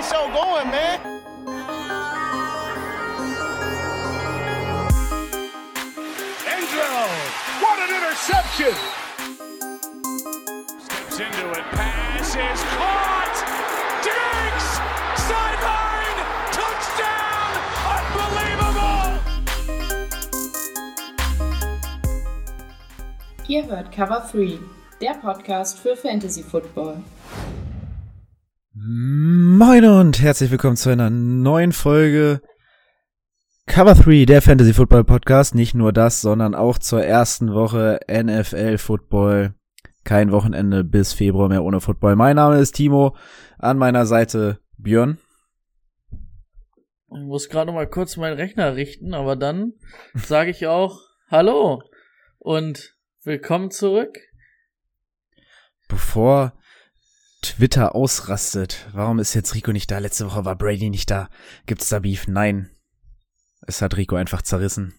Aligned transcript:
the 0.00 0.06
show 0.06 0.26
going, 0.32 0.70
man. 0.70 1.00
Angelo, 6.48 7.06
what 7.60 7.78
an 7.84 7.90
interception! 7.96 8.74
Steps 10.80 11.20
into 11.20 11.50
it, 11.50 11.64
pass 11.72 12.34
is 12.34 12.62
caught! 12.76 13.36
Diggs! 14.06 14.68
Sideline! 15.28 16.20
Touchdown! 16.58 17.50
Unbelievable! 17.96 19.10
Ihr 23.48 23.66
hört 23.66 23.92
Cover 23.92 24.26
3, 24.32 24.58
der 25.00 25.14
Podcast 25.14 25.78
für 25.78 25.96
Fantasy 25.96 26.42
Football. 26.42 27.02
Mm. 28.74 29.19
Moin 29.62 29.84
und 29.84 30.22
herzlich 30.22 30.50
willkommen 30.50 30.78
zu 30.78 30.88
einer 30.88 31.10
neuen 31.10 31.72
Folge 31.72 32.40
Cover 33.66 33.92
3, 33.92 34.24
der 34.24 34.40
Fantasy 34.40 34.72
Football 34.72 35.04
Podcast. 35.04 35.54
Nicht 35.54 35.74
nur 35.74 35.92
das, 35.92 36.22
sondern 36.22 36.54
auch 36.54 36.78
zur 36.78 37.04
ersten 37.04 37.52
Woche 37.52 38.00
NFL 38.10 38.78
Football. 38.78 39.52
Kein 40.02 40.32
Wochenende 40.32 40.82
bis 40.82 41.12
Februar 41.12 41.50
mehr 41.50 41.62
ohne 41.62 41.82
Football. 41.82 42.16
Mein 42.16 42.36
Name 42.36 42.58
ist 42.58 42.72
Timo, 42.72 43.14
an 43.58 43.76
meiner 43.76 44.06
Seite 44.06 44.60
Björn. 44.78 45.18
Ich 46.10 47.20
muss 47.20 47.50
gerade 47.50 47.66
noch 47.66 47.74
mal 47.74 47.86
kurz 47.86 48.16
meinen 48.16 48.38
Rechner 48.38 48.76
richten, 48.76 49.12
aber 49.12 49.36
dann 49.36 49.74
sage 50.14 50.52
ich 50.52 50.68
auch 50.68 51.02
Hallo 51.30 51.82
und 52.38 52.96
willkommen 53.24 53.70
zurück. 53.70 54.20
Bevor 55.86 56.54
Twitter 57.42 57.94
ausrastet, 57.94 58.88
warum 58.92 59.18
ist 59.18 59.34
jetzt 59.34 59.54
Rico 59.54 59.72
nicht 59.72 59.90
da? 59.90 59.98
Letzte 59.98 60.26
Woche 60.26 60.44
war 60.44 60.56
Brady 60.56 60.90
nicht 60.90 61.10
da. 61.10 61.28
Gibt's 61.66 61.88
da 61.88 62.00
Beef? 62.00 62.28
Nein. 62.28 62.70
Es 63.66 63.82
hat 63.82 63.96
Rico 63.96 64.16
einfach 64.16 64.42
zerrissen. 64.42 64.94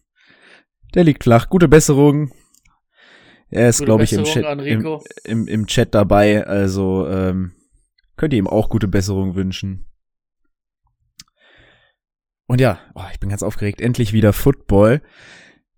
Der 0.94 1.04
liegt 1.04 1.24
flach. 1.24 1.50
Gute 1.50 1.68
Besserung. 1.68 2.32
Er 3.50 3.70
ist, 3.70 3.84
glaube 3.84 4.04
ich, 4.04 4.14
im 4.14 4.24
Chat, 4.24 4.46
im, 4.62 5.00
im, 5.24 5.48
im 5.48 5.68
Chat 5.68 5.94
dabei. 5.94 6.46
Also 6.48 7.08
ähm, 7.08 7.54
könnt 8.16 8.34
ihr 8.34 8.40
ihm 8.40 8.48
auch 8.48 8.70
gute 8.70 8.88
Besserung 8.88 9.36
wünschen. 9.36 9.86
Und 12.48 12.60
ja, 12.60 12.80
oh, 12.96 13.04
ich 13.12 13.20
bin 13.20 13.30
ganz 13.30 13.44
aufgeregt. 13.44 13.82
Endlich 13.82 14.14
wieder 14.14 14.34
Football. 14.34 15.02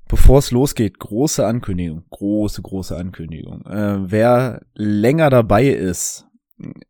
Bevor 0.08 0.40
es 0.40 0.52
losgeht, 0.52 1.00
große 1.00 1.46
Ankündigung. 1.46 2.06
Große, 2.10 2.62
große 2.62 2.96
Ankündigung. 2.96 3.66
Äh, 3.66 4.12
wer 4.12 4.62
länger 4.76 5.30
dabei 5.30 5.68
ist, 5.68 6.28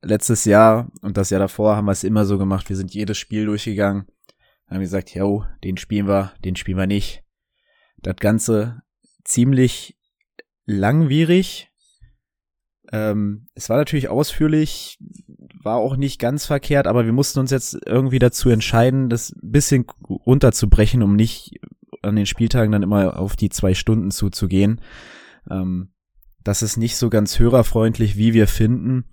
letztes 0.02 0.46
Jahr 0.46 0.92
und 1.02 1.18
das 1.18 1.30
Jahr 1.30 1.40
davor 1.40 1.76
haben 1.76 1.86
wir 1.86 1.92
es 1.92 2.04
immer 2.04 2.26
so 2.26 2.38
gemacht. 2.38 2.70
Wir 2.70 2.76
sind 2.76 2.94
jedes 2.94 3.18
Spiel 3.18 3.46
durchgegangen. 3.46 4.06
Haben 4.68 4.80
gesagt, 4.80 5.14
yo, 5.14 5.46
den 5.64 5.78
spielen 5.78 6.08
wir, 6.08 6.34
den 6.44 6.56
spielen 6.56 6.78
wir 6.78 6.88
nicht. 6.88 7.24
Das 7.98 8.16
Ganze 8.18 8.82
ziemlich 9.24 9.98
langwierig. 10.66 11.70
Ähm, 12.92 13.48
es 13.56 13.70
war 13.70 13.78
natürlich 13.78 14.10
ausführlich, 14.10 14.98
war 15.64 15.78
auch 15.78 15.96
nicht 15.96 16.20
ganz 16.20 16.46
verkehrt, 16.46 16.88
aber 16.88 17.06
wir 17.06 17.14
mussten 17.14 17.40
uns 17.40 17.52
jetzt 17.52 17.78
irgendwie 17.86 18.20
dazu 18.20 18.50
entscheiden, 18.50 19.10
das 19.10 19.32
ein 19.32 19.52
bisschen 19.52 19.86
runterzubrechen, 20.10 21.02
um 21.02 21.16
nicht 21.16 21.60
an 22.02 22.16
den 22.16 22.26
Spieltagen 22.26 22.72
dann 22.72 22.84
immer 22.84 23.18
auf 23.18 23.36
die 23.36 23.50
zwei 23.50 23.74
Stunden 23.74 24.12
zuzugehen. 24.12 24.82
Ähm, 25.50 25.94
das 26.44 26.62
ist 26.62 26.76
nicht 26.76 26.98
so 26.98 27.10
ganz 27.10 27.40
hörerfreundlich, 27.40 28.18
wie 28.18 28.34
wir 28.34 28.48
finden, 28.48 29.06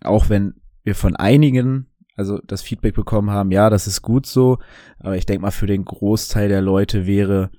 auch 0.00 0.28
wenn 0.28 0.54
wir 0.84 0.94
von 0.94 1.16
einigen 1.16 1.92
also 2.16 2.38
das 2.38 2.62
Feedback 2.62 2.94
bekommen 2.94 3.30
haben, 3.30 3.50
ja, 3.50 3.70
das 3.70 3.86
ist 3.86 4.02
gut 4.02 4.26
so, 4.26 4.58
aber 4.98 5.16
ich 5.16 5.26
denke 5.26 5.42
mal, 5.42 5.50
für 5.50 5.66
den 5.66 5.84
Großteil 5.84 6.48
der 6.48 6.60
Leute 6.60 7.06
wäre 7.06 7.50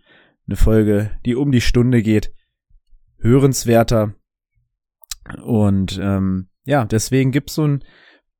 eine 0.47 0.55
Folge, 0.55 1.11
die 1.25 1.35
um 1.35 1.51
die 1.51 1.61
Stunde 1.61 2.01
geht, 2.01 2.33
hörenswerter. 3.17 4.13
Und 5.43 5.99
ähm, 6.01 6.49
ja, 6.65 6.85
deswegen 6.85 7.31
gibt's 7.31 7.55
so 7.55 7.65
ein 7.65 7.83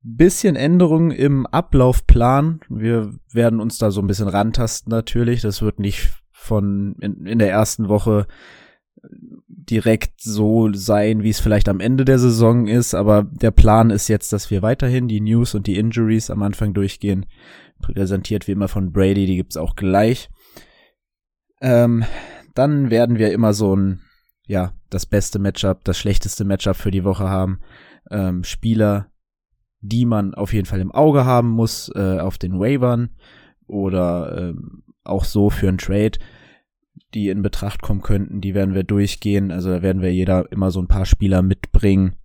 bisschen 0.01 0.55
Änderungen 0.55 1.11
im 1.11 1.45
Ablaufplan. 1.45 2.59
Wir 2.69 3.13
werden 3.31 3.61
uns 3.61 3.77
da 3.77 3.89
so 3.89 4.01
ein 4.01 4.07
bisschen 4.07 4.27
rantasten 4.27 4.91
natürlich. 4.91 5.41
Das 5.41 5.61
wird 5.61 5.79
nicht 5.79 6.11
von 6.31 6.95
in, 6.99 7.25
in 7.25 7.39
der 7.39 7.49
ersten 7.49 7.87
Woche 7.87 8.27
direkt 9.69 10.21
so 10.21 10.71
sein, 10.73 11.23
wie 11.23 11.29
es 11.29 11.39
vielleicht 11.39 11.69
am 11.69 11.79
Ende 11.79 12.05
der 12.05 12.19
Saison 12.19 12.67
ist, 12.67 12.93
aber 12.93 13.23
der 13.23 13.51
Plan 13.51 13.89
ist 13.89 14.07
jetzt, 14.07 14.33
dass 14.33 14.51
wir 14.51 14.61
weiterhin 14.61 15.07
die 15.07 15.21
News 15.21 15.55
und 15.55 15.67
die 15.67 15.77
Injuries 15.77 16.29
am 16.29 16.43
Anfang 16.43 16.73
durchgehen. 16.73 17.25
Präsentiert 17.81 18.47
wie 18.47 18.53
immer 18.53 18.67
von 18.67 18.91
Brady, 18.91 19.25
die 19.25 19.35
gibt's 19.35 19.57
auch 19.57 19.75
gleich. 19.75 20.29
Ähm, 21.61 22.03
dann 22.55 22.89
werden 22.89 23.17
wir 23.17 23.31
immer 23.31 23.53
so 23.53 23.75
ein, 23.75 24.01
ja, 24.47 24.73
das 24.89 25.05
beste 25.05 25.39
Matchup, 25.39 25.83
das 25.83 25.97
schlechteste 25.97 26.45
Matchup 26.45 26.75
für 26.75 26.91
die 26.91 27.03
Woche 27.03 27.29
haben. 27.29 27.59
Ähm, 28.11 28.43
Spieler, 28.43 29.07
die 29.79 30.05
man 30.05 30.33
auf 30.33 30.53
jeden 30.53 30.65
Fall 30.65 30.81
im 30.81 30.91
Auge 30.91 31.25
haben 31.25 31.49
muss, 31.49 31.91
äh, 31.95 32.19
auf 32.19 32.37
den 32.37 32.59
Waivern 32.59 33.09
oder 33.67 34.49
ähm, 34.49 34.83
auch 35.03 35.23
so 35.25 35.49
für 35.49 35.67
ein 35.67 35.77
Trade 35.77 36.19
die 37.13 37.29
in 37.29 37.41
Betracht 37.41 37.81
kommen 37.81 38.01
könnten, 38.01 38.41
die 38.41 38.53
werden 38.53 38.73
wir 38.73 38.83
durchgehen. 38.83 39.51
Also 39.51 39.69
da 39.69 39.81
werden 39.81 40.01
wir 40.01 40.13
jeder 40.13 40.51
immer 40.51 40.71
so 40.71 40.81
ein 40.81 40.87
paar 40.87 41.05
Spieler 41.05 41.41
mitbringen. 41.41 42.15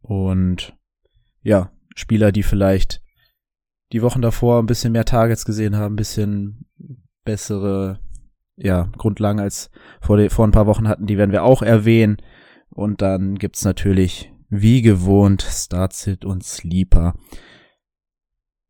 Und 0.00 0.76
ja, 1.42 1.72
Spieler, 1.94 2.32
die 2.32 2.42
vielleicht 2.42 3.02
die 3.92 4.02
Wochen 4.02 4.22
davor 4.22 4.58
ein 4.58 4.66
bisschen 4.66 4.92
mehr 4.92 5.04
Targets 5.04 5.44
gesehen 5.44 5.76
haben, 5.76 5.94
ein 5.94 5.96
bisschen 5.96 6.66
bessere 7.24 8.00
ja, 8.56 8.90
Grundlagen 8.96 9.40
als 9.40 9.70
vor, 10.00 10.16
de, 10.16 10.28
vor 10.28 10.46
ein 10.46 10.52
paar 10.52 10.66
Wochen 10.66 10.88
hatten, 10.88 11.06
die 11.06 11.18
werden 11.18 11.32
wir 11.32 11.44
auch 11.44 11.62
erwähnen. 11.62 12.18
Und 12.68 13.02
dann 13.02 13.36
gibt's 13.36 13.64
natürlich, 13.64 14.32
wie 14.48 14.82
gewohnt, 14.82 15.42
Startsit 15.42 16.24
und 16.24 16.44
Sleeper 16.44 17.14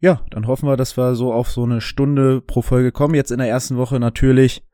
ja, 0.01 0.25
dann 0.31 0.47
hoffen 0.47 0.69
wir, 0.69 0.77
dass 0.77 0.97
wir 0.97 1.15
so 1.15 1.33
auf 1.33 1.51
so 1.51 1.65
eine 1.65 1.81
Stunde 1.81 2.41
pro 2.41 2.63
Folge 2.63 2.91
kommen. 2.91 3.15
Jetzt 3.15 3.31
in 3.31 3.39
der 3.39 3.49
ersten 3.49 3.77
Woche 3.77 4.01
natürlich 4.01 4.65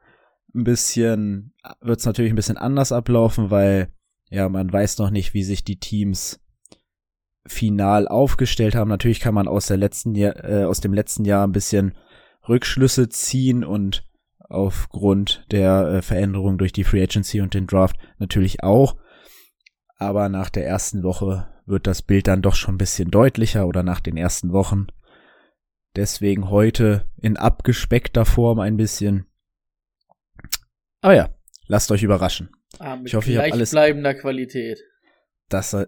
ein 0.54 0.64
bisschen, 0.64 1.52
wird 1.80 2.00
es 2.00 2.06
natürlich 2.06 2.32
ein 2.32 2.36
bisschen 2.36 2.56
anders 2.56 2.92
ablaufen, 2.92 3.50
weil 3.50 3.92
ja, 4.30 4.48
man 4.48 4.72
weiß 4.72 4.98
noch 4.98 5.10
nicht, 5.10 5.34
wie 5.34 5.42
sich 5.42 5.64
die 5.64 5.78
Teams 5.78 6.40
final 7.46 8.08
aufgestellt 8.08 8.74
haben. 8.74 8.88
Natürlich 8.88 9.20
kann 9.20 9.34
man 9.34 9.48
aus 9.48 9.66
der 9.66 9.76
letzten 9.76 10.14
Jahr, 10.14 10.44
äh, 10.44 10.64
aus 10.64 10.80
dem 10.80 10.92
letzten 10.92 11.24
Jahr 11.24 11.46
ein 11.46 11.52
bisschen 11.52 11.96
Rückschlüsse 12.48 13.08
ziehen 13.08 13.64
und 13.64 14.08
aufgrund 14.48 15.44
der 15.50 15.86
äh, 15.88 16.02
Veränderung 16.02 16.58
durch 16.58 16.72
die 16.72 16.84
Free 16.84 17.02
Agency 17.02 17.40
und 17.40 17.54
den 17.54 17.66
Draft 17.66 17.96
natürlich 18.18 18.62
auch. 18.62 18.96
Aber 19.98 20.28
nach 20.28 20.50
der 20.50 20.66
ersten 20.66 21.02
Woche 21.02 21.48
wird 21.66 21.86
das 21.86 22.02
Bild 22.02 22.28
dann 22.28 22.42
doch 22.42 22.54
schon 22.54 22.74
ein 22.74 22.78
bisschen 22.78 23.10
deutlicher 23.10 23.66
oder 23.66 23.82
nach 23.82 24.00
den 24.00 24.16
ersten 24.16 24.52
Wochen. 24.52 24.86
Deswegen 25.96 26.50
heute 26.50 27.06
in 27.16 27.38
abgespeckter 27.38 28.26
Form 28.26 28.60
ein 28.60 28.76
bisschen. 28.76 29.26
Aber 31.00 31.14
ja, 31.14 31.34
lasst 31.66 31.90
euch 31.90 32.02
überraschen. 32.02 32.50
Ah, 32.78 32.98
ich 33.04 33.14
hoffe, 33.14 33.30
ich 33.30 33.38
habe 33.38 33.52
alles. 33.52 33.70
bleibender 33.70 34.14
Qualität. 34.14 34.78
Das 35.48 35.72
äh, 35.72 35.86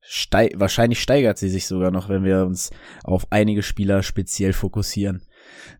steig, 0.00 0.52
wahrscheinlich 0.56 1.02
steigert 1.02 1.36
sie 1.36 1.50
sich 1.50 1.66
sogar 1.66 1.90
noch, 1.90 2.08
wenn 2.08 2.24
wir 2.24 2.46
uns 2.46 2.70
auf 3.04 3.26
einige 3.30 3.62
Spieler 3.62 4.02
speziell 4.02 4.54
fokussieren. 4.54 5.26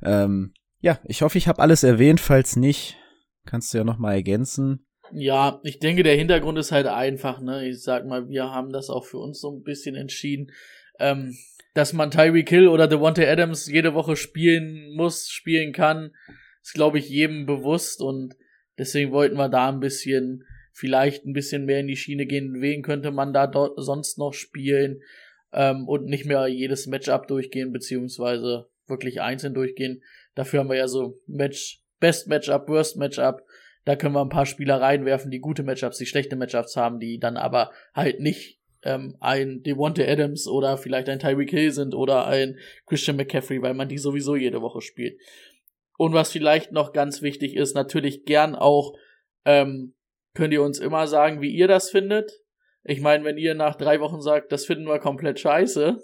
Ähm, 0.03 0.53
ja, 0.81 0.99
ich 1.05 1.23
hoffe, 1.23 1.39
ich 1.39 1.49
habe 1.49 1.63
alles 1.63 1.83
erwähnt. 1.83 2.21
Falls 2.21 2.57
nicht, 2.57 2.99
kannst 3.47 3.73
du 3.73 3.79
ja 3.79 3.85
noch 3.85 3.99
mal 3.99 4.13
ergänzen. 4.13 4.87
Ja, 5.13 5.61
ich 5.63 5.79
denke, 5.79 6.03
der 6.03 6.17
Hintergrund 6.17 6.59
ist 6.59 6.73
halt 6.73 6.87
einfach. 6.87 7.41
Ne, 7.41 7.69
ich 7.69 7.83
sag 7.83 8.07
mal, 8.07 8.29
wir 8.29 8.51
haben 8.51 8.71
das 8.71 8.91
auch 8.91 9.07
für 9.07 9.19
uns 9.19 9.41
so 9.41 9.51
ein 9.51 9.63
bisschen 9.63 9.95
entschieden. 9.95 10.51
Ähm, 10.99 11.35
dass 11.75 11.93
man 11.93 12.11
Tyreek 12.11 12.49
Hill 12.49 12.69
oder 12.69 12.87
Devontae 12.87 13.27
Adams 13.27 13.67
jede 13.67 13.95
Woche 13.95 14.17
spielen 14.17 14.95
muss, 14.95 15.29
spielen 15.29 15.73
kann, 15.73 16.13
ist, 16.63 16.75
glaube 16.75 16.99
ich, 16.99 17.09
jedem 17.09 17.47
bewusst 17.47 18.01
und 18.01 18.37
deswegen 18.79 19.11
wollten 19.13 19.37
wir 19.37 19.49
da 19.49 19.69
ein 19.69 19.81
bisschen, 19.81 20.45
vielleicht 20.73 21.25
ein 21.25 21.33
bisschen 21.33 21.65
mehr 21.65 21.81
in 21.81 21.87
die 21.87 21.97
Schiene 21.97 22.27
gehen. 22.27 22.61
Wen 22.61 22.83
könnte 22.83 23.11
man 23.11 23.33
da 23.33 23.47
dort 23.47 23.75
sonst 23.77 24.19
noch 24.19 24.33
spielen 24.33 25.01
ähm, 25.53 25.89
und 25.89 26.05
nicht 26.05 26.27
mehr 26.27 26.47
jedes 26.47 26.87
Matchup 26.87 27.27
durchgehen, 27.27 27.73
beziehungsweise 27.73 28.69
wirklich 28.87 29.21
einzeln 29.21 29.55
durchgehen. 29.55 30.03
Dafür 30.35 30.61
haben 30.61 30.71
wir 30.71 30.77
ja 30.77 30.89
so 30.89 31.21
Match, 31.27 31.83
Best 32.01 32.29
Matchup, 32.29 32.69
Worst 32.69 32.97
Matchup. 32.97 33.43
Da 33.85 33.97
können 33.97 34.15
wir 34.15 34.23
ein 34.23 34.29
paar 34.29 34.47
Spieler 34.47 34.81
reinwerfen, 34.81 35.31
die 35.31 35.41
gute 35.41 35.63
Matchups, 35.63 35.99
die 35.99 36.07
schlechte 36.07 36.37
Matchups 36.37 36.77
haben, 36.77 37.01
die 37.01 37.19
dann 37.19 37.37
aber 37.37 37.73
halt 37.95 38.21
nicht 38.21 38.62
ähm, 38.85 39.17
ein 39.21 39.63
Devonte 39.63 40.07
Adams 40.09 40.49
oder 40.49 40.77
vielleicht 40.77 41.09
ein 41.09 41.19
Tyreek 41.19 41.51
Hill 41.51 41.71
sind 41.71 41.95
oder 41.95 42.27
ein 42.27 42.59
Christian 42.87 43.17
McCaffrey, 43.17 43.63
weil 43.63 43.75
man 43.75 43.89
die 43.89 43.99
sowieso 43.99 44.37
jede 44.37 44.61
Woche 44.61 44.81
spielt. 44.81 45.19
Und 45.99 46.15
was 46.15 46.33
vielleicht 46.33 46.73
noch 46.73 46.93
ganz 46.93 47.23
wichtig 47.23 47.55
ist, 47.55 47.75
natürlich 47.75 48.25
gern 48.25 48.55
auch, 48.55 48.97
ähm, 49.45 49.95
könnt 50.35 50.53
ihr 50.53 50.63
uns 50.63 50.79
immer 50.79 51.07
sagen, 51.07 51.41
wie 51.41 51.51
ihr 51.51 51.69
das 51.69 51.91
findet. 51.91 52.33
Ich 52.85 53.01
meine, 53.01 53.25
wenn 53.25 53.39
ihr 53.39 53.55
nach 53.55 53.77
drei 53.77 54.01
Wochen 54.01 54.21
sagt, 54.21 54.51
das 54.51 54.67
finden 54.67 54.87
wir 54.87 54.99
komplett 54.99 55.39
scheiße, 55.39 55.99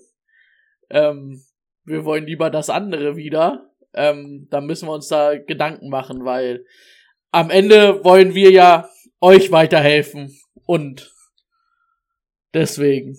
ähm, 0.90 1.42
wir 1.84 2.04
wollen 2.04 2.26
lieber 2.26 2.50
das 2.50 2.70
andere 2.70 3.16
wieder, 3.16 3.70
ähm, 3.94 4.46
dann 4.50 4.66
müssen 4.66 4.88
wir 4.88 4.92
uns 4.92 5.08
da 5.08 5.36
Gedanken 5.36 5.88
machen, 5.88 6.24
weil 6.24 6.64
am 7.30 7.50
Ende 7.50 8.04
wollen 8.04 8.34
wir 8.34 8.52
ja 8.52 8.88
euch 9.20 9.50
weiterhelfen 9.50 10.38
und 10.66 11.10
deswegen. 12.54 13.16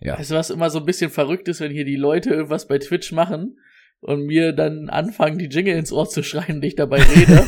Ja. 0.00 0.18
Weißt 0.18 0.32
du, 0.32 0.34
was 0.34 0.50
immer 0.50 0.70
so 0.70 0.80
ein 0.80 0.84
bisschen 0.84 1.10
verrückt 1.10 1.48
ist, 1.48 1.60
wenn 1.60 1.70
hier 1.70 1.84
die 1.84 1.96
Leute 1.96 2.30
irgendwas 2.30 2.66
bei 2.66 2.78
Twitch 2.78 3.12
machen 3.12 3.58
und 4.00 4.26
mir 4.26 4.52
dann 4.52 4.88
anfangen, 4.88 5.38
die 5.38 5.46
Jingle 5.46 5.76
ins 5.76 5.92
Ohr 5.92 6.08
zu 6.08 6.24
schreien 6.24 6.56
und 6.56 6.64
ich 6.64 6.74
dabei 6.74 7.00
rede. 7.02 7.44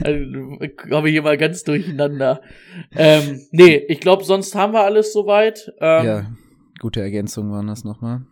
also, 0.02 0.88
komme 0.88 1.08
ich 1.08 1.12
hier 1.12 1.22
mal 1.22 1.36
ganz 1.36 1.64
durcheinander. 1.64 2.40
Ähm, 2.96 3.42
nee, 3.50 3.76
ich 3.88 4.00
glaube, 4.00 4.24
sonst 4.24 4.54
haben 4.54 4.72
wir 4.72 4.84
alles 4.84 5.12
soweit. 5.12 5.70
Ähm, 5.80 6.06
ja, 6.06 6.32
gute 6.80 7.02
Ergänzung 7.02 7.52
waren 7.52 7.66
das 7.66 7.84
nochmal. 7.84 8.22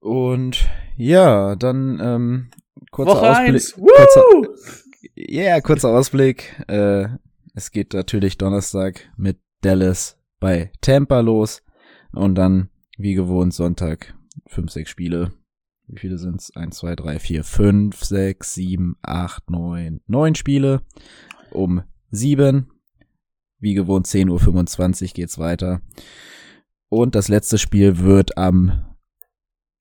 Und 0.00 0.68
ja, 0.98 1.56
dann 1.56 1.98
ähm, 2.02 2.50
kurzer 2.90 3.12
Woche 3.12 3.30
Ausblick. 3.30 3.54
eins. 3.54 3.72
Kurzer, 3.72 4.20
Woo! 4.20 4.46
ja, 5.14 5.60
kurzer 5.62 5.88
Ausblick. 5.88 6.62
Äh, 6.68 7.06
es 7.54 7.70
geht 7.70 7.92
natürlich 7.92 8.38
Donnerstag 8.38 9.10
mit 9.16 9.38
Dallas 9.60 10.18
bei 10.40 10.72
Tampa 10.80 11.20
los 11.20 11.62
und 12.12 12.34
dann 12.34 12.68
wie 12.98 13.14
gewohnt 13.14 13.54
Sonntag 13.54 14.14
fünf, 14.46 14.70
sechs 14.70 14.90
Spiele. 14.90 15.32
Wie 15.86 15.98
viele 15.98 16.18
sind's? 16.18 16.54
Eins, 16.56 16.78
zwei, 16.78 16.94
drei, 16.96 17.18
vier, 17.18 17.44
fünf, 17.44 18.02
sechs, 18.02 18.54
sieben, 18.54 18.96
acht, 19.02 19.50
neun, 19.50 20.00
neun 20.06 20.34
Spiele. 20.34 20.82
Um 21.50 21.82
sieben. 22.10 22.70
Wie 23.58 23.74
gewohnt 23.74 24.06
10.25 24.06 25.02
Uhr 25.02 25.08
geht's 25.14 25.38
weiter. 25.38 25.82
Und 26.88 27.14
das 27.14 27.28
letzte 27.28 27.58
Spiel 27.58 27.98
wird 27.98 28.36
am 28.36 28.96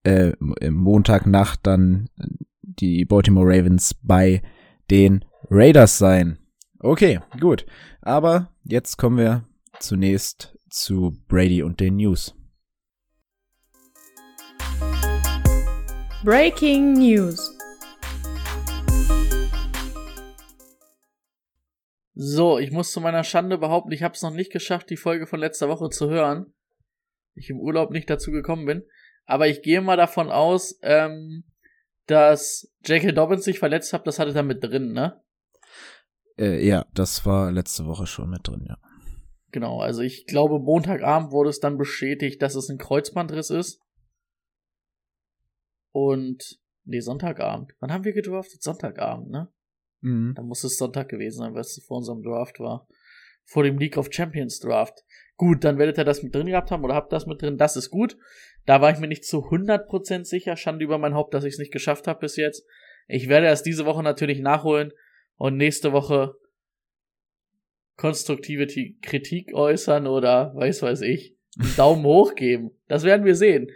äh, 0.04 0.34
Montagnacht 0.70 1.62
dann 1.64 2.10
die 2.62 3.06
Baltimore 3.06 3.48
Ravens 3.48 3.96
bei 4.02 4.42
den 4.90 5.26
Raiders 5.50 5.98
sein. 5.98 6.41
Okay, 6.84 7.20
gut. 7.40 7.68
Aber 8.02 8.52
jetzt 8.64 8.98
kommen 8.98 9.20
wir 9.20 9.48
zunächst 9.80 10.58
zu 10.68 11.16
Brady 11.28 11.62
und 11.62 11.80
den 11.80 11.98
News. 11.98 12.36
Breaking 16.24 16.94
News. 16.94 17.56
So, 22.16 22.58
ich 22.58 22.72
muss 22.72 22.92
zu 22.92 23.00
meiner 23.00 23.24
Schande 23.24 23.60
behaupten, 23.60 23.92
ich 23.92 24.02
habe 24.02 24.16
es 24.16 24.24
noch 24.24 24.34
nicht 24.34 24.52
geschafft, 24.52 24.90
die 24.90 24.98
Folge 24.98 25.28
von 25.28 25.40
letzter 25.40 25.70
Woche 25.70 25.90
zu 25.90 26.10
hören. 26.10 26.52
Ich 27.36 27.52
im 27.52 27.60
Urlaub 27.60 27.92
nicht 27.92 28.10
dazu 28.10 28.32
gekommen 28.32 28.66
bin. 28.66 28.84
Aber 29.26 29.48
ich 29.48 29.62
gehe 29.62 29.82
mal 29.82 29.98
davon 29.98 30.32
aus, 30.32 30.80
ähm, 30.82 31.44
dass 32.08 32.74
J.K. 32.84 33.12
Dobbins 33.12 33.44
sich 33.44 33.60
verletzt 33.60 33.94
hat. 33.94 34.08
Das 34.08 34.18
hatte 34.18 34.34
da 34.34 34.42
mit 34.42 34.64
drin, 34.64 34.94
ne? 34.94 35.22
Äh, 36.38 36.66
ja, 36.66 36.86
das 36.94 37.26
war 37.26 37.52
letzte 37.52 37.86
Woche 37.86 38.08
schon 38.08 38.30
mit 38.30 38.48
drin, 38.48 38.66
ja. 38.68 38.78
Genau, 39.52 39.82
also 39.82 40.02
ich 40.02 40.26
glaube, 40.28 40.60
Montagabend 40.60 41.32
wurde 41.32 41.50
es 41.50 41.60
dann 41.60 41.78
bestätigt, 41.78 42.42
dass 42.42 42.56
es 42.56 42.70
ein 42.70 42.78
Kreuzbandriss 42.78 43.50
ist. 43.50 43.82
Und, 45.92 46.60
nee, 46.86 47.02
Sonntagabend. 47.02 47.74
Wann 47.80 47.92
haben 47.92 48.06
wir 48.06 48.14
gedraftet? 48.14 48.64
Sonntagabend, 48.64 49.30
ne? 49.30 49.52
Mhm. 50.00 50.34
Da 50.36 50.42
muss 50.42 50.64
es 50.64 50.78
Sonntag 50.78 51.10
gewesen 51.10 51.40
sein, 51.40 51.54
weil 51.54 51.62
es 51.62 51.84
vor 51.86 51.98
unserem 51.98 52.24
Draft 52.24 52.60
war. 52.60 52.88
Vor 53.44 53.64
dem 53.64 53.78
League 53.78 53.98
of 53.98 54.08
Champions 54.10 54.60
Draft. 54.60 55.04
Gut, 55.36 55.66
dann 55.66 55.78
werdet 55.78 55.98
ihr 55.98 56.06
das 56.06 56.24
mit 56.24 56.34
drin 56.34 56.48
gehabt 56.48 56.72
haben 56.72 56.84
oder 56.84 56.96
habt 56.96 57.12
das 57.12 57.26
mit 57.26 57.42
drin. 57.42 57.58
Das 57.58 57.76
ist 57.76 57.90
gut. 57.90 58.18
Da 58.66 58.80
war 58.80 58.92
ich 58.92 59.00
mir 59.00 59.08
nicht 59.08 59.26
zu 59.26 59.40
100% 59.40 60.24
sicher. 60.24 60.56
Schande 60.56 60.86
über 60.86 60.98
mein 60.98 61.14
Haupt, 61.14 61.34
dass 61.34 61.44
ich 61.44 61.54
es 61.54 61.60
nicht 61.60 61.74
geschafft 61.74 62.08
habe 62.08 62.20
bis 62.20 62.38
jetzt. 62.38 62.66
Ich 63.08 63.28
werde 63.28 63.48
erst 63.48 63.66
diese 63.66 63.86
Woche 63.86 64.04
natürlich 64.04 64.40
nachholen 64.40 64.94
und 65.42 65.58
nächste 65.58 65.92
Woche 65.92 66.36
konstruktive 67.98 68.68
Ti- 68.68 69.00
Kritik 69.02 69.56
äußern 69.56 70.06
oder 70.06 70.54
weiß 70.56 70.84
weiß 70.84 71.02
ich. 71.02 71.36
Einen 71.60 71.76
Daumen 71.78 72.06
hoch 72.06 72.36
geben. 72.36 72.70
Das 72.88 73.04
werden 73.04 73.26
wir 73.26 73.36
sehen. 73.36 73.72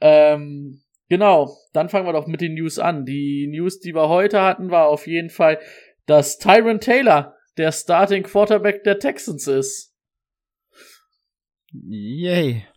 Ähm, 0.00 0.82
genau, 1.08 1.50
dann 1.72 1.88
fangen 1.88 2.06
wir 2.06 2.12
doch 2.12 2.28
mit 2.28 2.40
den 2.40 2.54
News 2.54 2.78
an. 2.78 3.04
Die 3.04 3.48
News, 3.48 3.80
die 3.80 3.92
wir 3.92 4.08
heute 4.08 4.40
hatten, 4.40 4.70
war 4.70 4.86
auf 4.86 5.08
jeden 5.08 5.30
Fall, 5.30 5.58
dass 6.06 6.38
Tyron 6.38 6.78
Taylor 6.78 7.34
der 7.56 7.72
Starting 7.72 8.22
Quarterback 8.22 8.84
der 8.84 9.00
Texans 9.00 9.48
ist. 9.48 9.96
Yay. 11.72 12.68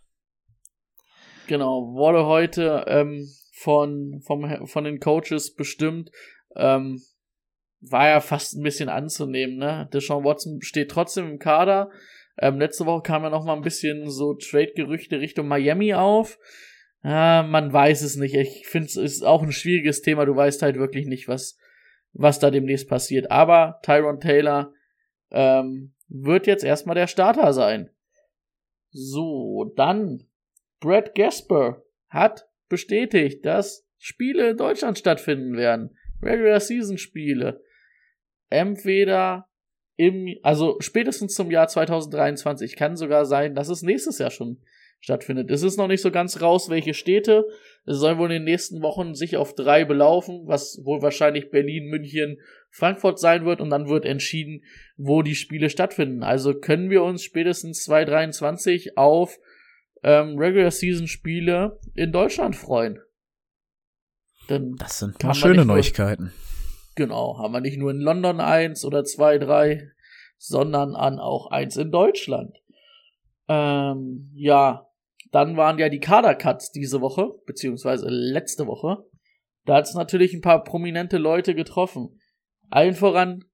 Genau, 1.46 1.94
wurde 1.94 2.26
heute 2.26 2.84
ähm, 2.88 3.28
von, 3.52 4.20
vom, 4.26 4.66
von 4.66 4.82
den 4.82 4.98
Coaches 4.98 5.54
bestimmt. 5.54 6.10
Ähm, 6.56 7.00
war 7.80 8.08
ja 8.08 8.20
fast 8.20 8.54
ein 8.54 8.62
bisschen 8.62 8.88
anzunehmen, 8.88 9.56
ne? 9.56 9.88
Deshaun 9.92 10.24
Watson 10.24 10.60
steht 10.62 10.90
trotzdem 10.90 11.28
im 11.28 11.38
Kader. 11.38 11.90
Ähm, 12.38 12.58
letzte 12.58 12.86
Woche 12.86 13.02
kam 13.02 13.22
ja 13.22 13.30
noch 13.30 13.44
mal 13.44 13.54
ein 13.54 13.62
bisschen 13.62 14.10
so 14.10 14.34
Trade-Gerüchte 14.34 15.20
Richtung 15.20 15.48
Miami 15.48 15.94
auf. 15.94 16.38
Ah, 17.02 17.42
man 17.42 17.72
weiß 17.72 18.02
es 18.02 18.16
nicht. 18.16 18.34
Ich 18.34 18.66
finde 18.66 18.86
es 18.86 18.96
ist 18.96 19.22
auch 19.22 19.42
ein 19.42 19.52
schwieriges 19.52 20.02
Thema. 20.02 20.24
Du 20.24 20.34
weißt 20.34 20.62
halt 20.62 20.76
wirklich 20.76 21.06
nicht, 21.06 21.28
was, 21.28 21.56
was 22.12 22.38
da 22.38 22.50
demnächst 22.50 22.88
passiert. 22.88 23.30
Aber 23.30 23.80
Tyron 23.82 24.20
Taylor 24.20 24.72
ähm, 25.30 25.94
wird 26.08 26.46
jetzt 26.46 26.64
erstmal 26.64 26.94
der 26.94 27.06
Starter 27.06 27.52
sein. 27.52 27.90
So, 28.90 29.72
dann 29.76 30.24
Brad 30.80 31.14
Gasper 31.14 31.82
hat 32.08 32.48
bestätigt, 32.68 33.44
dass 33.44 33.86
Spiele 33.98 34.50
in 34.50 34.56
Deutschland 34.56 34.98
stattfinden 34.98 35.56
werden. 35.56 35.96
Regular 36.22 36.60
Season 36.60 36.98
Spiele. 36.98 37.62
Entweder 38.50 39.48
im, 39.96 40.36
also 40.42 40.76
spätestens 40.80 41.34
zum 41.34 41.50
Jahr 41.50 41.68
2023. 41.68 42.76
Kann 42.76 42.96
sogar 42.96 43.26
sein, 43.26 43.54
dass 43.54 43.68
es 43.68 43.82
nächstes 43.82 44.18
Jahr 44.18 44.30
schon 44.30 44.58
stattfindet. 45.00 45.50
Es 45.50 45.62
ist 45.62 45.76
noch 45.76 45.88
nicht 45.88 46.02
so 46.02 46.10
ganz 46.10 46.40
raus, 46.40 46.68
welche 46.70 46.94
Städte. 46.94 47.46
Es 47.84 47.98
sollen 47.98 48.18
wohl 48.18 48.30
in 48.30 48.42
den 48.42 48.44
nächsten 48.44 48.82
Wochen 48.82 49.14
sich 49.14 49.36
auf 49.36 49.54
drei 49.54 49.84
belaufen, 49.84 50.42
was 50.46 50.80
wohl 50.84 51.02
wahrscheinlich 51.02 51.50
Berlin, 51.50 51.88
München, 51.88 52.38
Frankfurt 52.70 53.18
sein 53.18 53.44
wird 53.44 53.60
und 53.60 53.70
dann 53.70 53.88
wird 53.88 54.04
entschieden, 54.04 54.62
wo 54.96 55.22
die 55.22 55.34
Spiele 55.34 55.70
stattfinden. 55.70 56.22
Also 56.22 56.54
können 56.54 56.90
wir 56.90 57.02
uns 57.02 57.22
spätestens 57.22 57.84
2023 57.84 58.96
auf 58.98 59.38
ähm, 60.02 60.38
Regular 60.38 60.70
Season 60.70 61.06
Spiele 61.06 61.78
in 61.94 62.12
Deutschland 62.12 62.56
freuen. 62.56 63.00
Denn 64.48 64.76
Das 64.78 64.98
sind 64.98 65.22
mal 65.22 65.34
schöne 65.34 65.64
Neuigkeiten. 65.64 66.32
Genau, 66.98 67.38
haben 67.38 67.54
wir 67.54 67.60
nicht 67.60 67.78
nur 67.78 67.92
in 67.92 68.00
London 68.00 68.40
eins 68.40 68.84
oder 68.84 69.04
zwei, 69.04 69.38
drei, 69.38 69.88
sondern 70.36 70.96
an 70.96 71.20
auch 71.20 71.48
eins 71.52 71.76
in 71.76 71.92
Deutschland. 71.92 72.56
Ähm, 73.46 74.32
ja, 74.34 74.88
dann 75.30 75.56
waren 75.56 75.78
ja 75.78 75.90
die 75.90 76.00
Kadercuts 76.00 76.72
diese 76.72 77.00
Woche, 77.00 77.30
beziehungsweise 77.46 78.08
letzte 78.08 78.66
Woche. 78.66 79.04
Da 79.64 79.76
hat 79.76 79.84
es 79.84 79.94
natürlich 79.94 80.34
ein 80.34 80.40
paar 80.40 80.64
prominente 80.64 81.18
Leute 81.18 81.54
getroffen. 81.54 82.20
Allen 82.68 82.96
voran, 82.96 83.44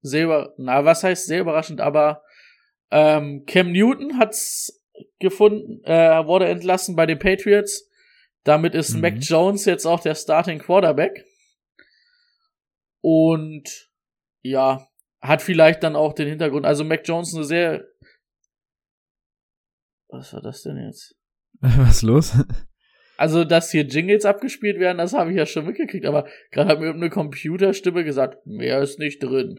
sehr, 0.00 0.54
na, 0.56 0.84
was 0.84 1.02
heißt 1.02 1.26
sehr 1.26 1.40
überraschend, 1.40 1.80
aber 1.80 2.22
ähm, 2.92 3.42
Cam 3.44 3.72
Newton 3.72 4.20
hat's 4.20 4.84
gefunden, 5.18 5.82
äh, 5.82 6.24
wurde 6.24 6.46
entlassen 6.46 6.94
bei 6.94 7.06
den 7.06 7.18
Patriots. 7.18 7.90
Damit 8.44 8.76
ist 8.76 8.94
Mhm. 8.94 9.00
Mac 9.00 9.14
Jones 9.18 9.64
jetzt 9.64 9.84
auch 9.84 9.98
der 9.98 10.14
Starting 10.14 10.60
Quarterback. 10.60 11.24
Und 13.00 13.90
ja, 14.42 14.88
hat 15.20 15.42
vielleicht 15.42 15.82
dann 15.82 15.96
auch 15.96 16.12
den 16.12 16.28
Hintergrund. 16.28 16.66
Also 16.66 16.84
Mac 16.84 17.06
Jones 17.06 17.34
eine 17.34 17.44
sehr. 17.44 17.86
Was 20.08 20.32
war 20.32 20.40
das 20.40 20.62
denn 20.62 20.76
jetzt? 20.76 21.16
Was 21.60 21.96
ist 21.96 22.02
los? 22.02 22.34
Also, 23.18 23.42
dass 23.42 23.72
hier 23.72 23.82
Jingles 23.82 24.24
abgespielt 24.24 24.78
werden, 24.78 24.98
das 24.98 25.12
habe 25.12 25.30
ich 25.30 25.36
ja 25.36 25.44
schon 25.44 25.66
mitgekriegt, 25.66 26.06
aber 26.06 26.28
gerade 26.52 26.70
hat 26.70 26.78
mir 26.78 26.86
irgendeine 26.86 27.10
Computerstimme 27.10 28.04
gesagt, 28.04 28.46
mehr 28.46 28.80
ist 28.80 29.00
nicht 29.00 29.20
drin. 29.20 29.58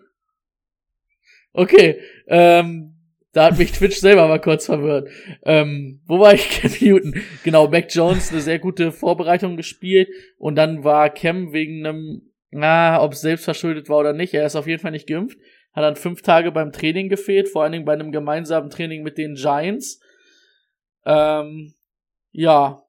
Okay, 1.52 2.00
ähm, 2.28 2.96
da 3.34 3.46
hat 3.46 3.58
mich 3.58 3.72
Twitch 3.74 3.98
selber 3.98 4.30
mal 4.30 4.40
kurz 4.40 4.66
verwirrt. 4.66 5.10
Ähm, 5.44 6.02
wo 6.06 6.20
war 6.20 6.34
ich? 6.34 6.50
Cam 6.62 6.72
Newton. 6.80 7.22
Genau, 7.44 7.68
Mac 7.68 7.94
Jones 7.94 8.32
eine 8.32 8.40
sehr 8.40 8.60
gute 8.60 8.94
Vorbereitung 8.94 9.58
gespielt 9.58 10.08
und 10.38 10.56
dann 10.56 10.86
war 10.86 11.10
Cam 11.10 11.52
wegen 11.52 11.86
einem, 11.86 12.29
na, 12.52 13.02
ob 13.02 13.14
es 13.14 13.22
selbst 13.22 13.46
verschuldet 13.46 13.90
war 13.90 13.98
oder 13.98 14.14
nicht, 14.14 14.34
er 14.34 14.46
ist 14.46 14.56
auf 14.56 14.68
jeden 14.68 14.82
Fall 14.82 14.92
nicht 14.92 15.08
geimpft, 15.08 15.38
hat 15.74 15.84
dann 15.84 15.96
fünf 15.96 16.22
Tage 16.22 16.52
beim 16.52 16.72
Training 16.72 17.10
gefehlt, 17.10 17.50
vor 17.50 17.64
allen 17.64 17.72
Dingen 17.72 17.86
bei 17.86 17.94
einem 17.94 18.12
gemeinsamen 18.12 18.70
Training 18.70 19.04
mit 19.04 19.18
den 19.18 19.36
Giants. 19.36 20.00
Ähm, 21.06 21.74
ja, 22.32 22.84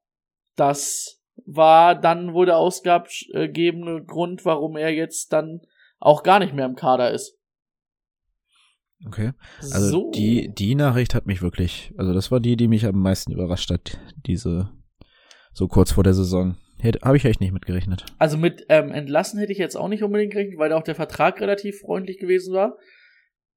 das 0.57 1.23
war 1.47 1.95
dann 1.95 2.35
wohl 2.35 2.47
der 2.47 2.57
ausgabgebende 2.57 4.05
Grund, 4.05 4.45
warum 4.45 4.77
er 4.77 4.91
jetzt 4.91 5.33
dann 5.33 5.61
auch 5.99 6.23
gar 6.23 6.39
nicht 6.39 6.55
mehr 6.55 6.67
im 6.67 6.77
Kader 6.77 7.11
ist. 7.11 7.37
Okay. 9.07 9.33
Also 9.61 9.89
so. 9.89 10.11
die, 10.11 10.53
die 10.53 10.75
Nachricht 10.75 11.15
hat 11.15 11.27
mich 11.27 11.41
wirklich, 11.41 11.93
also 11.97 12.13
das 12.13 12.31
war 12.31 12.41
die, 12.41 12.57
die 12.57 12.69
mich 12.69 12.85
am 12.85 13.01
meisten 13.01 13.33
überrascht 13.33 13.71
hat, 13.71 13.99
diese 14.27 14.71
so 15.53 15.69
kurz 15.69 15.93
vor 15.93 16.05
der 16.05 16.15
Saison. 16.15 16.57
Habe 16.83 17.17
ich 17.17 17.25
echt 17.25 17.41
nicht 17.41 17.53
mitgerechnet. 17.53 18.07
Also 18.19 18.37
mit 18.37 18.67
ähm, 18.69 18.91
entlassen 18.91 19.39
hätte 19.39 19.53
ich 19.53 19.59
jetzt 19.59 19.77
auch 19.77 19.89
nicht 19.89 20.03
unbedingt 20.03 20.33
gerechnet, 20.33 20.59
weil 20.59 20.73
auch 20.73 20.83
der 20.83 20.95
Vertrag 20.95 21.41
relativ 21.41 21.81
freundlich 21.81 22.19
gewesen 22.19 22.55
war. 22.55 22.77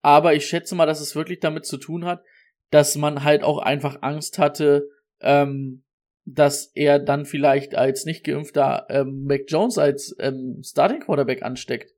Aber 0.01 0.33
ich 0.33 0.45
schätze 0.45 0.75
mal, 0.75 0.85
dass 0.85 0.99
es 0.99 1.15
wirklich 1.15 1.39
damit 1.39 1.65
zu 1.65 1.77
tun 1.77 2.05
hat, 2.05 2.23
dass 2.71 2.95
man 2.95 3.23
halt 3.23 3.43
auch 3.43 3.59
einfach 3.59 3.99
Angst 4.01 4.39
hatte, 4.39 4.89
ähm, 5.21 5.83
dass 6.25 6.71
er 6.73 6.99
dann 6.99 7.25
vielleicht 7.25 7.75
als 7.75 8.05
nicht 8.05 8.23
geimpfter 8.23 8.87
ähm, 8.89 9.25
Mac 9.25 9.41
Jones 9.47 9.77
als 9.77 10.15
ähm, 10.19 10.61
Starting 10.63 11.01
Quarterback 11.01 11.43
ansteckt. 11.43 11.93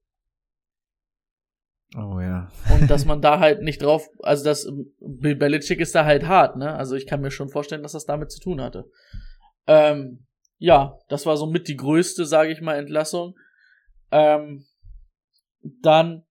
Oh 1.96 2.20
ja. 2.20 2.52
Und 2.74 2.90
dass 2.90 3.06
man 3.06 3.22
da 3.22 3.40
halt 3.40 3.62
nicht 3.62 3.82
drauf, 3.82 4.10
also 4.20 4.44
das 4.44 4.70
Bill 5.00 5.36
Belichick 5.36 5.80
ist 5.80 5.96
da 5.96 6.06
halt 6.06 6.28
hart, 6.28 6.58
ne? 6.58 6.76
Also 6.76 6.96
ich 6.96 7.08
kann 7.08 7.22
mir 7.22 7.32
schon 7.32 7.50
vorstellen, 7.50 7.84
dass 7.84 7.94
das 7.94 8.06
damit 8.06 8.32
zu 8.32 8.40
tun 8.40 8.62
hatte. 8.62 8.90
Ähm, 9.68 10.26
ja, 10.58 11.00
das 11.10 11.26
war 11.26 11.38
so 11.38 11.46
mit 11.46 11.68
die 11.68 11.76
größte, 11.76 12.26
sage 12.26 12.52
ich 12.52 12.62
mal, 12.62 12.76
Entlassung. 12.76 13.38
Ähm, 14.12 14.66
dann 15.62 16.24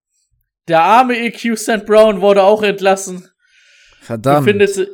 der 0.69 0.83
arme 0.83 1.19
EQ 1.19 1.59
St. 1.59 1.85
Brown 1.85 2.21
wurde 2.21 2.43
auch 2.43 2.63
entlassen. 2.63 3.29
Verdammt. 4.01 4.47
Befindet, 4.47 4.89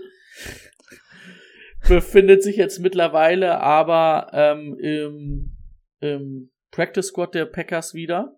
befindet 1.88 2.42
sich 2.42 2.56
jetzt 2.56 2.80
mittlerweile 2.80 3.60
aber 3.60 4.30
ähm, 4.32 4.76
im, 4.78 5.56
im 6.00 6.50
Practice 6.70 7.08
Squad 7.08 7.34
der 7.34 7.46
Packers 7.46 7.94
wieder. 7.94 8.36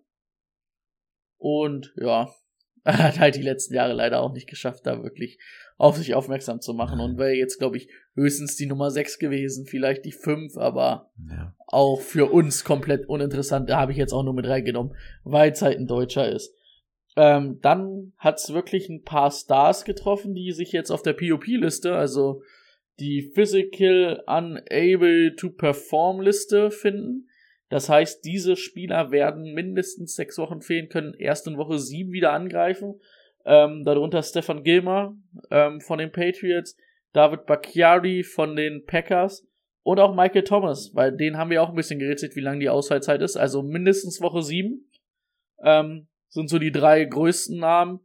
Und 1.37 1.93
ja, 1.97 2.29
er 2.83 2.97
hat 2.99 3.19
halt 3.19 3.35
die 3.35 3.41
letzten 3.41 3.73
Jahre 3.73 3.93
leider 3.93 4.21
auch 4.21 4.33
nicht 4.33 4.49
geschafft, 4.49 4.85
da 4.85 5.03
wirklich 5.03 5.39
auf 5.77 5.97
sich 5.97 6.13
aufmerksam 6.13 6.61
zu 6.61 6.73
machen. 6.73 6.99
Und 6.99 7.17
wäre 7.17 7.33
jetzt, 7.33 7.59
glaube 7.59 7.77
ich, 7.77 7.89
höchstens 8.15 8.55
die 8.55 8.65
Nummer 8.65 8.91
6 8.91 9.19
gewesen, 9.19 9.65
vielleicht 9.65 10.05
die 10.05 10.11
5, 10.11 10.57
aber 10.57 11.11
ja. 11.29 11.53
auch 11.67 12.01
für 12.01 12.31
uns 12.31 12.63
komplett 12.63 13.07
uninteressant. 13.07 13.69
Da 13.69 13.79
habe 13.79 13.91
ich 13.91 13.97
jetzt 13.97 14.13
auch 14.13 14.23
nur 14.23 14.33
mit 14.33 14.47
reingenommen, 14.47 14.95
weil 15.23 15.51
es 15.51 15.61
halt 15.61 15.77
ein 15.77 15.87
Deutscher 15.87 16.29
ist. 16.31 16.55
Ähm, 17.15 17.59
dann 17.61 18.13
hat's 18.17 18.53
wirklich 18.53 18.89
ein 18.89 19.03
paar 19.03 19.31
Stars 19.31 19.85
getroffen, 19.85 20.33
die 20.33 20.51
sich 20.51 20.71
jetzt 20.71 20.89
auf 20.89 21.03
der 21.03 21.13
POP-Liste, 21.13 21.95
also 21.95 22.41
die 22.99 23.31
Physical 23.33 24.23
Unable 24.27 25.35
to 25.35 25.49
Perform 25.49 26.21
Liste 26.21 26.71
finden. 26.71 27.27
Das 27.69 27.89
heißt, 27.89 28.23
diese 28.23 28.55
Spieler 28.55 29.11
werden 29.11 29.53
mindestens 29.53 30.15
sechs 30.15 30.37
Wochen 30.37 30.61
fehlen, 30.61 30.89
können 30.89 31.13
erst 31.15 31.47
in 31.47 31.57
Woche 31.57 31.79
sieben 31.79 32.11
wieder 32.11 32.31
angreifen. 32.31 32.99
Ähm, 33.45 33.83
darunter 33.83 34.23
Stefan 34.23 34.63
Gilmer 34.63 35.15
ähm, 35.51 35.81
von 35.81 35.99
den 35.99 36.11
Patriots, 36.11 36.77
David 37.11 37.45
Bacchiari 37.45 38.23
von 38.23 38.55
den 38.55 38.85
Packers 38.85 39.45
und 39.83 39.99
auch 39.99 40.15
Michael 40.15 40.45
Thomas, 40.45 40.91
weil 40.93 41.15
den 41.15 41.37
haben 41.37 41.49
wir 41.49 41.61
auch 41.61 41.69
ein 41.69 41.75
bisschen 41.75 41.99
gerätselt, 41.99 42.35
wie 42.35 42.41
lange 42.41 42.59
die 42.59 42.69
Ausfallzeit 42.69 43.21
ist. 43.21 43.35
Also 43.35 43.61
mindestens 43.61 44.21
Woche 44.21 44.41
sieben. 44.41 44.89
Ähm, 45.61 46.07
sind 46.29 46.49
so 46.49 46.57
die 46.57 46.71
drei 46.71 47.03
größten 47.03 47.59
Namen. 47.59 47.99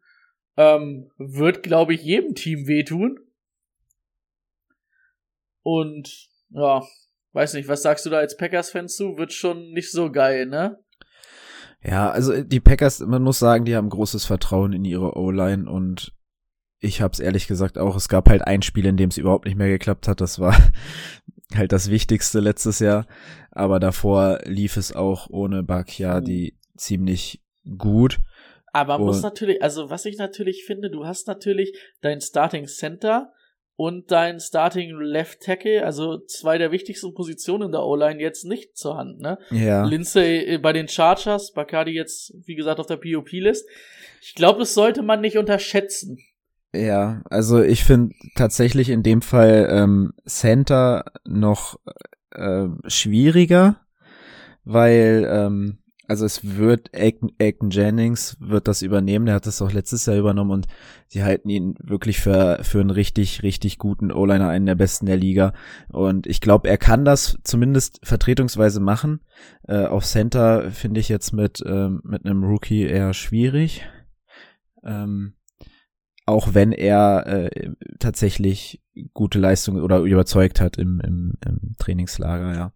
Ähm, 0.57 1.11
wird, 1.17 1.63
glaube 1.63 1.95
ich, 1.95 2.03
jedem 2.03 2.35
Team 2.35 2.67
wehtun. 2.67 3.21
Und 5.63 6.29
ja, 6.51 6.83
weiß 7.33 7.55
nicht, 7.55 7.69
was 7.69 7.83
sagst 7.83 8.05
du 8.07 8.11
da 8.11 8.19
als 8.19 8.37
Packers-Fan 8.37 8.89
zu? 8.89 9.17
Wird 9.17 9.33
schon 9.33 9.71
nicht 9.73 9.93
so 9.93 10.11
geil, 10.11 10.47
ne? 10.47 10.83
Ja, 11.83 12.11
also 12.11 12.43
die 12.43 12.61
Packers, 12.61 13.01
man 13.01 13.23
muss 13.23 13.39
sagen, 13.39 13.65
die 13.65 13.77
haben 13.77 13.89
großes 13.89 14.25
Vertrauen 14.25 14.73
in 14.73 14.85
ihre 14.85 15.17
O-Line 15.17 15.71
und 15.71 16.13
ich 16.81 17.01
hab's 17.03 17.19
ehrlich 17.19 17.47
gesagt 17.47 17.79
auch, 17.79 17.97
es 17.97 18.09
gab 18.09 18.29
halt 18.29 18.43
ein 18.43 18.63
Spiel, 18.63 18.87
in 18.87 18.97
dem 18.97 19.11
es 19.11 19.19
überhaupt 19.19 19.47
nicht 19.47 19.57
mehr 19.57 19.69
geklappt 19.69 20.09
hat. 20.09 20.21
Das 20.21 20.39
war 20.39 20.57
halt 21.55 21.73
das 21.73 21.91
Wichtigste 21.91 22.41
letztes 22.41 22.79
Jahr. 22.79 23.07
Aber 23.51 23.81
davor 23.81 24.41
lief 24.45 24.77
es 24.77 24.95
auch 24.95 25.29
ohne 25.31 25.63
Bakia, 25.63 26.23
ziemlich 26.77 27.43
gut. 27.77 28.21
Aber 28.73 28.99
man 28.99 29.09
muss 29.09 29.23
natürlich, 29.23 29.63
also 29.63 29.91
was 29.91 30.05
ich 30.05 30.19
natürlich 30.19 30.65
finde, 30.65 30.91
du 30.91 31.05
hast 31.05 31.27
natürlich 31.27 31.77
dein 32.01 32.21
Starting 32.21 32.67
Center 32.67 33.33
und 33.79 34.11
dein 34.11 34.41
Starting 34.41 34.99
Left 35.01 35.41
Tackle, 35.41 35.85
also 35.85 36.19
zwei 36.19 36.59
der 36.59 36.73
wichtigsten 36.73 37.15
Positionen 37.15 37.67
in 37.67 37.73
der 37.73 37.85
O-Line 37.85 38.21
jetzt 38.21 38.45
nicht 38.45 38.77
zur 38.77 38.97
Hand, 38.97 39.21
ne? 39.21 39.39
Ja. 39.53 39.85
Lindsay 39.85 40.55
äh, 40.55 40.59
bei 40.59 40.73
den 40.73 40.89
Chargers, 40.89 41.53
Bacardi 41.53 41.93
jetzt, 41.93 42.35
wie 42.45 42.57
gesagt, 42.57 42.81
auf 42.81 42.87
der 42.87 42.97
POP-List. 42.97 43.65
Ich 44.21 44.35
glaube, 44.35 44.59
das 44.59 44.75
sollte 44.75 45.03
man 45.03 45.21
nicht 45.21 45.39
unterschätzen. 45.39 46.19
Ja, 46.75 47.23
also 47.31 47.63
ich 47.63 47.85
finde 47.85 48.17
tatsächlich 48.35 48.89
in 48.89 49.05
dem 49.05 49.23
Fall 49.23 49.69
ähm, 49.71 50.13
Center 50.27 51.05
noch 51.25 51.79
äh, 52.33 52.67
schwieriger, 52.89 53.81
weil 54.65 55.25
ähm, 55.31 55.79
also 56.09 56.25
es 56.25 56.57
wird 56.57 56.91
Aiken 56.95 57.71
Jennings 57.71 58.37
wird 58.41 58.67
das 58.67 58.83
übernehmen, 58.83 59.27
der 59.27 59.37
hat 59.37 59.47
das 59.47 59.61
auch 59.63 59.71
letztes 59.71 60.07
Jahr 60.07 60.17
übernommen 60.17 60.51
und 60.51 60.67
sie 61.07 61.23
halten 61.23 61.51
ihn 61.51 61.75
wirklich 61.81 62.19
für 62.19 62.61
für 62.63 62.81
einen 62.81 62.91
richtig 62.91 63.43
richtig 63.43 63.79
guten 63.79 64.11
O-Liner, 64.11 64.49
einen 64.49 64.67
der 64.67 64.75
besten 64.75 65.07
der 65.07 65.19
Liga 65.19 65.53
und 65.89 66.27
ich 66.27 66.41
glaube, 66.41 66.69
er 66.69 66.79
kann 66.79 67.05
das 67.05 67.39
zumindest 67.45 68.01
vertretungsweise 68.03 68.81
machen. 68.81 69.21
Äh, 69.69 69.85
auf 69.85 70.05
Center 70.05 70.73
finde 70.73 70.99
ich 70.99 71.11
jetzt 71.11 71.33
mit 71.33 71.61
äh, 71.61 71.91
mit 72.03 72.25
einem 72.25 72.43
Rookie 72.43 72.85
eher 72.85 73.13
schwierig. 73.13 73.87
Ähm, 74.83 75.35
auch 76.25 76.55
wenn 76.55 76.73
er 76.73 77.27
äh, 77.27 77.71
tatsächlich 77.99 78.83
gute 79.15 79.39
Leistung 79.39 79.81
oder 79.81 80.01
überzeugt 80.01 80.61
hat 80.61 80.77
im, 80.77 81.01
im, 81.01 81.35
im 81.45 81.75
Trainingslager, 81.79 82.55
ja. 82.55 82.73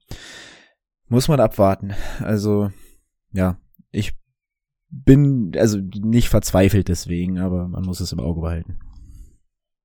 Muss 1.09 1.29
man 1.29 1.41
abwarten. 1.41 1.93
Also 2.21 2.71
ja, 3.33 3.61
ich 3.91 4.13
bin 4.91 5.53
also 5.57 5.79
nicht 5.79 6.29
verzweifelt 6.29 6.89
deswegen, 6.89 7.39
aber 7.39 7.69
man 7.69 7.83
muss 7.85 8.01
es 8.01 8.13
im 8.13 8.21
Auge 8.21 8.41
behalten. 8.41 8.79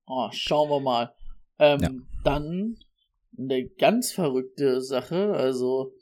Oh, 0.06 0.30
schauen 0.32 0.70
wir 0.70 0.80
mal. 0.80 1.14
Ähm, 1.60 1.80
ja. 1.80 1.90
Dann 2.24 2.78
eine 3.38 3.68
ganz 3.68 4.12
verrückte 4.12 4.82
Sache, 4.82 5.34
also 5.34 5.94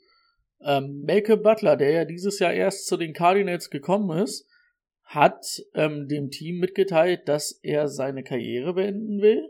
ähm, 0.60 1.04
Malcolm 1.06 1.42
Butler, 1.42 1.76
der 1.76 1.90
ja 1.90 2.04
dieses 2.04 2.38
Jahr 2.38 2.52
erst 2.52 2.86
zu 2.86 2.96
den 2.96 3.12
Cardinals 3.12 3.70
gekommen 3.70 4.18
ist, 4.18 4.48
hat 5.04 5.62
ähm, 5.74 6.08
dem 6.08 6.30
Team 6.30 6.58
mitgeteilt, 6.58 7.28
dass 7.28 7.52
er 7.62 7.88
seine 7.88 8.24
Karriere 8.24 8.74
beenden 8.74 9.20
will 9.20 9.48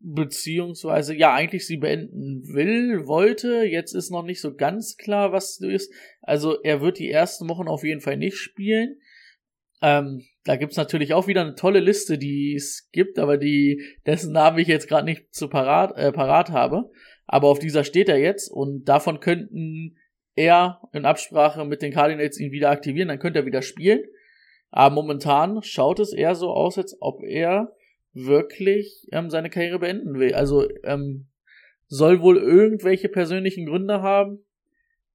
beziehungsweise 0.00 1.14
ja 1.14 1.34
eigentlich 1.34 1.66
sie 1.66 1.76
beenden 1.76 2.42
will, 2.52 3.06
wollte. 3.06 3.64
Jetzt 3.64 3.94
ist 3.94 4.10
noch 4.10 4.22
nicht 4.22 4.40
so 4.40 4.54
ganz 4.54 4.96
klar, 4.96 5.32
was 5.32 5.60
ist. 5.60 5.92
Also 6.22 6.60
er 6.62 6.80
wird 6.80 6.98
die 6.98 7.10
ersten 7.10 7.48
Wochen 7.48 7.68
auf 7.68 7.84
jeden 7.84 8.00
Fall 8.00 8.16
nicht 8.16 8.36
spielen. 8.36 9.00
Ähm, 9.80 10.24
da 10.44 10.56
gibt's 10.56 10.76
natürlich 10.76 11.14
auch 11.14 11.26
wieder 11.26 11.42
eine 11.42 11.54
tolle 11.54 11.80
Liste, 11.80 12.18
die 12.18 12.54
es 12.54 12.88
gibt, 12.92 13.18
aber 13.18 13.36
die 13.36 13.82
dessen 14.06 14.32
Namen 14.32 14.58
ich 14.58 14.68
jetzt 14.68 14.88
gerade 14.88 15.04
nicht 15.04 15.34
zu 15.34 15.48
parat, 15.48 15.96
äh, 15.96 16.12
parat 16.12 16.50
habe. 16.50 16.90
Aber 17.26 17.48
auf 17.48 17.58
dieser 17.58 17.84
steht 17.84 18.08
er 18.08 18.18
jetzt 18.18 18.50
und 18.50 18.84
davon 18.88 19.20
könnten 19.20 19.96
er 20.34 20.80
in 20.92 21.04
Absprache 21.04 21.64
mit 21.64 21.82
den 21.82 21.92
Cardinals 21.92 22.38
ihn 22.38 22.52
wieder 22.52 22.70
aktivieren, 22.70 23.08
dann 23.08 23.18
könnte 23.18 23.40
er 23.40 23.46
wieder 23.46 23.62
spielen. 23.62 24.02
Aber 24.70 24.94
momentan 24.94 25.62
schaut 25.62 25.98
es 25.98 26.12
eher 26.12 26.34
so 26.34 26.50
aus, 26.50 26.78
als 26.78 26.96
ob 27.00 27.22
er 27.22 27.72
wirklich 28.26 29.06
ähm, 29.12 29.30
seine 29.30 29.50
Karriere 29.50 29.78
beenden 29.78 30.18
will. 30.18 30.34
Also 30.34 30.68
ähm, 30.84 31.28
soll 31.86 32.20
wohl 32.20 32.36
irgendwelche 32.36 33.08
persönlichen 33.08 33.66
Gründe 33.66 34.02
haben. 34.02 34.44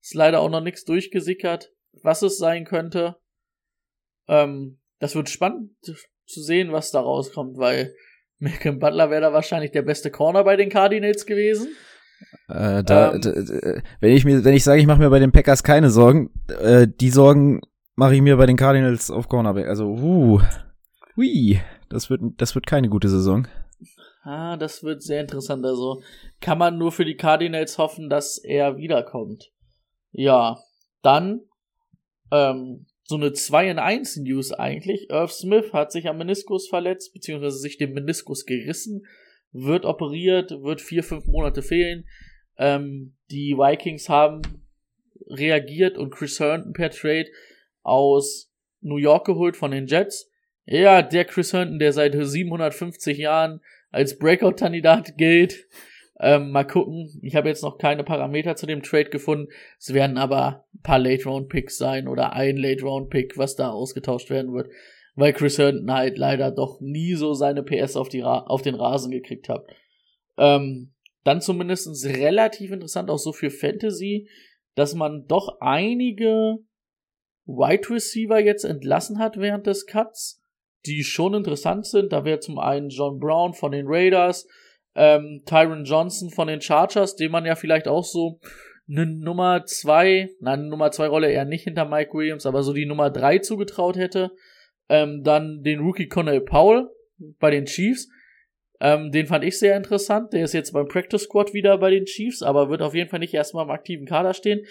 Ist 0.01 0.15
leider 0.15 0.39
auch 0.39 0.50
noch 0.50 0.62
nichts 0.62 0.86
durchgesickert, 0.86 1.72
was 2.01 2.22
es 2.22 2.38
sein 2.38 2.65
könnte. 2.65 3.17
Ähm, 4.27 4.79
das 5.00 5.15
wird 5.15 5.29
spannend 5.29 5.72
zu 5.81 6.41
sehen, 6.41 6.72
was 6.72 6.91
da 6.91 7.01
rauskommt, 7.01 7.57
weil 7.57 7.93
Malcolm 8.39 8.79
Butler 8.79 9.10
wäre 9.10 9.22
da 9.22 9.33
wahrscheinlich 9.33 9.72
der 9.72 9.83
beste 9.83 10.12
Corner 10.12 10.43
bei 10.43 10.55
den 10.55 10.69
Cardinals 10.69 11.25
gewesen. 11.25 11.69
Äh, 12.48 12.83
da, 12.83 13.13
ähm, 13.13 13.81
wenn 14.00 14.12
ich 14.12 14.25
mir, 14.25 14.43
wenn 14.43 14.53
ich 14.53 14.63
sage, 14.63 14.81
ich 14.81 14.88
mache 14.88 15.00
mir 15.00 15.10
bei 15.10 15.19
den 15.19 15.31
Packers 15.31 15.63
keine 15.63 15.89
Sorgen, 15.89 16.31
äh, 16.62 16.88
die 16.88 17.10
Sorgen 17.10 17.62
mache 17.95 18.15
ich 18.15 18.22
mir 18.22 18.38
bei 18.38 18.45
den 18.45 18.57
Cardinals 18.57 19.12
auf 19.12 19.27
Cornerback. 19.27 19.67
Also, 19.67 19.88
uh, 19.88 20.41
hui. 21.15 21.60
Das 21.90 22.10
wird, 22.10 22.22
das 22.38 22.56
wird 22.56 22.68
keine 22.68 22.90
gute 22.90 23.10
Saison. 23.10 23.48
Ah, 24.24 24.56
das 24.56 24.84
wird 24.84 25.04
sehr 25.04 25.22
interessant. 25.22 25.66
Also 25.66 26.02
kann 26.40 26.58
man 26.58 26.78
nur 26.78 26.92
für 26.92 27.06
die 27.06 27.18
Cardinals 27.18 27.78
hoffen, 27.78 28.10
dass 28.10 28.38
er 28.38 28.78
wiederkommt. 28.78 29.52
Ja, 30.12 30.60
dann 31.02 31.42
ähm, 32.32 32.86
so 33.04 33.16
eine 33.16 33.34
2 33.34 33.70
in 33.70 33.80
1 33.80 34.18
News 34.18 34.54
eigentlich. 34.54 35.10
Irv 35.10 35.32
Smith 35.32 35.74
hat 35.74 35.92
sich 35.92 36.08
am 36.08 36.18
Meniskus 36.18 36.70
verletzt, 36.70 37.13
beziehungsweise 37.13 37.58
sich 37.58 37.78
den 37.78 37.94
Meniskus 37.94 38.46
gerissen, 38.46 39.06
wird 39.52 39.86
operiert, 39.86 40.52
wird 40.63 40.82
vier, 40.82 41.04
fünf 41.04 41.28
Monate 41.28 41.62
fehlen. 41.62 42.06
Ähm, 42.58 43.16
die 43.30 43.56
Vikings 43.58 44.08
haben 44.08 44.42
reagiert 45.28 45.98
und 45.98 46.12
Chris 46.12 46.40
Herndon 46.40 46.74
per 46.74 46.92
Trade 46.92 47.28
aus 47.82 48.52
New 48.82 48.98
York 48.98 49.25
geholt 49.25 49.58
von 49.58 49.72
den 49.72 49.88
Jets 49.88 50.30
Ja, 50.65 51.01
der 51.01 51.25
Chris 51.25 51.53
Herndon, 51.53 51.79
der 51.79 51.93
seit 51.93 52.15
750 52.15 53.17
Jahren 53.17 53.62
als 53.91 54.17
Breakout-Kandidat 54.17 55.17
gilt. 55.17 55.67
Ähm, 56.20 56.51
mal 56.51 56.63
gucken. 56.63 57.20
Ich 57.22 57.36
habe 57.36 57.50
jetzt 57.50 57.63
noch 57.63 57.77
keine 57.77 58.03
Parameter 58.03 58.55
zu 58.55 58.65
dem 58.65 58.82
Trade 58.82 59.10
gefunden. 59.10 59.50
Es 59.77 59.93
werden 59.93 60.17
aber 60.17 60.65
ein 60.74 60.82
paar 60.82 61.00
Late-Round-Picks 61.00 61.77
sein 61.77 62.08
oder 62.08 62.34
ein 62.34 62.58
Late-Round-Pick, 62.58 63.38
was 63.38 63.55
da 63.55 63.72
ausgetauscht 63.72 64.29
werden 64.29 64.53
wird. 64.53 64.70
Weil 65.15 65.34
Chris 65.34 65.58
Herndon 65.58 65.91
halt 65.91 66.17
leider 66.17 66.51
doch 66.51 66.79
nie 66.79 67.15
so 67.15 67.34
seine 67.34 67.63
PS 67.63 67.96
auf, 67.96 68.10
die 68.10 68.22
Ra 68.22 68.39
auf 68.48 68.62
den 68.62 68.75
Rasen 68.75 69.12
gekriegt 69.12 69.50
hat. 69.50 69.65
Ähm, 70.38 70.93
dann 71.24 71.41
zumindest 71.41 72.05
relativ 72.05 72.72
interessant 72.72 73.10
auch 73.10 73.17
so 73.17 73.32
für 73.32 73.50
Fantasy, 73.50 74.29
dass 74.75 74.96
man 74.96 75.25
doch 75.27 75.58
einige 75.60 76.58
Wide 77.46 77.89
Receiver 77.89 78.39
jetzt 78.39 78.63
entlassen 78.63 79.20
hat 79.20 79.38
während 79.38 79.67
des 79.67 79.86
Cuts, 79.86 80.42
die 80.86 81.04
schon 81.04 81.34
interessant 81.34 81.86
sind. 81.86 82.12
Da 82.12 82.25
wäre 82.25 82.40
zum 82.40 82.60
einen 82.60 82.90
John 82.90 83.20
Brown 83.20 83.54
von 83.54 83.72
den 83.72 83.86
Raiders, 83.88 84.48
ähm, 84.96 85.44
Tyron 85.46 85.86
Johnson 85.86 86.30
von 86.30 86.48
den 86.48 86.62
Chargers, 86.62 87.16
dem 87.16 87.32
man 87.32 87.46
ja 87.46 87.56
vielleicht 87.56 87.88
auch 87.88 88.04
so 88.04 88.40
eine 88.90 89.06
Nummer 89.06 89.66
zwei, 89.66 90.30
nein, 90.40 90.60
eine 90.60 90.70
Nummer 90.70 90.92
zwei 90.92 91.08
Rolle 91.08 91.32
eher 91.32 91.46
nicht 91.46 91.63
hinter 91.63 91.86
Mike 91.86 92.13
Williams, 92.13 92.46
aber 92.46 92.63
so 92.63 92.74
die 92.74 92.86
Nummer 92.86 93.10
drei 93.10 93.40
zugetraut 93.40 93.96
hätte. 93.96 94.32
Ähm, 94.90 95.24
dann 95.24 95.63
den 95.63 95.80
Rookie 95.80 96.08
Connell 96.08 96.42
Powell 96.42 96.90
bei 97.40 97.50
den 97.50 97.66
Chiefs. 97.66 98.10
Ähm, 98.82 99.12
den 99.12 99.28
fand 99.28 99.46
ich 99.46 99.58
sehr 99.58 99.78
interessant. 99.78 100.34
Der 100.34 100.44
ist 100.44 100.54
jetzt 100.54 100.74
beim 100.74 100.88
Practice 100.88 101.24
Squad 101.24 101.54
wieder 101.54 101.78
bei 101.78 101.90
den 101.90 102.06
Chiefs, 102.06 102.44
aber 102.44 102.70
wird 102.70 102.82
auf 102.82 102.94
jeden 102.94 103.10
Fall 103.10 103.20
nicht 103.20 103.34
erstmal 103.34 103.63
im 103.63 103.72
aktiven 103.72 104.06
Kader 104.06 104.34
stehen. 104.34 104.66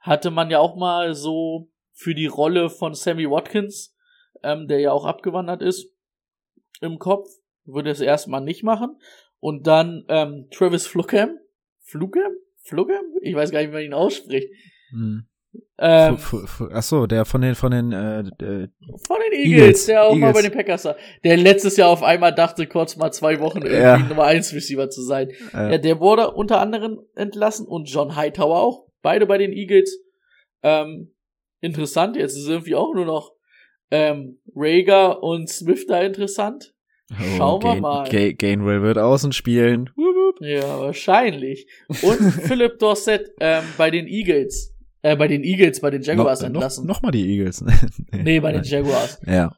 Hatte 0.00 0.30
man 0.30 0.50
ja 0.50 0.60
auch 0.60 0.76
mal 0.76 1.14
so 1.14 1.68
für 1.92 2.14
die 2.14 2.26
Rolle 2.26 2.70
von 2.70 2.94
Sammy 2.94 3.30
Watkins, 3.30 3.93
ähm, 4.42 4.68
der 4.68 4.80
ja 4.80 4.92
auch 4.92 5.04
abgewandert 5.04 5.62
ist, 5.62 5.90
im 6.80 6.98
Kopf. 6.98 7.28
Würde 7.66 7.90
es 7.90 8.00
erstmal 8.00 8.42
nicht 8.42 8.62
machen. 8.62 8.98
Und 9.40 9.66
dann 9.66 10.04
ähm, 10.08 10.48
Travis 10.50 10.86
Fluckham. 10.86 11.38
Fluckham? 11.82 12.32
Fluckham? 12.62 13.04
Ich 13.22 13.34
weiß 13.34 13.50
gar 13.50 13.60
nicht, 13.60 13.68
wie 13.70 13.74
man 13.74 13.82
ihn 13.84 13.94
ausspricht. 13.94 14.48
Hm. 14.90 15.26
Ähm, 15.78 16.16
Ach 16.72 16.82
so, 16.82 17.06
der 17.06 17.24
von 17.24 17.40
den 17.40 17.54
von 17.54 17.70
den 17.70 17.92
äh, 17.92 18.20
äh, 18.20 18.68
von 19.06 19.18
den 19.24 19.32
Eagles, 19.32 19.52
Eagles, 19.52 19.86
der 19.86 20.04
auch 20.04 20.14
mal 20.14 20.28
Eagles. 20.28 20.34
bei 20.34 20.42
den 20.48 20.52
Packers 20.52 20.84
war. 20.84 20.96
Der 21.22 21.36
letztes 21.36 21.76
Jahr 21.76 21.90
auf 21.90 22.02
einmal 22.02 22.34
dachte, 22.34 22.66
kurz 22.66 22.96
mal 22.96 23.12
zwei 23.12 23.38
Wochen 23.40 23.58
irgendwie 23.58 23.80
Ja. 23.82 23.98
Nummer 23.98 24.24
1 24.24 24.52
Receiver 24.52 24.90
zu 24.90 25.02
sein. 25.02 25.30
äh, 25.52 25.72
Ja, 25.72 25.78
der 25.78 26.00
wurde 26.00 26.32
unter 26.32 26.60
anderem 26.60 27.00
entlassen 27.14 27.66
und 27.68 27.88
John 27.88 28.16
Hightower 28.16 28.58
auch. 28.58 28.86
Beide 29.00 29.26
bei 29.26 29.38
den 29.38 29.52
Eagles. 29.52 29.96
Ähm, 30.62 31.14
interessant, 31.60 32.16
jetzt 32.16 32.36
ist 32.36 32.48
irgendwie 32.48 32.74
auch 32.74 32.92
nur 32.94 33.04
noch 33.04 33.33
ähm, 33.94 34.38
Rager 34.56 35.22
und 35.22 35.48
Smith 35.48 35.86
da 35.86 36.00
interessant. 36.02 36.74
Schauen 37.36 37.62
wir 37.62 37.72
Gain, 37.74 37.80
mal. 37.80 38.08
Ga 38.10 38.32
Gainwell 38.32 38.82
wird 38.82 38.98
außen 38.98 39.32
spielen. 39.32 39.90
Ja, 40.40 40.80
wahrscheinlich. 40.80 41.66
Und 42.02 42.18
Philip 42.46 42.78
Dorsett 42.80 43.30
ähm, 43.40 43.62
bei 43.78 43.90
den 43.90 44.08
Eagles. 44.08 44.74
Äh, 45.02 45.16
bei 45.16 45.28
den 45.28 45.44
Eagles, 45.44 45.80
bei 45.80 45.90
den 45.90 46.02
Jaguars 46.02 46.40
noch, 46.40 46.46
entlassen. 46.48 46.86
Noch, 46.86 46.96
noch 46.96 47.02
mal 47.02 47.10
die 47.12 47.24
Eagles. 47.36 47.64
nee, 48.12 48.40
bei 48.40 48.50
den 48.52 48.64
Jaguars. 48.64 49.20
Ja. 49.26 49.54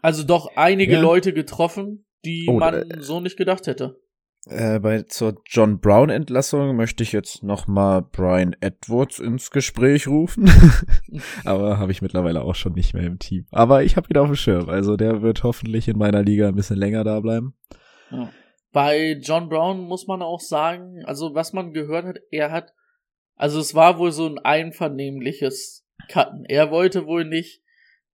Also 0.00 0.22
doch 0.22 0.56
einige 0.56 0.94
Ja. 0.94 1.00
Leute 1.00 1.32
getroffen, 1.34 2.06
die 2.24 2.46
Oh, 2.48 2.54
man 2.58 2.74
äh, 2.74 3.02
so 3.02 3.20
nicht 3.20 3.36
gedacht 3.36 3.66
hätte. 3.66 4.00
Äh, 4.48 4.78
bei 4.78 5.02
zur 5.02 5.42
John 5.44 5.80
Brown 5.80 6.08
Entlassung 6.08 6.76
möchte 6.76 7.02
ich 7.02 7.10
jetzt 7.10 7.42
noch 7.42 7.66
mal 7.66 8.00
Brian 8.00 8.54
Edwards 8.60 9.18
ins 9.18 9.50
Gespräch 9.50 10.06
rufen, 10.06 10.48
aber 11.44 11.78
habe 11.78 11.90
ich 11.90 12.00
mittlerweile 12.00 12.42
auch 12.42 12.54
schon 12.54 12.74
nicht 12.74 12.94
mehr 12.94 13.02
im 13.02 13.18
Team. 13.18 13.46
Aber 13.50 13.82
ich 13.82 13.96
habe 13.96 14.06
ihn 14.08 14.18
auf 14.18 14.28
dem 14.28 14.36
Schirm, 14.36 14.68
also 14.68 14.96
der 14.96 15.20
wird 15.20 15.42
hoffentlich 15.42 15.88
in 15.88 15.98
meiner 15.98 16.22
Liga 16.22 16.46
ein 16.46 16.54
bisschen 16.54 16.76
länger 16.76 17.02
da 17.02 17.18
bleiben. 17.18 17.54
Ja. 18.12 18.30
Bei 18.70 19.18
John 19.20 19.48
Brown 19.48 19.80
muss 19.80 20.06
man 20.06 20.22
auch 20.22 20.40
sagen, 20.40 21.02
also 21.06 21.34
was 21.34 21.52
man 21.52 21.72
gehört 21.72 22.04
hat, 22.04 22.18
er 22.30 22.52
hat, 22.52 22.72
also 23.34 23.58
es 23.58 23.74
war 23.74 23.98
wohl 23.98 24.12
so 24.12 24.26
ein 24.26 24.38
einvernehmliches 24.38 25.84
Cutten. 26.08 26.44
Er 26.44 26.70
wollte 26.70 27.06
wohl 27.06 27.24
nicht 27.24 27.62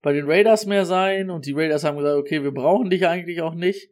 bei 0.01 0.13
den 0.13 0.25
Raiders 0.25 0.65
mehr 0.65 0.85
sein 0.85 1.29
und 1.29 1.45
die 1.45 1.53
Raiders 1.53 1.83
haben 1.83 1.97
gesagt, 1.97 2.17
okay, 2.17 2.41
wir 2.43 2.53
brauchen 2.53 2.89
dich 2.89 3.05
eigentlich 3.05 3.41
auch 3.41 3.53
nicht. 3.53 3.91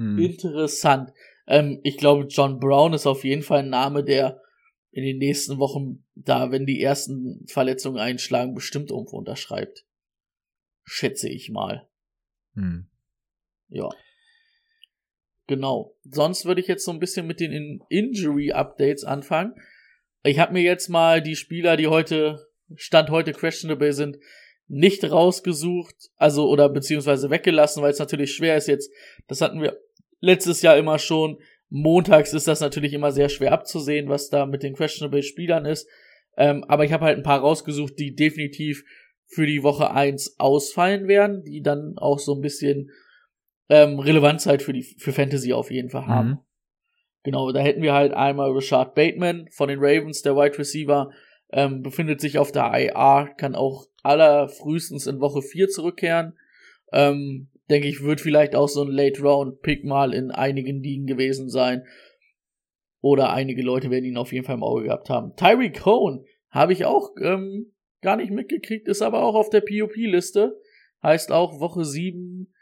Hm. 0.00 0.18
Interessant. 0.18 1.12
Ähm, 1.46 1.80
ich 1.82 1.96
glaube, 1.96 2.26
John 2.28 2.60
Brown 2.60 2.92
ist 2.92 3.06
auf 3.06 3.24
jeden 3.24 3.42
Fall 3.42 3.60
ein 3.60 3.70
Name, 3.70 4.04
der 4.04 4.40
in 4.92 5.04
den 5.04 5.18
nächsten 5.18 5.58
Wochen, 5.58 6.04
da 6.14 6.50
wenn 6.50 6.66
die 6.66 6.82
ersten 6.82 7.46
Verletzungen 7.46 7.98
einschlagen, 7.98 8.54
bestimmt 8.54 8.90
irgendwo 8.90 9.18
unterschreibt. 9.18 9.84
Schätze 10.84 11.28
ich 11.28 11.50
mal. 11.50 11.88
Hm. 12.54 12.88
Ja. 13.68 13.88
Genau. 15.46 15.96
Sonst 16.04 16.44
würde 16.44 16.60
ich 16.60 16.66
jetzt 16.66 16.84
so 16.84 16.90
ein 16.90 16.98
bisschen 16.98 17.26
mit 17.26 17.40
den 17.40 17.52
In 17.52 17.82
Injury-Updates 17.88 19.04
anfangen. 19.04 19.54
Ich 20.22 20.38
habe 20.38 20.52
mir 20.52 20.62
jetzt 20.62 20.88
mal 20.88 21.22
die 21.22 21.36
Spieler, 21.36 21.76
die 21.76 21.86
heute, 21.86 22.48
Stand 22.74 23.10
heute 23.10 23.32
questionable 23.32 23.92
sind, 23.92 24.18
nicht 24.68 25.02
rausgesucht, 25.04 26.10
also 26.16 26.48
oder 26.48 26.68
beziehungsweise 26.68 27.30
weggelassen, 27.30 27.82
weil 27.82 27.90
es 27.90 27.98
natürlich 27.98 28.32
schwer 28.34 28.56
ist 28.56 28.68
jetzt. 28.68 28.92
Das 29.26 29.40
hatten 29.40 29.60
wir 29.60 29.80
letztes 30.20 30.62
Jahr 30.62 30.76
immer 30.76 30.98
schon. 30.98 31.38
Montags 31.68 32.32
ist 32.32 32.48
das 32.48 32.60
natürlich 32.60 32.92
immer 32.92 33.12
sehr 33.12 33.28
schwer 33.28 33.52
abzusehen, 33.52 34.08
was 34.08 34.28
da 34.28 34.46
mit 34.46 34.62
den 34.62 34.74
questionable 34.74 35.22
Spielern 35.22 35.66
ist. 35.66 35.88
Ähm, 36.36 36.64
aber 36.68 36.84
ich 36.84 36.92
habe 36.92 37.04
halt 37.04 37.16
ein 37.16 37.22
paar 37.22 37.40
rausgesucht, 37.40 37.98
die 37.98 38.14
definitiv 38.14 38.84
für 39.26 39.46
die 39.46 39.62
Woche 39.62 39.92
1 39.92 40.38
ausfallen 40.38 41.06
werden, 41.06 41.44
die 41.44 41.62
dann 41.62 41.94
auch 41.96 42.18
so 42.18 42.34
ein 42.34 42.40
bisschen 42.40 42.90
ähm, 43.68 44.00
Relevanz 44.00 44.46
halt 44.46 44.62
für 44.62 44.72
die 44.72 44.82
für 44.82 45.12
Fantasy 45.12 45.52
auf 45.52 45.70
jeden 45.70 45.90
Fall 45.90 46.06
haben. 46.06 46.28
Mhm. 46.28 46.38
Genau, 47.22 47.52
da 47.52 47.60
hätten 47.60 47.82
wir 47.82 47.92
halt 47.92 48.12
einmal 48.12 48.50
Richard 48.50 48.94
Bateman 48.94 49.48
von 49.52 49.68
den 49.68 49.78
Ravens, 49.80 50.22
der 50.22 50.34
Wide 50.36 50.58
Receiver, 50.58 51.10
ähm, 51.52 51.82
befindet 51.82 52.20
sich 52.20 52.38
auf 52.38 52.50
der 52.50 52.72
IR, 52.72 53.30
kann 53.36 53.54
auch 53.54 53.86
allerfrühestens 54.02 55.06
in 55.06 55.20
Woche 55.20 55.42
4 55.42 55.68
zurückkehren. 55.68 56.38
Ähm, 56.92 57.49
denke 57.70 57.88
ich, 57.88 58.02
wird 58.02 58.20
vielleicht 58.20 58.54
auch 58.54 58.68
so 58.68 58.82
ein 58.82 58.90
Late-Round-Pick 58.90 59.84
mal 59.84 60.12
in 60.12 60.30
einigen 60.30 60.82
Ligen 60.82 61.06
gewesen 61.06 61.48
sein. 61.48 61.84
Oder 63.00 63.32
einige 63.32 63.62
Leute 63.62 63.90
werden 63.90 64.04
ihn 64.04 64.16
auf 64.16 64.32
jeden 64.32 64.44
Fall 64.44 64.56
im 64.56 64.62
Auge 64.62 64.84
gehabt 64.84 65.08
haben. 65.08 65.34
Tyree 65.36 65.70
Cohn 65.70 66.24
habe 66.50 66.72
ich 66.72 66.84
auch 66.84 67.10
ähm, 67.22 67.72
gar 68.02 68.16
nicht 68.16 68.30
mitgekriegt, 68.30 68.88
ist 68.88 69.02
aber 69.02 69.22
auch 69.22 69.34
auf 69.34 69.48
der 69.48 69.62
POP-Liste. 69.62 70.60
Heißt 71.02 71.32
auch, 71.32 71.60
Woche 71.60 71.84
7 71.84 72.52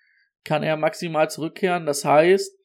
kann 0.44 0.62
er 0.62 0.76
maximal 0.76 1.28
zurückkehren. 1.28 1.86
Das 1.86 2.04
heißt, 2.04 2.56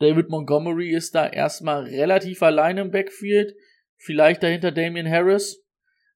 David 0.00 0.28
Montgomery 0.28 0.90
ist 0.90 1.14
da 1.14 1.28
erstmal 1.28 1.84
relativ 1.84 2.42
allein 2.42 2.78
im 2.78 2.90
Backfield. 2.90 3.54
Vielleicht 3.96 4.42
dahinter 4.42 4.72
Damian 4.72 5.08
Harris. 5.08 5.64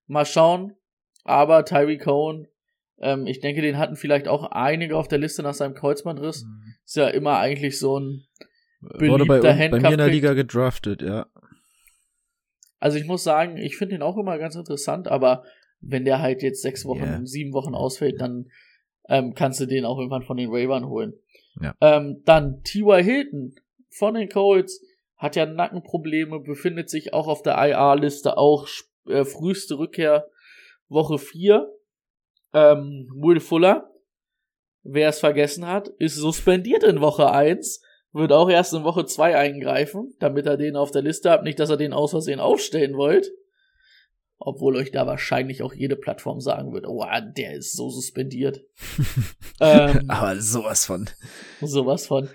Mal 0.07 0.27
schauen. 0.27 0.75
Aber 1.23 1.65
Tyree 1.65 1.99
Cohen, 1.99 2.49
ähm, 2.99 3.27
ich 3.27 3.41
denke, 3.41 3.63
den 3.63 3.79
hatten 3.79 3.97
vielleicht 3.97 4.29
auch 4.29 4.45
einige 4.45 4.97
auf 4.97 5.09
der 5.09 5.19
Liste 5.19 5.43
nach 5.43 5.55
seinem 5.55 5.75
Kreuzbandriss. 5.75 6.45
Ist 6.85 6.97
ja 6.97 7.09
immer 7.09 7.39
eigentlich 7.39 7.79
so 7.79 7.99
ein 7.99 8.27
Wurde 8.81 9.25
bei, 9.25 9.41
beliebter 9.41 9.71
bei 9.71 9.81
mir 9.81 9.91
in 9.93 9.99
der. 9.99 10.09
Liga 10.09 10.35
gedraftet, 10.35 11.03
ja. 11.03 11.27
Also 12.79 12.99
ich 12.99 13.07
muss 13.07 13.25
sagen, 13.25 13.57
ich 13.57 13.77
finde 13.77 13.95
ihn 13.95 14.03
auch 14.03 14.19
immer 14.19 14.37
ganz 14.39 14.57
interessant, 14.57 15.09
aber 15.09 15.45
wenn 15.81 16.05
der 16.05 16.21
halt 16.21 16.43
jetzt 16.43 16.63
sechs 16.63 16.85
Wochen, 16.85 17.05
Ja. 17.05 17.21
sieben 17.25 17.53
Wochen 17.55 17.75
ausfällt, 17.75 18.21
dann 18.21 18.51
ähm, 19.09 19.35
kannst 19.35 19.61
du 19.61 19.67
den 19.67 19.85
auch 19.85 19.99
irgendwann 19.99 20.23
von 20.23 20.37
den 20.37 20.51
Ravens 20.51 20.87
holen. 20.87 21.15
Ja. 21.61 21.75
Ähm, 21.81 22.23
dann 22.25 22.63
T.Y. 22.63 23.03
Hilton 23.03 23.55
von 23.91 24.15
den 24.15 24.29
Colts 24.29 24.83
hat 25.17 25.37
ja 25.37 25.47
Nackenprobleme, 25.47 26.41
befindet 26.41 26.91
sich 26.91 27.15
auch 27.15 27.29
auf 27.29 27.43
der 27.43 27.57
IR-Liste, 27.57 28.37
auch 28.37 28.69
äh, 29.07 29.25
früheste 29.25 29.79
Rückkehr 29.79 30.27
Woche 30.89 31.19
4. 31.19 31.67
Ähm, 32.55 33.09
Will 33.15 33.41
Fuller, 33.41 33.91
wer 34.83 35.09
es 35.09 35.19
vergessen 35.19 35.67
hat, 35.67 35.89
ist 35.99 36.15
suspendiert 36.15 36.85
in 36.85 37.01
Woche 37.01 37.31
1, 37.31 37.83
wird 38.13 38.33
auch 38.33 38.49
erst 38.49 38.73
in 38.73 38.85
Woche 38.85 39.05
2 39.05 39.37
eingreifen, 39.37 40.15
damit 40.21 40.47
er 40.47 40.57
den 40.57 40.77
auf 40.77 40.93
der 40.93 41.03
Liste 41.03 41.31
habt, 41.31 41.43
nicht, 41.43 41.59
dass 41.59 41.71
er 41.71 41.77
den 41.77 41.93
aus 41.93 42.13
Versehen 42.13 42.41
aufstellen 42.41 42.97
wollt. 42.97 43.31
Obwohl 44.39 44.77
euch 44.77 44.91
da 44.91 45.07
wahrscheinlich 45.07 45.63
auch 45.63 45.75
jede 45.75 45.97
Plattform 45.97 46.41
sagen 46.41 46.73
wird, 46.73 46.87
oh, 46.87 47.05
der 47.37 47.55
ist 47.55 47.77
so 47.77 47.89
suspendiert. 47.89 48.61
ähm, 49.61 50.05
Aber 50.09 50.37
sowas 50.41 50.87
von. 50.87 51.09
sowas 51.61 52.07
von. 52.07 52.29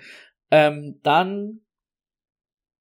Ähm, 0.50 0.98
dann 1.02 1.60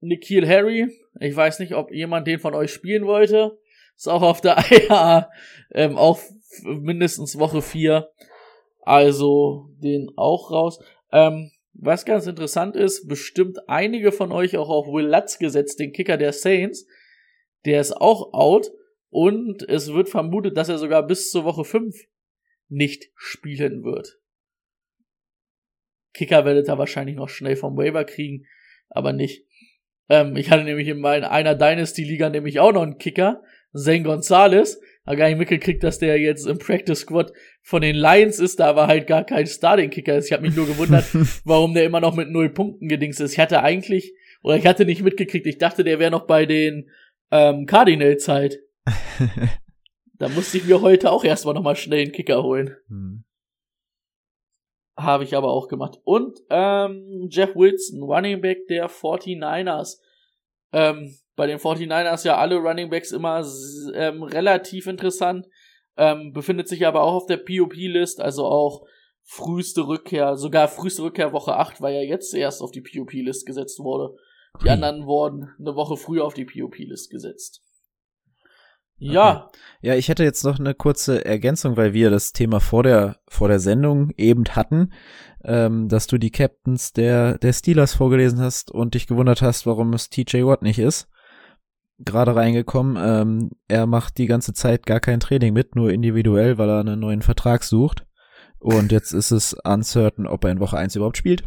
Nikhil 0.01 0.47
Harry. 0.47 0.89
Ich 1.19 1.35
weiß 1.35 1.59
nicht, 1.59 1.75
ob 1.75 1.91
jemand 1.91 2.27
den 2.27 2.39
von 2.39 2.55
euch 2.55 2.71
spielen 2.71 3.05
wollte. 3.05 3.58
Ist 3.99 4.07
auch 4.07 4.21
auf 4.21 4.39
der 4.39 4.57
IA, 4.71 5.29
ähm, 5.71 5.97
auch 5.97 6.21
mindestens 6.63 7.37
Woche 7.37 7.61
4. 7.61 8.09
Also 8.81 9.71
den 9.83 10.09
auch 10.15 10.51
raus. 10.51 10.79
Ähm, 11.11 11.51
was 11.73 12.05
ganz 12.05 12.25
interessant 12.25 12.77
ist, 12.77 13.09
bestimmt 13.09 13.67
einige 13.67 14.13
von 14.13 14.31
euch 14.31 14.55
auch 14.55 14.69
auf 14.69 14.87
Will 14.87 15.05
Lutz 15.05 15.37
gesetzt, 15.37 15.81
den 15.81 15.91
Kicker 15.91 16.15
der 16.15 16.31
Saints. 16.31 16.87
Der 17.65 17.81
ist 17.81 17.91
auch 17.91 18.31
out. 18.31 18.71
Und 19.09 19.67
es 19.67 19.91
wird 19.91 20.07
vermutet, 20.07 20.55
dass 20.55 20.69
er 20.69 20.77
sogar 20.77 21.05
bis 21.05 21.29
zur 21.29 21.43
Woche 21.43 21.65
5 21.65 21.93
nicht 22.69 23.11
spielen 23.15 23.83
wird. 23.83 24.17
Kicker 26.13 26.45
werdet 26.45 26.69
ihr 26.69 26.77
wahrscheinlich 26.77 27.17
noch 27.17 27.27
schnell 27.27 27.57
vom 27.57 27.75
Waiver 27.75 28.05
kriegen, 28.05 28.45
aber 28.87 29.11
nicht. 29.11 29.45
Ähm, 30.07 30.37
ich 30.37 30.51
hatte 30.51 30.63
nämlich 30.63 30.87
in 30.87 31.01
meiner 31.01 31.31
einer 31.31 31.55
Dynasty-Liga 31.55 32.29
nämlich 32.29 32.59
auch 32.59 32.71
noch 32.71 32.83
einen 32.83 32.97
Kicker, 32.97 33.43
Zane 33.73 34.03
Gonzalez. 34.03 34.79
Hab 35.05 35.17
gar 35.17 35.27
nicht 35.27 35.39
mitgekriegt, 35.39 35.83
dass 35.83 35.97
der 35.97 36.19
jetzt 36.19 36.45
im 36.45 36.59
Practice 36.59 36.99
Squad 36.99 37.31
von 37.63 37.81
den 37.81 37.95
Lions 37.95 38.39
ist, 38.39 38.59
da 38.59 38.67
aber 38.67 38.87
halt 38.87 39.07
gar 39.07 39.23
kein 39.23 39.47
Starting-Kicker 39.47 40.17
ist. 40.17 40.27
Ich 40.27 40.33
habe 40.33 40.43
mich 40.43 40.55
nur 40.55 40.67
gewundert, 40.67 41.05
warum 41.45 41.73
der 41.73 41.85
immer 41.85 41.99
noch 41.99 42.15
mit 42.15 42.29
null 42.29 42.49
Punkten 42.49 42.87
gedings 42.87 43.19
ist. 43.19 43.33
Ich 43.33 43.39
hatte 43.39 43.63
eigentlich, 43.63 44.13
oder 44.43 44.57
ich 44.57 44.67
hatte 44.67 44.85
nicht 44.85 45.01
mitgekriegt, 45.01 45.47
ich 45.47 45.57
dachte, 45.57 45.83
der 45.83 45.99
wäre 45.99 46.11
noch 46.11 46.27
bei 46.27 46.45
den 46.45 46.89
ähm, 47.31 47.65
Cardinals 47.65 48.27
halt. 48.27 48.59
da 50.19 50.29
musste 50.29 50.57
ich 50.57 50.65
mir 50.65 50.81
heute 50.81 51.11
auch 51.11 51.23
erstmal 51.23 51.53
nochmal 51.53 51.75
schnell 51.75 52.01
einen 52.01 52.11
Kicker 52.11 52.43
holen. 52.43 52.75
Hm. 52.87 53.23
Habe 54.95 55.23
ich 55.23 55.35
aber 55.35 55.51
auch 55.51 55.69
gemacht. 55.69 55.97
Und 56.03 56.39
ähm, 56.49 57.29
Jeff 57.31 57.55
Wilson, 57.55 58.03
Running 58.03 58.41
Back 58.41 58.67
der 58.67 58.89
49ers. 58.89 59.97
Ähm, 60.71 61.15
bei 61.39 61.47
den 61.47 61.57
49ers 61.57 62.25
ja 62.25 62.37
alle 62.37 62.57
Running 62.57 62.89
Backs 62.89 63.13
immer 63.13 63.45
ähm, 63.93 64.23
relativ 64.23 64.87
interessant. 64.87 65.47
Ähm, 65.95 66.33
befindet 66.33 66.67
sich 66.67 66.85
aber 66.85 67.01
auch 67.01 67.13
auf 67.13 67.25
der 67.27 67.37
POP-List, 67.37 68.19
also 68.19 68.45
auch 68.45 68.85
früheste 69.23 69.87
Rückkehr, 69.87 70.35
sogar 70.35 70.67
früheste 70.67 71.01
Rückkehr 71.01 71.31
Woche 71.31 71.55
8, 71.55 71.79
weil 71.79 71.95
er 71.95 72.03
jetzt 72.03 72.33
erst 72.33 72.61
auf 72.61 72.71
die 72.71 72.81
POP-List 72.81 73.45
gesetzt 73.45 73.79
wurde. 73.79 74.17
Die 74.59 74.65
Hui. 74.65 74.71
anderen 74.71 75.05
wurden 75.05 75.49
eine 75.57 75.75
Woche 75.75 75.95
früher 75.95 76.25
auf 76.25 76.33
die 76.33 76.43
POP-List 76.43 77.09
gesetzt. 77.09 77.61
Ja, 78.97 79.49
Ja, 79.79 79.95
ich 79.95 80.09
hätte 80.09 80.25
jetzt 80.25 80.43
noch 80.43 80.59
eine 80.59 80.73
kurze 80.73 81.23
Ergänzung, 81.23 81.77
weil 81.77 81.93
wir 81.93 82.09
das 82.09 82.33
Thema 82.33 82.59
vor 82.59 82.83
der, 82.83 83.21
vor 83.29 83.47
der 83.47 83.59
Sendung 83.59 84.11
eben 84.17 84.43
hatten, 84.57 84.91
ähm, 85.45 85.87
dass 85.87 86.07
du 86.07 86.17
die 86.17 86.31
Captains 86.31 86.91
der, 86.91 87.37
der 87.37 87.53
Steelers 87.53 87.93
vorgelesen 87.93 88.41
hast 88.41 88.71
und 88.71 88.93
dich 88.93 89.07
gewundert 89.07 89.41
hast, 89.41 89.65
warum 89.65 89.93
es 89.93 90.09
TJ 90.09 90.43
Watt 90.43 90.63
nicht 90.63 90.79
ist. 90.79 91.07
Gerade 91.99 92.35
reingekommen, 92.35 92.97
ähm, 92.97 93.51
er 93.67 93.85
macht 93.85 94.17
die 94.17 94.25
ganze 94.25 94.53
Zeit 94.53 94.85
gar 94.85 94.99
kein 94.99 95.19
Training 95.19 95.53
mit, 95.53 95.75
nur 95.75 95.91
individuell, 95.91 96.57
weil 96.57 96.69
er 96.69 96.79
einen 96.79 96.99
neuen 96.99 97.21
Vertrag 97.21 97.63
sucht. 97.63 98.05
Und 98.59 98.91
jetzt 98.91 99.13
ist 99.13 99.31
es 99.31 99.53
uncertain, 99.63 100.27
ob 100.27 100.43
er 100.43 100.51
in 100.51 100.59
Woche 100.59 100.77
1 100.77 100.95
überhaupt 100.95 101.17
spielt. 101.17 101.43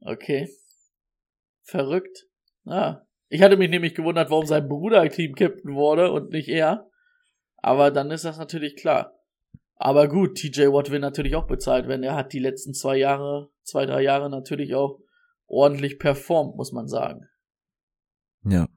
okay. 0.00 0.48
Verrückt. 1.62 2.26
Ah. 2.64 3.02
Ich 3.28 3.42
hatte 3.42 3.56
mich 3.58 3.68
nämlich 3.68 3.94
gewundert, 3.94 4.30
warum 4.30 4.46
sein 4.46 4.68
Bruder 4.68 5.06
Team-Captain 5.08 5.74
wurde 5.74 6.12
und 6.12 6.30
nicht 6.30 6.48
er. 6.48 6.88
Aber 7.56 7.90
dann 7.90 8.10
ist 8.10 8.24
das 8.24 8.38
natürlich 8.38 8.76
klar. 8.76 9.18
Aber 9.76 10.08
gut, 10.08 10.36
TJ 10.36 10.68
Watt 10.68 10.90
will 10.90 10.98
natürlich 10.98 11.36
auch 11.36 11.46
bezahlt 11.46 11.86
werden. 11.86 12.02
Er 12.02 12.16
hat 12.16 12.32
die 12.32 12.38
letzten 12.38 12.74
zwei 12.74 12.96
Jahre, 12.96 13.50
zwei, 13.62 13.86
drei 13.86 14.02
Jahre 14.02 14.30
natürlich 14.30 14.74
auch 14.74 14.98
ordentlich 15.46 15.98
performt, 15.98 16.56
muss 16.56 16.72
man 16.72 16.88
sagen. 16.88 17.28
Ja. 18.44 18.68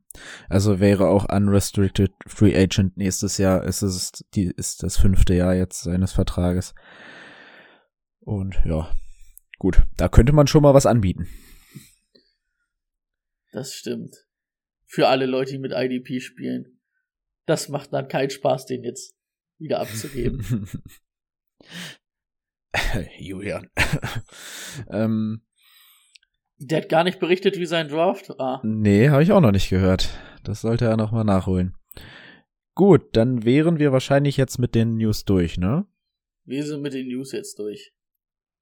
Also 0.50 0.80
wäre 0.80 1.08
auch 1.08 1.26
unrestricted 1.30 2.12
free 2.28 2.56
agent 2.56 2.98
nächstes 2.98 3.38
Jahr. 3.38 3.64
Es 3.64 3.82
ist 3.82 4.26
die 4.34 4.46
ist 4.46 4.84
das 4.84 4.98
fünfte 4.98 5.34
Jahr 5.34 5.56
jetzt 5.56 5.84
seines 5.84 6.12
Vertrages. 6.12 6.74
Und 8.20 8.62
ja, 8.66 8.94
gut, 9.58 9.84
da 9.98 10.10
könnte 10.10 10.34
man 10.34 10.48
schon 10.48 10.64
mal 10.64 10.74
was 10.74 10.86
anbieten. 10.86 11.28
Das 13.52 13.74
stimmt. 13.74 14.16
Für 14.86 15.08
alle 15.08 15.26
Leute, 15.26 15.54
die 15.54 15.60
mit 15.60 15.72
IDP 15.74 16.20
spielen. 16.20 16.80
Das 17.46 17.70
macht 17.70 17.94
dann 17.94 18.08
keinen 18.08 18.30
Spaß, 18.30 18.66
den 18.66 18.84
jetzt 18.84 19.16
wieder 19.58 19.80
abzugeben. 19.80 20.70
Julian. 23.20 23.70
ähm, 24.90 25.44
Der 26.64 26.82
hat 26.82 26.90
gar 26.90 27.04
nicht 27.04 27.20
berichtet, 27.20 27.58
wie 27.58 27.66
sein 27.66 27.88
Draft 27.88 28.30
war. 28.38 28.62
nee, 28.64 29.10
habe 29.10 29.24
ich 29.24 29.32
auch 29.32 29.42
noch 29.42 29.52
nicht 29.52 29.70
gehört. 29.70 30.10
Das 30.44 30.62
sollte 30.62 30.86
er 30.86 30.96
noch 30.96 31.12
mal 31.12 31.24
nachholen. 31.24 31.76
Gut, 32.76 33.16
dann 33.16 33.44
wären 33.44 33.80
wir 33.80 33.92
wahrscheinlich 33.92 34.38
jetzt 34.38 34.60
mit 34.60 34.76
den 34.76 34.96
News 34.96 35.26
durch, 35.26 35.58
ne? 35.58 35.88
Wir 36.46 36.64
sind 36.64 36.84
mit 36.84 36.94
den 36.94 37.08
News 37.08 37.32
jetzt 37.32 37.58
durch. 37.58 37.94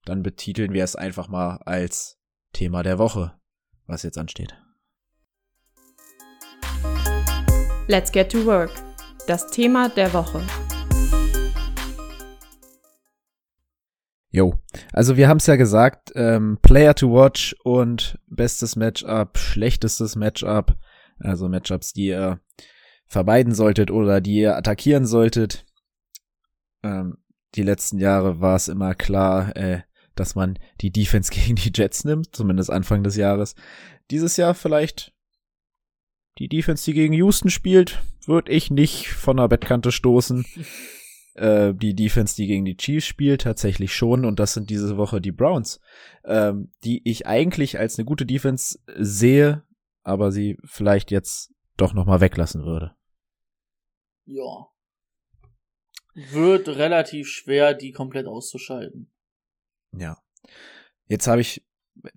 Dann 0.05 0.23
betiteln 0.23 0.71
wir 0.73 0.83
es 0.83 0.95
einfach 0.95 1.27
mal 1.27 1.57
als 1.65 2.17
Thema 2.53 2.83
der 2.83 2.99
Woche, 2.99 3.37
was 3.85 4.03
jetzt 4.03 4.17
ansteht. 4.17 4.55
Let's 7.87 8.11
get 8.11 8.31
to 8.31 8.45
work. 8.45 8.71
Das 9.27 9.51
Thema 9.51 9.89
der 9.89 10.13
Woche. 10.13 10.41
Jo, 14.31 14.59
also 14.93 15.17
wir 15.17 15.27
haben 15.27 15.37
es 15.37 15.47
ja 15.47 15.55
gesagt, 15.55 16.11
ähm, 16.15 16.59
Player 16.61 16.93
to 16.93 17.11
watch 17.11 17.55
und 17.63 18.19
bestes 18.27 18.75
Matchup, 18.75 19.37
schlechtestes 19.39 20.15
Matchup, 20.15 20.77
also 21.19 21.49
Matchups, 21.49 21.93
die 21.93 22.07
ihr 22.07 22.39
vermeiden 23.07 23.55
solltet 23.55 23.89
oder 23.89 24.21
die 24.21 24.35
ihr 24.35 24.55
attackieren 24.55 25.07
solltet. 25.07 25.65
Ähm, 26.83 27.17
die 27.55 27.63
letzten 27.63 27.97
Jahre 27.97 28.39
war 28.39 28.55
es 28.55 28.67
immer 28.67 28.93
klar, 28.93 29.55
äh, 29.55 29.81
dass 30.13 30.35
man 30.35 30.59
die 30.81 30.91
Defense 30.91 31.31
gegen 31.33 31.55
die 31.55 31.71
Jets 31.73 32.03
nimmt, 32.03 32.35
zumindest 32.35 32.69
Anfang 32.69 33.03
des 33.03 33.15
Jahres. 33.15 33.55
Dieses 34.11 34.37
Jahr 34.37 34.53
vielleicht 34.53 35.11
die 36.37 36.47
Defense, 36.47 36.85
die 36.85 36.93
gegen 36.93 37.13
Houston 37.13 37.49
spielt, 37.49 38.01
würde 38.25 38.51
ich 38.51 38.69
nicht 38.69 39.09
von 39.09 39.37
der 39.37 39.47
Bettkante 39.47 39.91
stoßen 39.91 40.45
äh, 41.39 41.73
die 41.73 41.95
Defense, 41.95 42.35
die 42.35 42.47
gegen 42.47 42.65
die 42.65 42.77
Chiefs 42.77 43.05
spielt, 43.05 43.41
tatsächlich 43.41 43.93
schon. 43.93 44.25
Und 44.25 44.39
das 44.39 44.53
sind 44.53 44.69
diese 44.69 44.97
Woche 44.97 45.21
die 45.21 45.31
Browns, 45.31 45.79
ähm, 46.25 46.71
die 46.83 47.01
ich 47.09 47.25
eigentlich 47.27 47.79
als 47.79 47.97
eine 47.97 48.05
gute 48.05 48.25
Defense 48.25 48.79
sehe, 48.95 49.63
aber 50.03 50.31
sie 50.31 50.57
vielleicht 50.65 51.11
jetzt 51.11 51.53
doch 51.77 51.93
noch 51.93 52.05
mal 52.05 52.21
weglassen 52.21 52.65
würde. 52.65 52.95
Ja. 54.25 54.67
Wird 56.13 56.67
relativ 56.67 57.29
schwer, 57.29 57.73
die 57.73 57.91
komplett 57.91 58.27
auszuschalten. 58.27 59.09
Ja. 59.93 60.17
Jetzt 61.07 61.27
habe 61.27 61.41
ich 61.41 61.65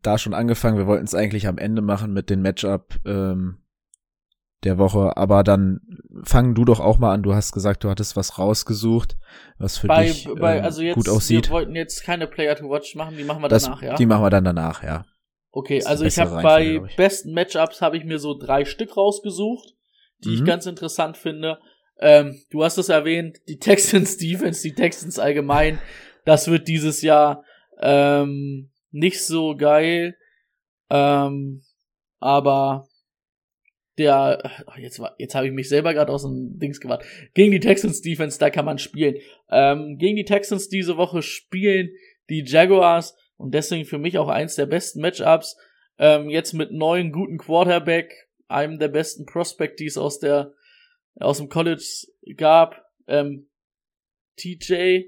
da 0.00 0.18
schon 0.18 0.35
angefangen. 0.35 0.78
Wir 0.78 0.87
wollten 0.87 1.04
es 1.04 1.14
eigentlich 1.14 1.46
am 1.46 1.58
Ende 1.58 1.80
machen 1.80 2.12
mit 2.12 2.28
den 2.28 2.42
Matchup 2.42 2.98
ähm, 3.06 3.62
der 4.64 4.79
Woche, 4.79 5.16
aber 5.16 5.42
dann 5.42 5.81
fang 6.22 6.55
du 6.55 6.64
doch 6.64 6.81
auch 6.81 6.98
mal 6.98 7.12
an. 7.12 7.22
Du 7.22 7.35
hast 7.35 7.53
gesagt, 7.53 7.83
du 7.85 7.90
hattest 7.90 8.16
was 8.16 8.38
rausgesucht, 8.38 9.16
was 9.59 9.79
für 9.79 9.88
bei, 9.88 10.05
dich 10.05 10.29
bei, 10.38 10.59
ähm, 10.59 10.64
also 10.64 10.83
jetzt, 10.83 10.94
gut 10.94 11.09
aussieht. 11.09 11.48
Wir 11.48 11.53
wollten 11.55 11.75
jetzt 11.75 12.05
keine 12.05 12.27
Player 12.27 12.55
to 12.57 12.70
Watch 12.70 12.94
machen, 12.94 13.16
die 13.16 13.25
machen 13.25 13.42
wir 13.42 13.48
Das, 13.48 13.64
danach, 13.64 13.83
ja? 13.83 13.94
Die 13.94 14.07
machen 14.07 14.22
wir 14.22 14.31
dann 14.31 14.44
danach, 14.44 14.83
ja. 14.83 15.05
Okay, 15.51 15.85
also 15.85 16.05
ich 16.05 16.18
habe 16.18 16.42
bei 16.42 16.81
ich. 16.88 16.96
besten 16.96 17.33
Matchups 17.35 17.83
habe 17.83 17.96
ich 17.96 18.05
mir 18.05 18.18
so 18.18 18.38
drei 18.38 18.64
Stück 18.64 18.96
rausgesucht, 18.96 19.75
die 20.25 20.35
ich 20.35 20.40
Mhm. 20.40 20.46
ganz 20.46 20.66
interessant 20.66 21.16
finde. 21.16 21.59
Ähm, 21.98 22.40
du 22.51 22.64
hast 22.64 22.79
es 22.79 22.88
erwähnt, 22.88 23.38
die 23.48 23.59
Texans 23.61 24.16
Defense, 24.16 24.62
die 24.62 24.75
Texans 24.75 25.18
allgemein, 25.18 25.79
das 26.25 26.48
wird 26.48 26.68
dieses 26.68 27.03
Jahr 27.03 27.44
ähm, 27.81 28.70
nicht 28.92 29.25
so 29.25 29.57
geil. 29.57 30.16
Ähm, 30.88 31.62
aber 32.20 32.87
der 33.98 34.50
jetzt 34.78 34.98
war 34.98 35.14
jetzt 35.18 35.35
habe 35.35 35.46
ich 35.46 35.52
mich 35.52 35.68
selber 35.68 35.92
gerade 35.92 36.12
aus 36.12 36.22
dem 36.22 36.59
Dings 36.59 36.81
gemacht. 36.81 37.05
Gegen 37.35 37.52
die 37.52 37.61
Texans 37.61 38.00
Defense, 38.00 38.38
da 38.38 38.50
kann 38.50 38.64
man 38.64 38.78
spielen. 38.78 39.16
Ähm, 39.50 39.98
gegen 39.98 40.16
die 40.16 40.24
Texans 40.24 40.68
diese 40.68 40.96
Woche 40.96 41.22
spielen 41.22 41.90
die 42.31 42.44
Jaguars 42.46 43.16
und 43.37 43.55
deswegen 43.55 43.85
für 43.85 43.98
mich 43.98 44.18
auch 44.18 44.28
eins 44.28 44.55
der 44.55 44.66
besten 44.66 45.00
Matchups. 45.00 45.57
Ähm, 45.98 46.31
jetzt 46.31 46.55
mit 46.55 46.72
neuen 46.72 47.12
guten 47.12 47.38
Quarterback, 47.38 48.28
einem 48.48 48.78
der 48.78 48.88
besten 48.88 49.26
Prospect, 49.26 49.78
die 49.81 49.87
es 49.87 49.98
aus 49.98 50.18
der 50.18 50.55
aus 51.16 51.38
dem 51.38 51.48
College 51.48 51.85
gab. 52.37 52.87
Ähm, 53.07 53.50
TJ, 54.37 55.05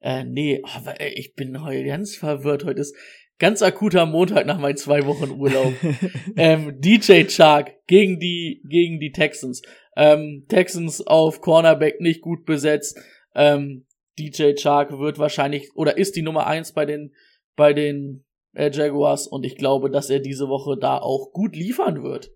äh, 0.00 0.24
nee, 0.24 0.62
ey, 0.98 1.12
ich 1.14 1.34
bin 1.34 1.62
heute 1.62 1.84
ganz 1.84 2.16
verwirrt. 2.16 2.64
Heute 2.64 2.80
ist 2.80 2.96
ganz 3.40 3.62
akuter 3.62 4.06
Montag 4.06 4.46
nach 4.46 4.60
meinen 4.60 4.76
zwei 4.76 5.04
Wochen 5.06 5.32
Urlaub. 5.32 5.72
ähm, 6.36 6.80
DJ 6.80 7.24
Chark 7.24 7.72
gegen 7.88 8.20
die 8.20 8.62
gegen 8.68 9.00
die 9.00 9.10
Texans. 9.10 9.62
Ähm, 9.96 10.44
Texans 10.48 11.04
auf 11.04 11.40
Cornerback 11.40 12.00
nicht 12.00 12.20
gut 12.20 12.44
besetzt. 12.44 13.00
Ähm, 13.34 13.86
DJ 14.18 14.54
Chark 14.54 14.96
wird 14.98 15.18
wahrscheinlich 15.18 15.74
oder 15.74 15.98
ist 15.98 16.14
die 16.14 16.22
Nummer 16.22 16.46
eins 16.46 16.72
bei 16.72 16.86
den 16.86 17.12
bei 17.56 17.72
den 17.72 18.24
äh, 18.52 18.70
Jaguars 18.70 19.26
und 19.26 19.44
ich 19.44 19.56
glaube, 19.56 19.90
dass 19.90 20.10
er 20.10 20.20
diese 20.20 20.48
Woche 20.48 20.76
da 20.78 20.98
auch 20.98 21.32
gut 21.32 21.56
liefern 21.56 22.02
wird. 22.02 22.30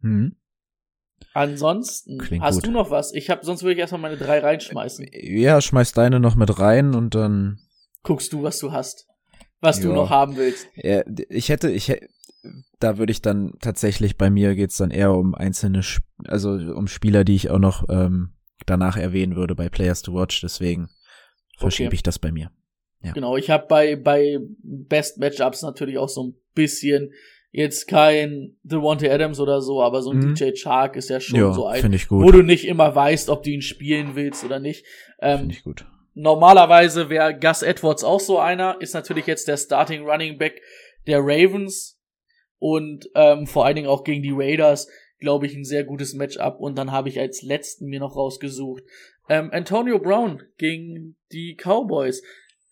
Hm. 0.00 0.36
Ansonsten 1.32 2.18
Klingt 2.18 2.44
hast 2.44 2.56
gut. 2.56 2.66
du 2.66 2.70
noch 2.70 2.90
was? 2.90 3.12
Ich 3.14 3.30
habe 3.30 3.44
sonst 3.44 3.62
würde 3.62 3.72
ich 3.72 3.78
erstmal 3.78 4.02
meine 4.02 4.16
drei 4.16 4.40
reinschmeißen. 4.40 5.06
Ja, 5.12 5.60
schmeiß 5.60 5.92
deine 5.92 6.20
noch 6.20 6.36
mit 6.36 6.58
rein 6.58 6.94
und 6.94 7.14
dann. 7.14 7.58
Guckst 8.02 8.32
du, 8.34 8.42
was 8.42 8.58
du 8.58 8.70
hast, 8.70 9.08
was 9.64 9.80
du 9.80 9.88
Ja. 9.88 9.94
noch 9.94 10.10
haben 10.10 10.36
willst. 10.36 10.68
Ja, 10.76 11.02
ich 11.28 11.48
hätte, 11.48 11.70
ich 11.70 11.88
hätte, 11.88 12.08
da 12.78 12.98
würde 12.98 13.10
ich 13.12 13.22
dann 13.22 13.54
tatsächlich, 13.60 14.16
bei 14.18 14.30
mir 14.30 14.54
geht's 14.54 14.76
dann 14.76 14.90
eher 14.90 15.12
um 15.12 15.34
einzelne, 15.34 15.80
also 16.26 16.50
um 16.50 16.86
Spieler, 16.86 17.24
die 17.24 17.34
ich 17.34 17.50
auch 17.50 17.58
noch 17.58 17.88
ähm, 17.88 18.34
danach 18.66 18.96
erwähnen 18.96 19.34
würde 19.36 19.54
bei 19.54 19.68
Players 19.68 20.02
to 20.02 20.14
Watch. 20.14 20.40
Deswegen 20.42 20.88
verschiebe 21.58 21.88
Okay. 21.88 21.96
ich 21.96 22.02
das 22.02 22.18
bei 22.18 22.30
mir. 22.32 22.50
Ja. 23.02 23.12
Genau, 23.12 23.36
ich 23.36 23.50
habe 23.50 23.66
bei, 23.68 23.96
bei 23.96 24.38
Best 24.62 25.18
Matchups 25.18 25.62
natürlich 25.62 25.98
auch 25.98 26.08
so 26.08 26.24
ein 26.28 26.34
bisschen 26.54 27.12
jetzt 27.52 27.86
kein 27.86 28.56
Devontae 28.64 29.10
Adams 29.10 29.38
oder 29.38 29.60
so, 29.60 29.80
aber 29.82 30.02
so 30.02 30.10
ein 30.10 30.18
Mhm. 30.18 30.34
DJ 30.34 30.52
Chark 30.54 30.96
ist 30.96 31.08
ja 31.08 31.20
schon 31.20 31.38
Ja, 31.38 31.52
so 31.52 31.66
ein, 31.66 31.82
wo 32.10 32.30
du 32.32 32.42
nicht 32.42 32.66
immer 32.66 32.94
weißt, 32.94 33.28
ob 33.30 33.42
du 33.44 33.50
ihn 33.50 33.62
spielen 33.62 34.16
willst 34.16 34.42
oder 34.44 34.58
nicht. 34.58 34.84
Ähm, 35.20 35.38
Finde 35.40 35.54
ich 35.54 35.62
gut. 35.62 35.86
Normalerweise 36.14 37.10
wäre 37.10 37.38
Gus 37.38 37.62
Edwards 37.62 38.04
auch 38.04 38.20
so 38.20 38.38
einer, 38.38 38.80
ist 38.80 38.94
natürlich 38.94 39.26
jetzt 39.26 39.48
der 39.48 39.56
Starting 39.56 40.04
Running 40.08 40.38
Back 40.38 40.62
der 41.06 41.20
Ravens 41.20 42.00
und 42.58 43.08
ähm, 43.14 43.46
vor 43.46 43.66
allen 43.66 43.76
Dingen 43.76 43.88
auch 43.88 44.04
gegen 44.04 44.22
die 44.22 44.32
Raiders, 44.34 44.88
glaube 45.18 45.46
ich, 45.46 45.54
ein 45.54 45.64
sehr 45.64 45.84
gutes 45.84 46.14
Matchup. 46.14 46.60
Und 46.60 46.76
dann 46.76 46.92
habe 46.92 47.08
ich 47.08 47.20
als 47.20 47.42
letzten 47.42 47.86
mir 47.86 48.00
noch 48.00 48.16
rausgesucht 48.16 48.82
ähm, 49.28 49.50
Antonio 49.52 49.98
Brown 49.98 50.42
gegen 50.58 51.16
die 51.32 51.56
Cowboys. 51.56 52.22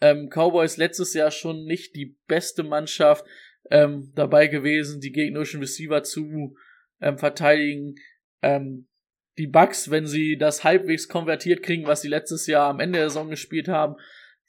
Ähm, 0.00 0.28
Cowboys 0.28 0.76
letztes 0.76 1.14
Jahr 1.14 1.30
schon 1.30 1.64
nicht 1.64 1.94
die 1.94 2.16
beste 2.26 2.62
Mannschaft 2.62 3.24
ähm, 3.70 4.12
dabei 4.14 4.48
gewesen, 4.48 5.00
die 5.00 5.12
gegnerischen 5.12 5.60
Receiver 5.60 6.02
zu 6.02 6.54
ähm, 7.00 7.18
verteidigen. 7.18 7.94
Ähm, 8.42 8.88
die 9.38 9.46
Bucks, 9.46 9.90
wenn 9.90 10.06
sie 10.06 10.36
das 10.36 10.64
halbwegs 10.64 11.08
konvertiert 11.08 11.62
kriegen, 11.62 11.86
was 11.86 12.02
sie 12.02 12.08
letztes 12.08 12.46
Jahr 12.46 12.68
am 12.68 12.80
Ende 12.80 12.98
der 12.98 13.08
Saison 13.08 13.30
gespielt 13.30 13.68
haben, 13.68 13.96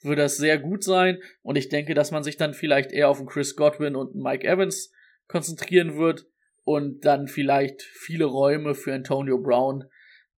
wird 0.02 0.18
das 0.18 0.36
sehr 0.36 0.58
gut 0.58 0.84
sein. 0.84 1.20
Und 1.42 1.56
ich 1.56 1.68
denke, 1.68 1.94
dass 1.94 2.10
man 2.10 2.22
sich 2.22 2.36
dann 2.36 2.54
vielleicht 2.54 2.92
eher 2.92 3.08
auf 3.08 3.18
einen 3.18 3.28
Chris 3.28 3.56
Godwin 3.56 3.96
und 3.96 4.12
einen 4.12 4.22
Mike 4.22 4.46
Evans 4.46 4.92
konzentrieren 5.26 5.96
wird 5.96 6.26
und 6.64 7.04
dann 7.04 7.28
vielleicht 7.28 7.82
viele 7.82 8.26
Räume 8.26 8.74
für 8.74 8.92
Antonio 8.92 9.38
Brown, 9.38 9.84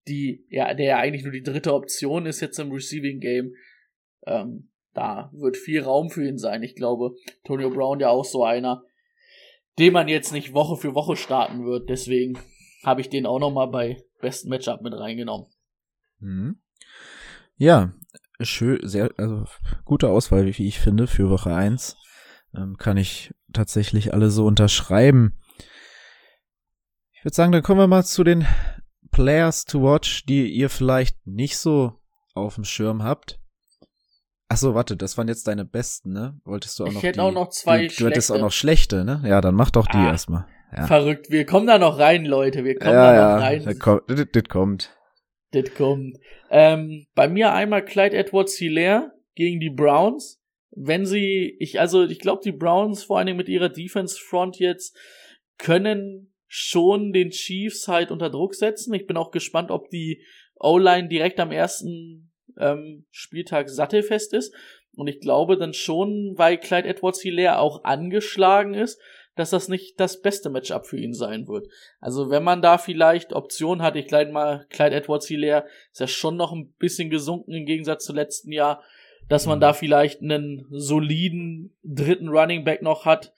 die 0.06 0.46
ja, 0.48 0.72
der 0.74 0.86
ja 0.86 0.96
eigentlich 0.98 1.24
nur 1.24 1.32
die 1.32 1.42
dritte 1.42 1.74
Option 1.74 2.26
ist 2.26 2.40
jetzt 2.40 2.58
im 2.58 2.70
Receiving 2.70 3.18
Game. 3.18 3.54
Ähm, 4.26 4.70
da 4.94 5.30
wird 5.34 5.56
viel 5.56 5.82
Raum 5.82 6.10
für 6.10 6.26
ihn 6.26 6.38
sein. 6.38 6.62
Ich 6.62 6.74
glaube, 6.74 7.16
Antonio 7.42 7.70
Brown 7.70 8.00
ja 8.00 8.08
auch 8.08 8.24
so 8.24 8.44
einer, 8.44 8.84
den 9.78 9.92
man 9.92 10.08
jetzt 10.08 10.32
nicht 10.32 10.54
Woche 10.54 10.76
für 10.76 10.94
Woche 10.94 11.16
starten 11.16 11.66
wird. 11.66 11.90
Deswegen 11.90 12.38
habe 12.84 13.00
ich 13.00 13.08
den 13.08 13.26
auch 13.26 13.38
noch 13.38 13.52
mal 13.52 13.66
bei 13.66 13.96
besten 14.20 14.48
Matchup 14.48 14.82
mit 14.82 14.94
reingenommen. 14.94 15.46
Mhm. 16.18 16.58
Ja, 17.56 17.92
schön, 18.40 18.86
sehr, 18.86 19.10
also 19.16 19.44
gute 19.84 20.08
Auswahl, 20.08 20.46
wie 20.46 20.66
ich 20.66 20.78
finde, 20.78 21.06
für 21.06 21.30
Woche 21.30 21.54
1. 21.54 21.96
Ähm, 22.54 22.76
kann 22.76 22.96
ich 22.96 23.34
tatsächlich 23.52 24.12
alle 24.14 24.30
so 24.30 24.46
unterschreiben. 24.46 25.38
Ich 27.12 27.24
würde 27.24 27.34
sagen, 27.34 27.52
dann 27.52 27.62
kommen 27.62 27.80
wir 27.80 27.86
mal 27.86 28.04
zu 28.04 28.24
den 28.24 28.46
Players 29.10 29.64
to 29.64 29.82
watch, 29.82 30.26
die 30.26 30.48
ihr 30.48 30.68
vielleicht 30.68 31.26
nicht 31.26 31.58
so 31.58 32.00
auf 32.34 32.56
dem 32.56 32.64
Schirm 32.64 33.02
habt. 33.02 33.40
Ach 34.48 34.56
so, 34.58 34.74
warte, 34.74 34.96
das 34.96 35.18
waren 35.18 35.26
jetzt 35.26 35.48
deine 35.48 35.64
besten, 35.64 36.12
ne? 36.12 36.38
Wolltest 36.44 36.78
du 36.78 36.84
auch 36.84 36.88
Ich 36.88 36.94
noch 36.94 37.02
hätte 37.02 37.14
die, 37.14 37.20
auch 37.20 37.32
noch 37.32 37.48
zwei 37.48 37.88
Du, 37.88 37.94
du 37.96 38.06
hättest 38.06 38.30
auch 38.30 38.38
noch 38.38 38.52
schlechte, 38.52 39.04
ne? 39.04 39.22
Ja, 39.24 39.40
dann 39.40 39.54
mach 39.56 39.70
doch 39.70 39.86
die 39.86 39.96
Ah, 39.96 40.10
erstmal. 40.12 40.46
Ja, 40.72 40.86
Verrückt, 40.86 41.30
wir 41.30 41.46
kommen 41.46 41.66
da 41.66 41.78
noch 41.78 41.98
rein, 41.98 42.24
Leute. 42.24 42.64
Wir 42.64 42.76
kommen 42.76 42.92
ja, 42.92 43.12
da 43.12 43.14
ja 43.14 43.36
noch 43.36 43.42
rein. 43.42 43.64
das 43.64 43.78
kommt. 43.78 44.02
Das, 44.08 44.44
kommt. 44.44 44.96
Das 45.52 45.74
kommt. 45.74 46.18
Ähm, 46.50 47.06
bei 47.14 47.28
mir 47.28 47.52
einmal 47.52 47.84
Clyde 47.84 48.16
Edwards 48.16 48.56
Hilaire 48.56 49.12
gegen 49.34 49.60
die 49.60 49.70
Browns. 49.70 50.42
Wenn 50.70 51.06
sie, 51.06 51.56
ich, 51.60 51.80
also 51.80 52.04
ich 52.04 52.18
glaube, 52.18 52.42
die 52.44 52.52
Browns, 52.52 53.04
vor 53.04 53.18
allen 53.18 53.26
Dingen 53.26 53.38
mit 53.38 53.48
ihrer 53.48 53.68
Defense 53.68 54.18
Front 54.18 54.58
jetzt, 54.58 54.96
können 55.58 56.34
schon 56.48 57.12
den 57.12 57.30
Chiefs 57.30 57.88
halt 57.88 58.10
unter 58.10 58.30
Druck 58.30 58.54
setzen. 58.54 58.92
Ich 58.94 59.06
bin 59.06 59.16
auch 59.16 59.30
gespannt, 59.30 59.70
ob 59.70 59.88
die 59.88 60.22
O-Line 60.56 61.08
direkt 61.08 61.40
am 61.40 61.52
ersten 61.52 62.32
ähm, 62.58 63.06
Spieltag 63.10 63.68
sattelfest 63.68 64.32
ist. 64.32 64.54
Und 64.94 65.08
ich 65.08 65.20
glaube 65.20 65.56
dann 65.56 65.74
schon, 65.74 66.34
weil 66.36 66.58
Clyde 66.58 66.88
Edwards 66.88 67.20
Hilaire 67.20 67.58
auch 67.58 67.84
angeschlagen 67.84 68.74
ist, 68.74 69.00
dass 69.36 69.50
das 69.50 69.68
nicht 69.68 70.00
das 70.00 70.20
beste 70.20 70.50
Matchup 70.50 70.86
für 70.86 70.98
ihn 70.98 71.12
sein 71.12 71.46
wird. 71.46 71.68
Also 72.00 72.30
wenn 72.30 72.42
man 72.42 72.62
da 72.62 72.78
vielleicht 72.78 73.32
Optionen 73.32 73.82
hat, 73.82 73.94
ich 73.94 74.08
gleich 74.08 74.30
mal 74.30 74.66
Clyde 74.70 74.96
Edwards 74.96 75.28
Hilaire, 75.28 75.66
ist 75.92 76.00
ja 76.00 76.06
schon 76.06 76.36
noch 76.36 76.52
ein 76.52 76.72
bisschen 76.78 77.10
gesunken 77.10 77.52
im 77.52 77.66
Gegensatz 77.66 78.04
zu 78.04 78.12
letzten 78.12 78.50
Jahr, 78.50 78.82
dass 79.28 79.46
man 79.46 79.60
da 79.60 79.72
vielleicht 79.72 80.22
einen 80.22 80.66
soliden 80.70 81.76
dritten 81.84 82.28
Running 82.28 82.64
Back 82.64 82.82
noch 82.82 83.04
hat, 83.04 83.32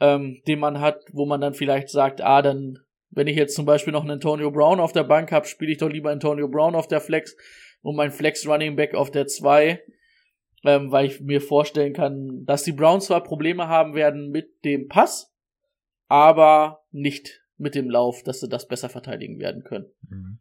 ähm, 0.00 0.40
den 0.46 0.58
man 0.58 0.80
hat, 0.80 1.04
wo 1.12 1.26
man 1.26 1.40
dann 1.40 1.54
vielleicht 1.54 1.90
sagt, 1.90 2.22
ah, 2.22 2.40
dann, 2.40 2.78
wenn 3.10 3.26
ich 3.26 3.36
jetzt 3.36 3.54
zum 3.54 3.66
Beispiel 3.66 3.92
noch 3.92 4.02
einen 4.02 4.12
Antonio 4.12 4.50
Brown 4.50 4.80
auf 4.80 4.92
der 4.92 5.04
Bank 5.04 5.32
habe, 5.32 5.46
spiele 5.46 5.72
ich 5.72 5.78
doch 5.78 5.90
lieber 5.90 6.10
Antonio 6.10 6.48
Brown 6.48 6.74
auf 6.74 6.88
der 6.88 7.00
Flex 7.00 7.36
und 7.82 7.96
mein 7.96 8.10
Flex 8.10 8.46
Running 8.46 8.76
Back 8.76 8.94
auf 8.94 9.10
der 9.10 9.26
2, 9.26 9.82
ähm, 10.64 10.90
weil 10.90 11.06
ich 11.06 11.20
mir 11.20 11.40
vorstellen 11.40 11.92
kann, 11.92 12.44
dass 12.44 12.64
die 12.64 12.72
Browns 12.72 13.06
zwar 13.06 13.22
Probleme 13.22 13.68
haben 13.68 13.94
werden 13.94 14.30
mit 14.30 14.64
dem 14.64 14.88
Pass, 14.88 15.34
aber 16.08 16.84
nicht 16.90 17.42
mit 17.56 17.74
dem 17.74 17.90
Lauf, 17.90 18.22
dass 18.22 18.40
sie 18.40 18.48
das 18.48 18.68
besser 18.68 18.88
verteidigen 18.88 19.38
werden 19.38 19.62
können. 19.64 19.90
Mhm. 20.08 20.40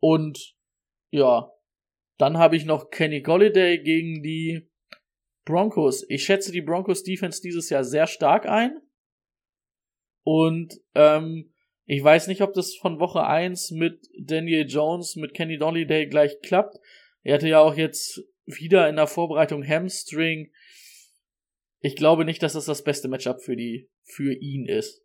Und 0.00 0.56
ja, 1.10 1.50
dann 2.18 2.38
habe 2.38 2.56
ich 2.56 2.64
noch 2.64 2.90
Kenny 2.90 3.20
Golliday 3.20 3.82
gegen 3.82 4.22
die 4.22 4.68
Broncos. 5.44 6.04
Ich 6.08 6.24
schätze 6.24 6.52
die 6.52 6.62
Broncos 6.62 7.02
Defense 7.02 7.40
dieses 7.42 7.70
Jahr 7.70 7.84
sehr 7.84 8.06
stark 8.06 8.46
ein. 8.46 8.80
Und 10.22 10.80
ähm, 10.94 11.52
ich 11.86 12.02
weiß 12.02 12.28
nicht, 12.28 12.40
ob 12.40 12.54
das 12.54 12.74
von 12.74 12.98
Woche 12.98 13.26
1 13.26 13.72
mit 13.72 14.08
Daniel 14.18 14.66
Jones, 14.66 15.16
mit 15.16 15.34
Kenny 15.34 15.58
Golliday 15.58 16.06
gleich 16.06 16.40
klappt. 16.40 16.78
Er 17.22 17.34
hatte 17.34 17.48
ja 17.48 17.60
auch 17.60 17.74
jetzt 17.74 18.22
wieder 18.46 18.88
in 18.88 18.96
der 18.96 19.06
Vorbereitung 19.06 19.66
Hamstring. 19.66 20.52
Ich 21.80 21.96
glaube 21.96 22.24
nicht, 22.24 22.42
dass 22.42 22.54
das 22.54 22.64
das 22.64 22.84
beste 22.84 23.08
Matchup 23.08 23.42
für 23.42 23.56
die, 23.56 23.90
für 24.02 24.32
ihn 24.32 24.66
ist. 24.66 25.02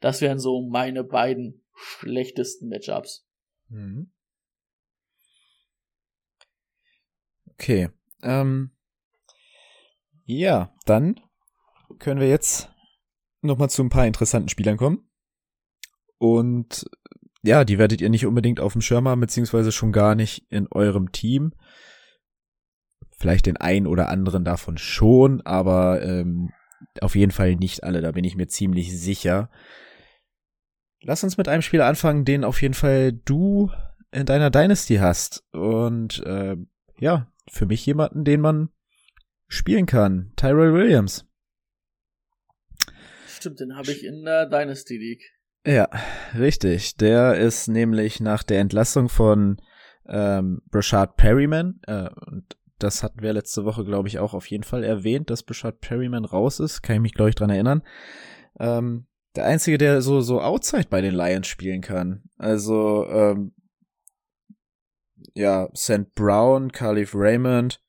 Das 0.00 0.20
wären 0.20 0.38
so 0.38 0.62
meine 0.68 1.04
beiden 1.04 1.64
schlechtesten 1.74 2.68
Matchups. 2.68 3.26
Mhm. 3.68 4.12
Okay. 7.52 7.88
Ähm, 8.22 8.72
ja, 10.24 10.74
dann 10.84 11.20
können 11.98 12.20
wir 12.20 12.28
jetzt 12.28 12.68
noch 13.42 13.58
mal 13.58 13.68
zu 13.68 13.82
ein 13.82 13.90
paar 13.90 14.06
interessanten 14.06 14.48
Spielern 14.48 14.76
kommen. 14.76 15.08
Und 16.18 16.86
ja, 17.42 17.64
die 17.64 17.78
werdet 17.78 18.00
ihr 18.00 18.10
nicht 18.10 18.26
unbedingt 18.26 18.60
auf 18.60 18.72
dem 18.72 18.82
Schirm 18.82 19.08
haben, 19.08 19.20
beziehungsweise 19.20 19.72
schon 19.72 19.92
gar 19.92 20.14
nicht 20.14 20.44
in 20.50 20.66
eurem 20.70 21.12
Team. 21.12 21.52
Vielleicht 23.16 23.46
den 23.46 23.56
einen 23.56 23.86
oder 23.86 24.08
anderen 24.08 24.44
davon 24.44 24.76
schon, 24.78 25.40
aber 25.42 26.02
ähm, 26.02 26.50
auf 27.00 27.14
jeden 27.16 27.32
Fall 27.32 27.56
nicht 27.56 27.84
alle, 27.84 28.02
da 28.02 28.12
bin 28.12 28.24
ich 28.24 28.36
mir 28.36 28.46
ziemlich 28.46 28.98
sicher. 28.98 29.50
Lass 31.00 31.24
uns 31.24 31.36
mit 31.36 31.48
einem 31.48 31.62
Spieler 31.62 31.86
anfangen, 31.86 32.24
den 32.24 32.44
auf 32.44 32.60
jeden 32.60 32.74
Fall 32.74 33.12
du 33.12 33.70
in 34.10 34.26
deiner 34.26 34.50
Dynasty 34.50 34.96
hast. 34.96 35.44
Und 35.52 36.22
äh, 36.24 36.56
ja, 36.98 37.30
für 37.50 37.66
mich 37.66 37.84
jemanden, 37.86 38.24
den 38.24 38.40
man 38.40 38.70
spielen 39.48 39.86
kann. 39.86 40.32
Tyrell 40.36 40.72
Williams. 40.72 41.26
Stimmt, 43.28 43.60
den 43.60 43.76
habe 43.76 43.92
ich 43.92 44.04
in 44.04 44.24
der 44.24 44.46
Dynasty 44.46 44.96
League. 44.96 45.22
Ja, 45.66 45.88
richtig. 46.36 46.96
Der 46.96 47.36
ist 47.36 47.68
nämlich 47.68 48.20
nach 48.20 48.42
der 48.42 48.60
Entlassung 48.60 49.08
von 49.08 49.60
ähm, 50.08 50.62
Brashard 50.70 51.16
Perryman, 51.16 51.80
äh, 51.86 52.08
und 52.26 52.55
das 52.78 53.02
hatten 53.02 53.22
wir 53.22 53.32
letzte 53.32 53.64
Woche, 53.64 53.84
glaube 53.84 54.08
ich, 54.08 54.18
auch 54.18 54.34
auf 54.34 54.50
jeden 54.50 54.64
Fall 54.64 54.84
erwähnt, 54.84 55.30
dass 55.30 55.42
Brashard 55.42 55.80
Perryman 55.80 56.24
raus 56.24 56.60
ist. 56.60 56.82
Kann 56.82 56.96
ich 56.96 57.02
mich, 57.02 57.14
glaube 57.14 57.30
ich, 57.30 57.34
dran 57.34 57.50
erinnern. 57.50 57.82
Ähm, 58.58 59.06
der 59.34 59.46
einzige, 59.46 59.78
der 59.78 60.02
so, 60.02 60.20
so 60.20 60.40
outside 60.40 60.86
bei 60.90 61.00
den 61.00 61.14
Lions 61.14 61.46
spielen 61.46 61.80
kann. 61.80 62.24
Also, 62.36 63.06
ähm, 63.08 63.54
ja, 65.34 65.68
St. 65.76 66.14
Brown, 66.14 66.72
Caliph 66.72 67.14
Raymond, 67.14 67.82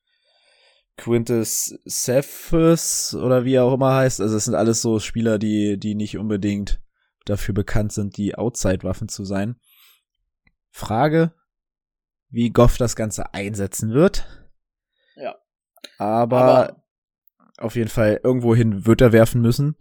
Quintus 0.96 1.78
Cephas 1.88 3.14
oder 3.14 3.44
wie 3.44 3.54
er 3.54 3.64
auch 3.64 3.74
immer 3.74 3.94
heißt. 3.94 4.20
Also, 4.20 4.36
es 4.36 4.44
sind 4.44 4.54
alles 4.54 4.82
so 4.82 5.00
Spieler, 5.00 5.38
die, 5.38 5.78
die 5.78 5.94
nicht 5.94 6.18
unbedingt 6.18 6.80
dafür 7.24 7.54
bekannt 7.54 7.92
sind, 7.92 8.16
die 8.16 8.34
Outside-Waffen 8.36 9.08
zu 9.08 9.24
sein. 9.24 9.56
Frage, 10.70 11.32
wie 12.30 12.50
Goff 12.50 12.76
das 12.76 12.96
Ganze 12.96 13.34
einsetzen 13.34 13.92
wird. 13.92 14.26
Aber, 15.98 16.38
Aber 16.38 16.82
auf 17.58 17.76
jeden 17.76 17.88
Fall 17.88 18.20
irgendwohin 18.22 18.86
wird 18.86 19.00
er 19.00 19.12
werfen 19.12 19.40
müssen. 19.40 19.76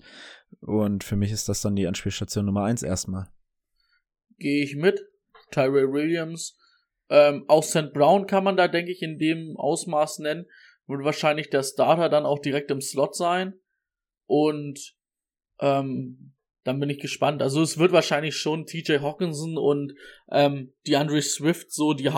Und 0.62 1.03
für 1.03 1.15
mich 1.15 1.31
ist 1.31 1.49
das 1.49 1.62
dann 1.62 1.75
die 1.75 1.88
Anspielstation 1.88 2.45
Nummer 2.45 2.63
eins 2.63 2.83
erstmal. 2.83 3.27
gehe 4.39 4.63
ich 4.63 4.75
mit. 4.75 5.01
Tyrell 5.51 5.91
Williams. 5.91 6.57
Ähm, 7.10 7.45
auch 7.47 7.63
St. 7.63 7.93
Brown 7.93 8.27
kann 8.27 8.43
man 8.43 8.57
da, 8.57 8.67
denke 8.67 8.91
ich, 8.91 9.01
in 9.01 9.17
dem 9.17 9.55
Ausmaß 9.57 10.19
nennen. 10.19 10.45
Wird 10.88 11.03
wahrscheinlich 11.03 11.49
der 11.49 11.63
Starter 11.63 12.10
dann 12.10 12.25
auch 12.25 12.39
direkt 12.39 12.71
im 12.71 12.81
Slot 12.81 13.15
sein. 13.15 13.53
Und 14.25 14.95
ähm, 15.60 16.33
dann 16.63 16.79
bin 16.79 16.89
ich 16.89 16.99
gespannt. 16.99 17.41
Also 17.41 17.62
es 17.62 17.77
wird 17.77 17.93
wahrscheinlich 17.93 18.36
schon 18.36 18.65
TJ 18.65 18.97
Hawkinson 18.99 19.57
und 19.57 19.93
ähm, 20.29 20.73
DeAndre 20.86 21.21
Swift 21.21 21.71
so 21.71 21.93
die 21.93 22.10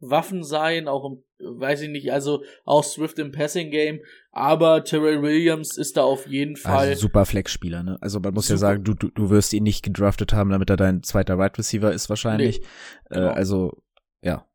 Hauptwaffen 0.00 0.42
sein, 0.44 0.88
auch 0.88 1.04
im, 1.04 1.22
weiß 1.38 1.82
ich 1.82 1.90
nicht, 1.90 2.12
also 2.12 2.42
auch 2.64 2.84
Swift 2.84 3.18
im 3.18 3.32
Passing 3.32 3.70
Game, 3.70 4.00
aber 4.32 4.84
Terrell 4.84 5.22
Williams 5.22 5.76
ist 5.76 5.96
da 5.96 6.02
auf 6.02 6.26
jeden 6.26 6.56
Fall. 6.56 6.88
Also 6.88 7.02
super 7.02 7.26
Flex-Spieler, 7.26 7.82
ne? 7.82 7.98
Also 8.00 8.20
man 8.20 8.34
muss 8.34 8.46
super. 8.46 8.54
ja 8.54 8.58
sagen, 8.58 8.84
du, 8.84 8.94
du, 8.94 9.08
du 9.08 9.30
wirst 9.30 9.52
ihn 9.52 9.62
nicht 9.62 9.84
gedraftet 9.84 10.32
haben, 10.32 10.50
damit 10.50 10.70
er 10.70 10.76
dein 10.76 11.02
zweiter 11.02 11.38
Right 11.38 11.56
Receiver 11.58 11.92
ist 11.92 12.08
wahrscheinlich. 12.08 12.60
Nee, 12.60 12.66
genau. 13.10 13.26
äh, 13.26 13.30
also, 13.30 13.82
ja. 14.22 14.46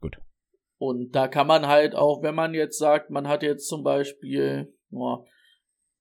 Gut. 0.00 0.18
Und 0.78 1.12
da 1.12 1.28
kann 1.28 1.46
man 1.46 1.66
halt 1.66 1.94
auch, 1.94 2.22
wenn 2.22 2.34
man 2.34 2.54
jetzt 2.54 2.78
sagt, 2.78 3.10
man 3.10 3.28
hat 3.28 3.42
jetzt 3.42 3.68
zum 3.68 3.82
Beispiel, 3.82 4.72
oh, 4.90 5.24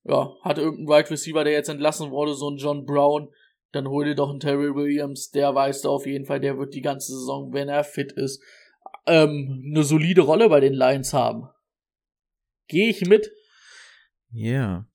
ja, 0.04 0.34
hat 0.44 0.58
irgendein 0.58 1.00
Wide 1.00 1.10
Receiver, 1.10 1.44
der 1.44 1.54
jetzt 1.54 1.70
entlassen 1.70 2.12
wurde, 2.12 2.36
so 2.36 2.50
ein 2.50 2.58
John 2.58 2.86
Brown, 2.86 3.30
dann 3.76 3.88
hol 3.88 4.06
dir 4.06 4.16
doch 4.16 4.30
einen 4.30 4.40
Terry 4.40 4.74
Williams, 4.74 5.32
der 5.32 5.54
weiß 5.54 5.82
da 5.84 5.90
auf 5.90 6.06
jeden 6.06 6.26
Fall, 6.26 6.40
der 6.40 6.58
wird 6.58 6.74
die 6.74 6.82
ganze 6.82 7.12
Saison, 7.12 7.54
wenn 7.54 7.70
er 7.70 7.84
fit 7.84 8.12
ist, 8.14 8.42
ähm, 9.06 9.64
eine 9.70 9.84
solide 9.84 10.22
Rolle 10.22 10.50
bei 10.50 10.60
den 10.60 10.74
Lions 10.74 11.14
haben. 11.14 11.50
Gehe 12.68 12.90
ich 12.90 13.06
mit. 13.06 13.32
Ja. 14.32 14.52
Yeah. 14.52 14.88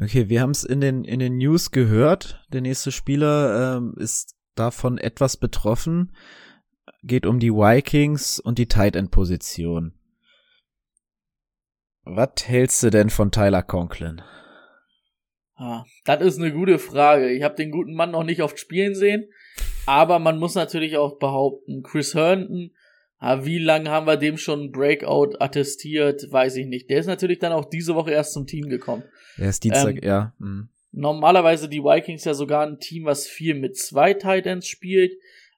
Okay, 0.00 0.28
wir 0.28 0.40
haben 0.40 0.52
es 0.52 0.64
in 0.64 0.80
den, 0.80 1.04
in 1.04 1.18
den 1.18 1.36
News 1.38 1.70
gehört. 1.70 2.44
Der 2.52 2.60
nächste 2.60 2.92
Spieler 2.92 3.76
ähm, 3.76 3.94
ist 3.98 4.36
davon 4.54 4.98
etwas 4.98 5.36
betroffen. 5.36 6.14
Geht 7.02 7.26
um 7.26 7.38
die 7.40 7.52
Vikings 7.52 8.38
und 8.38 8.58
die 8.58 8.66
Tight 8.66 8.96
End 8.96 9.10
Position. 9.10 9.94
Was 12.04 12.46
hältst 12.46 12.82
du 12.82 12.90
denn 12.90 13.10
von 13.10 13.30
Tyler 13.30 13.62
Conklin? 13.62 14.22
Ah, 15.58 15.84
das 16.04 16.22
ist 16.22 16.38
eine 16.38 16.52
gute 16.52 16.78
Frage. 16.78 17.30
Ich 17.32 17.42
habe 17.42 17.56
den 17.56 17.72
guten 17.72 17.94
Mann 17.94 18.12
noch 18.12 18.22
nicht 18.22 18.42
oft 18.42 18.60
spielen 18.60 18.94
sehen, 18.94 19.28
aber 19.86 20.20
man 20.20 20.38
muss 20.38 20.54
natürlich 20.54 20.96
auch 20.96 21.18
behaupten, 21.18 21.82
Chris 21.82 22.14
Herndon, 22.14 22.70
ah, 23.18 23.44
wie 23.44 23.58
lange 23.58 23.90
haben 23.90 24.06
wir 24.06 24.16
dem 24.16 24.38
schon 24.38 24.70
Breakout 24.70 25.32
attestiert, 25.40 26.30
weiß 26.30 26.56
ich 26.56 26.66
nicht. 26.66 26.88
Der 26.90 27.00
ist 27.00 27.06
natürlich 27.06 27.40
dann 27.40 27.52
auch 27.52 27.64
diese 27.64 27.96
Woche 27.96 28.12
erst 28.12 28.34
zum 28.34 28.46
Team 28.46 28.68
gekommen. 28.68 29.02
Er 29.36 29.48
ist 29.48 29.64
Dienstag, 29.64 29.96
ähm, 29.96 30.08
ja. 30.08 30.32
Mhm. 30.38 30.68
Normalerweise 30.92 31.68
die 31.68 31.82
Vikings 31.82 32.24
ja 32.24 32.34
sogar 32.34 32.64
ein 32.64 32.78
Team, 32.78 33.04
was 33.04 33.26
viel 33.26 33.54
mit 33.54 33.76
zwei 33.76 34.14
Titans 34.14 34.68
spielt. 34.68 35.12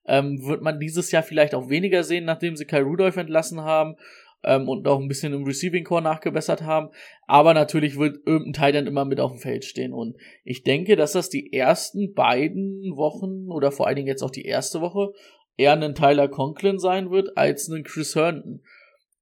Ähm, 0.06 0.42
wird 0.46 0.62
man 0.62 0.80
dieses 0.80 1.12
Jahr 1.12 1.22
vielleicht 1.22 1.54
auch 1.54 1.68
weniger 1.68 2.04
sehen, 2.04 2.24
nachdem 2.24 2.56
sie 2.56 2.64
Kai 2.64 2.80
Rudolph 2.80 3.18
entlassen 3.18 3.60
haben 3.60 3.96
ähm, 4.42 4.68
und 4.68 4.86
auch 4.88 5.00
ein 5.00 5.08
bisschen 5.08 5.32
im 5.32 5.44
Receiving 5.44 5.84
Core 5.84 6.02
nachgebessert 6.02 6.62
haben. 6.62 6.90
Aber 7.26 7.54
natürlich 7.54 7.98
wird 7.98 8.18
irgendein 8.26 8.52
Titan 8.52 8.86
immer 8.86 9.04
mit 9.04 9.20
auf 9.20 9.32
dem 9.32 9.40
Feld 9.40 9.64
stehen. 9.64 9.92
Und 9.92 10.16
ich 10.44 10.62
denke, 10.62 10.96
dass 10.96 11.12
das 11.12 11.28
die 11.28 11.52
ersten 11.52 12.14
beiden 12.14 12.96
Wochen 12.96 13.50
oder 13.50 13.70
vor 13.72 13.86
allen 13.86 13.96
Dingen 13.96 14.08
jetzt 14.08 14.22
auch 14.22 14.30
die 14.30 14.44
erste 14.44 14.80
Woche 14.80 15.12
eher 15.56 15.72
ein 15.72 15.94
Tyler 15.94 16.28
Conklin 16.28 16.78
sein 16.78 17.10
wird 17.10 17.36
als 17.36 17.68
ein 17.68 17.84
Chris 17.84 18.14
Herndon. 18.14 18.62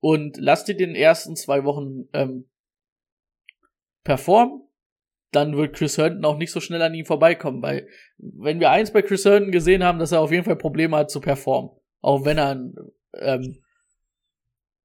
Und 0.01 0.37
lasst 0.39 0.69
ihr 0.69 0.77
den 0.77 0.95
ersten 0.95 1.35
zwei 1.35 1.65
Wochen 1.65 2.09
ähm, 2.13 2.49
performen, 4.05 4.63
dann 5.33 5.57
wird 5.57 5.75
Chris 5.75 5.99
Herndon 5.99 6.25
auch 6.25 6.39
nicht 6.39 6.53
so 6.53 6.61
schnell 6.61 6.81
an 6.81 6.95
ihm 6.95 7.05
vorbeikommen, 7.05 7.61
weil 7.61 7.89
wenn 8.19 8.61
wir 8.61 8.71
eins 8.71 8.93
bei 8.93 9.03
Chris 9.03 9.25
Herndon 9.25 9.51
gesehen 9.51 9.83
haben, 9.83 9.99
dass 9.99 10.13
er 10.13 10.21
auf 10.21 10.31
jeden 10.31 10.45
Fall 10.45 10.57
Probleme 10.57 10.97
hat 10.97 11.11
zu 11.11 11.21
performen, 11.21 11.73
auch 12.01 12.25
wenn 12.25 12.39
er 12.39 12.51
ein 12.51 12.75
ähm, 13.15 13.59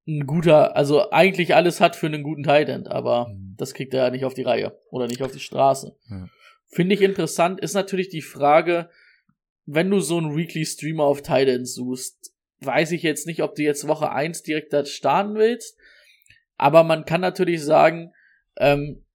ein 0.07 0.27
guter, 0.27 0.75
also 0.75 1.11
eigentlich 1.11 1.55
alles 1.55 1.79
hat 1.79 1.95
für 1.95 2.07
einen 2.07 2.23
guten 2.23 2.43
Tight 2.43 2.69
End, 2.69 2.89
aber 2.89 3.29
mhm. 3.29 3.55
das 3.57 3.73
kriegt 3.73 3.93
er 3.93 4.05
ja 4.05 4.09
nicht 4.09 4.25
auf 4.25 4.33
die 4.33 4.41
Reihe 4.41 4.77
oder 4.89 5.07
nicht 5.07 5.21
auf 5.23 5.31
die 5.31 5.39
Straße. 5.39 5.95
Ja. 6.09 6.27
Finde 6.67 6.95
ich 6.95 7.01
interessant, 7.01 7.59
ist 7.59 7.73
natürlich 7.73 8.09
die 8.09 8.21
Frage, 8.21 8.89
wenn 9.65 9.89
du 9.89 9.99
so 9.99 10.17
einen 10.17 10.35
Weekly 10.35 10.65
Streamer 10.65 11.03
auf 11.03 11.21
Tight 11.21 11.47
End 11.47 11.67
suchst, 11.67 12.33
weiß 12.59 12.91
ich 12.91 13.03
jetzt 13.03 13.27
nicht, 13.27 13.43
ob 13.43 13.55
du 13.55 13.63
jetzt 13.63 13.87
Woche 13.87 14.11
1 14.11 14.43
direkt 14.43 14.73
da 14.73 14.85
starten 14.85 15.35
willst, 15.35 15.77
aber 16.57 16.83
man 16.83 17.05
kann 17.05 17.21
natürlich 17.21 17.63
sagen, 17.63 18.11
ähm, 18.57 19.05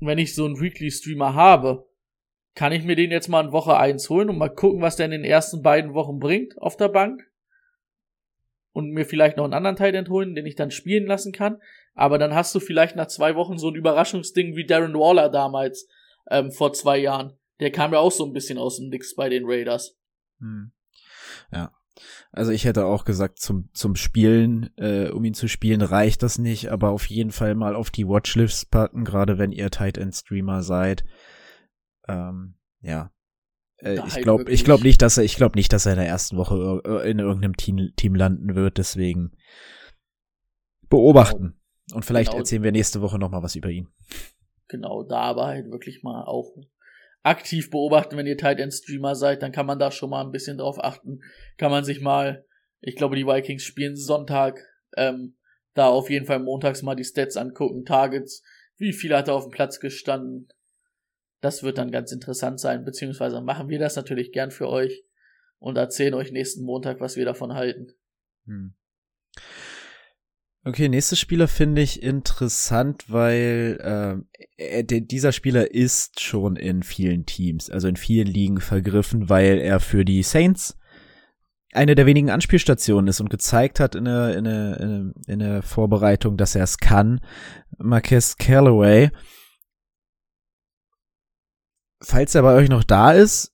wenn 0.00 0.18
ich 0.18 0.34
so 0.34 0.44
einen 0.44 0.60
Weekly 0.60 0.90
Streamer 0.90 1.34
habe, 1.34 1.86
kann 2.54 2.72
ich 2.72 2.84
mir 2.84 2.96
den 2.96 3.10
jetzt 3.10 3.28
mal 3.28 3.44
in 3.44 3.52
Woche 3.52 3.76
1 3.76 4.08
holen 4.10 4.30
und 4.30 4.38
mal 4.38 4.48
gucken, 4.48 4.80
was 4.80 4.96
der 4.96 5.06
in 5.06 5.12
den 5.12 5.24
ersten 5.24 5.62
beiden 5.62 5.94
Wochen 5.94 6.18
bringt 6.18 6.58
auf 6.58 6.76
der 6.76 6.88
Bank 6.88 7.25
und 8.76 8.90
mir 8.90 9.06
vielleicht 9.06 9.38
noch 9.38 9.44
einen 9.44 9.54
anderen 9.54 9.76
Teil 9.76 9.94
entholen, 9.94 10.34
den 10.34 10.44
ich 10.44 10.54
dann 10.54 10.70
spielen 10.70 11.06
lassen 11.06 11.32
kann. 11.32 11.62
Aber 11.94 12.18
dann 12.18 12.34
hast 12.34 12.54
du 12.54 12.60
vielleicht 12.60 12.94
nach 12.94 13.06
zwei 13.06 13.34
Wochen 13.34 13.56
so 13.56 13.70
ein 13.70 13.74
Überraschungsding 13.74 14.54
wie 14.54 14.66
Darren 14.66 14.92
Waller 14.92 15.30
damals 15.30 15.88
ähm, 16.30 16.52
vor 16.52 16.74
zwei 16.74 16.98
Jahren. 16.98 17.32
Der 17.58 17.72
kam 17.72 17.94
ja 17.94 18.00
auch 18.00 18.12
so 18.12 18.26
ein 18.26 18.34
bisschen 18.34 18.58
aus 18.58 18.76
dem 18.76 18.90
Nix 18.90 19.14
bei 19.14 19.30
den 19.30 19.44
Raiders. 19.46 19.96
Hm. 20.40 20.72
Ja. 21.50 21.72
Also 22.32 22.52
ich 22.52 22.66
hätte 22.66 22.84
auch 22.84 23.06
gesagt, 23.06 23.38
zum, 23.38 23.70
zum 23.72 23.96
Spielen, 23.96 24.68
äh, 24.76 25.08
um 25.08 25.24
ihn 25.24 25.32
zu 25.32 25.48
spielen, 25.48 25.80
reicht 25.80 26.22
das 26.22 26.36
nicht, 26.36 26.70
aber 26.70 26.90
auf 26.90 27.06
jeden 27.06 27.30
Fall 27.30 27.54
mal 27.54 27.74
auf 27.74 27.90
die 27.90 28.06
Watchlist 28.06 28.70
packen, 28.70 29.06
gerade 29.06 29.38
wenn 29.38 29.52
ihr 29.52 29.70
Tight 29.70 29.96
End 29.96 30.14
Streamer 30.14 30.62
seid. 30.62 31.06
Ähm, 32.06 32.56
ja, 32.82 33.10
äh, 33.78 34.00
ich 34.06 34.16
glaube, 34.16 34.50
ich 34.50 34.64
glaube 34.64 34.82
nicht, 34.82 35.02
dass 35.02 35.18
er, 35.18 35.24
ich 35.24 35.36
glaube 35.36 35.56
nicht, 35.56 35.72
dass 35.72 35.86
er 35.86 35.92
in 35.92 35.98
der 35.98 36.08
ersten 36.08 36.36
Woche 36.36 36.82
in 37.04 37.18
irgendeinem 37.18 37.56
Team, 37.56 37.92
Team 37.96 38.14
landen 38.14 38.54
wird. 38.54 38.78
Deswegen 38.78 39.32
beobachten 40.88 41.58
genau. 41.88 41.96
und 41.96 42.04
vielleicht 42.04 42.30
genau. 42.30 42.40
erzählen 42.40 42.62
wir 42.62 42.72
nächste 42.72 43.02
Woche 43.02 43.18
noch 43.18 43.30
mal 43.30 43.42
was 43.42 43.56
über 43.56 43.70
ihn. 43.70 43.88
Genau, 44.68 45.02
da 45.04 45.20
aber 45.20 45.46
halt 45.46 45.70
wirklich 45.70 46.02
mal 46.02 46.24
auch 46.24 46.56
aktiv 47.22 47.70
beobachten, 47.70 48.16
wenn 48.16 48.26
ihr 48.26 48.38
Tight 48.38 48.60
End 48.60 48.72
Streamer 48.72 49.14
seid, 49.14 49.42
dann 49.42 49.52
kann 49.52 49.66
man 49.66 49.78
da 49.78 49.90
schon 49.90 50.10
mal 50.10 50.24
ein 50.24 50.32
bisschen 50.32 50.58
drauf 50.58 50.82
achten. 50.82 51.20
Kann 51.56 51.72
man 51.72 51.84
sich 51.84 52.00
mal, 52.00 52.44
ich 52.80 52.96
glaube, 52.96 53.16
die 53.16 53.26
Vikings 53.26 53.64
spielen 53.64 53.96
Sonntag, 53.96 54.60
ähm, 54.96 55.36
da 55.74 55.88
auf 55.88 56.08
jeden 56.08 56.26
Fall 56.26 56.38
montags 56.38 56.82
mal 56.82 56.94
die 56.94 57.04
Stats 57.04 57.36
angucken, 57.36 57.84
Targets, 57.84 58.42
wie 58.78 58.92
viel 58.92 59.14
hat 59.14 59.28
er 59.28 59.34
auf 59.34 59.44
dem 59.44 59.50
Platz 59.50 59.80
gestanden, 59.80 60.48
das 61.40 61.62
wird 61.62 61.78
dann 61.78 61.90
ganz 61.90 62.12
interessant 62.12 62.60
sein, 62.60 62.84
beziehungsweise 62.84 63.40
machen 63.40 63.68
wir 63.68 63.78
das 63.78 63.96
natürlich 63.96 64.32
gern 64.32 64.50
für 64.50 64.68
euch 64.68 65.04
und 65.58 65.76
erzählen 65.76 66.14
euch 66.14 66.32
nächsten 66.32 66.64
Montag, 66.64 67.00
was 67.00 67.16
wir 67.16 67.24
davon 67.24 67.54
halten. 67.54 67.92
Hm. 68.46 68.74
Okay, 70.64 70.88
nächster 70.88 71.14
Spieler 71.14 71.46
finde 71.46 71.80
ich 71.80 72.02
interessant, 72.02 73.04
weil 73.08 73.78
äh, 73.80 74.42
er, 74.56 74.82
dieser 74.82 75.30
Spieler 75.30 75.72
ist 75.72 76.20
schon 76.20 76.56
in 76.56 76.82
vielen 76.82 77.24
Teams, 77.24 77.70
also 77.70 77.86
in 77.86 77.94
vielen 77.94 78.26
Ligen 78.26 78.60
vergriffen, 78.60 79.28
weil 79.28 79.58
er 79.58 79.78
für 79.78 80.04
die 80.04 80.24
Saints 80.24 80.76
eine 81.72 81.94
der 81.94 82.06
wenigen 82.06 82.30
Anspielstationen 82.30 83.06
ist 83.06 83.20
und 83.20 83.30
gezeigt 83.30 83.78
hat 83.78 83.94
in 83.94 84.06
der, 84.06 84.36
in 84.36 84.44
der, 84.44 85.12
in 85.28 85.38
der 85.38 85.62
Vorbereitung, 85.62 86.36
dass 86.36 86.56
er 86.56 86.64
es 86.64 86.78
kann. 86.78 87.20
Marquez 87.78 88.36
Callaway 88.36 89.10
falls 92.06 92.34
er 92.34 92.42
bei 92.42 92.54
euch 92.54 92.68
noch 92.68 92.84
da 92.84 93.12
ist, 93.12 93.52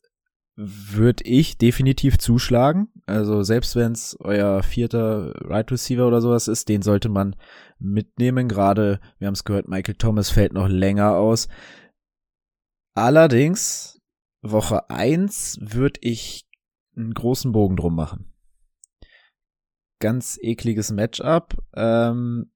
würde 0.55 1.25
ich 1.25 1.57
definitiv 1.57 2.19
zuschlagen. 2.19 2.89
Also 3.07 3.43
selbst 3.43 3.75
wenn 3.75 3.93
es 3.93 4.17
euer 4.21 4.63
vierter 4.63 5.33
Right 5.49 5.71
Receiver 5.73 6.07
oder 6.07 6.21
sowas 6.21 6.49
ist, 6.49 6.69
den 6.69 6.83
sollte 6.83 7.09
man 7.09 7.35
mitnehmen. 7.79 8.49
Gerade, 8.49 9.01
wir 9.19 9.27
haben 9.27 9.35
es 9.35 9.45
gehört, 9.45 9.69
Michael 9.69 9.95
Thomas 9.95 10.31
fällt 10.31 10.53
noch 10.53 10.69
länger 10.69 11.17
aus. 11.17 11.49
Allerdings, 12.95 14.01
Woche 14.43 14.91
eins 14.91 15.59
würde 15.61 16.01
ich 16.03 16.47
einen 16.95 17.15
großen 17.15 17.53
Bogen 17.53 17.77
drum 17.77 17.95
machen. 17.95 18.33
Ganz 19.99 20.39
ekliges 20.43 20.91
Matchup. 20.93 21.57
Ähm, 21.75 22.53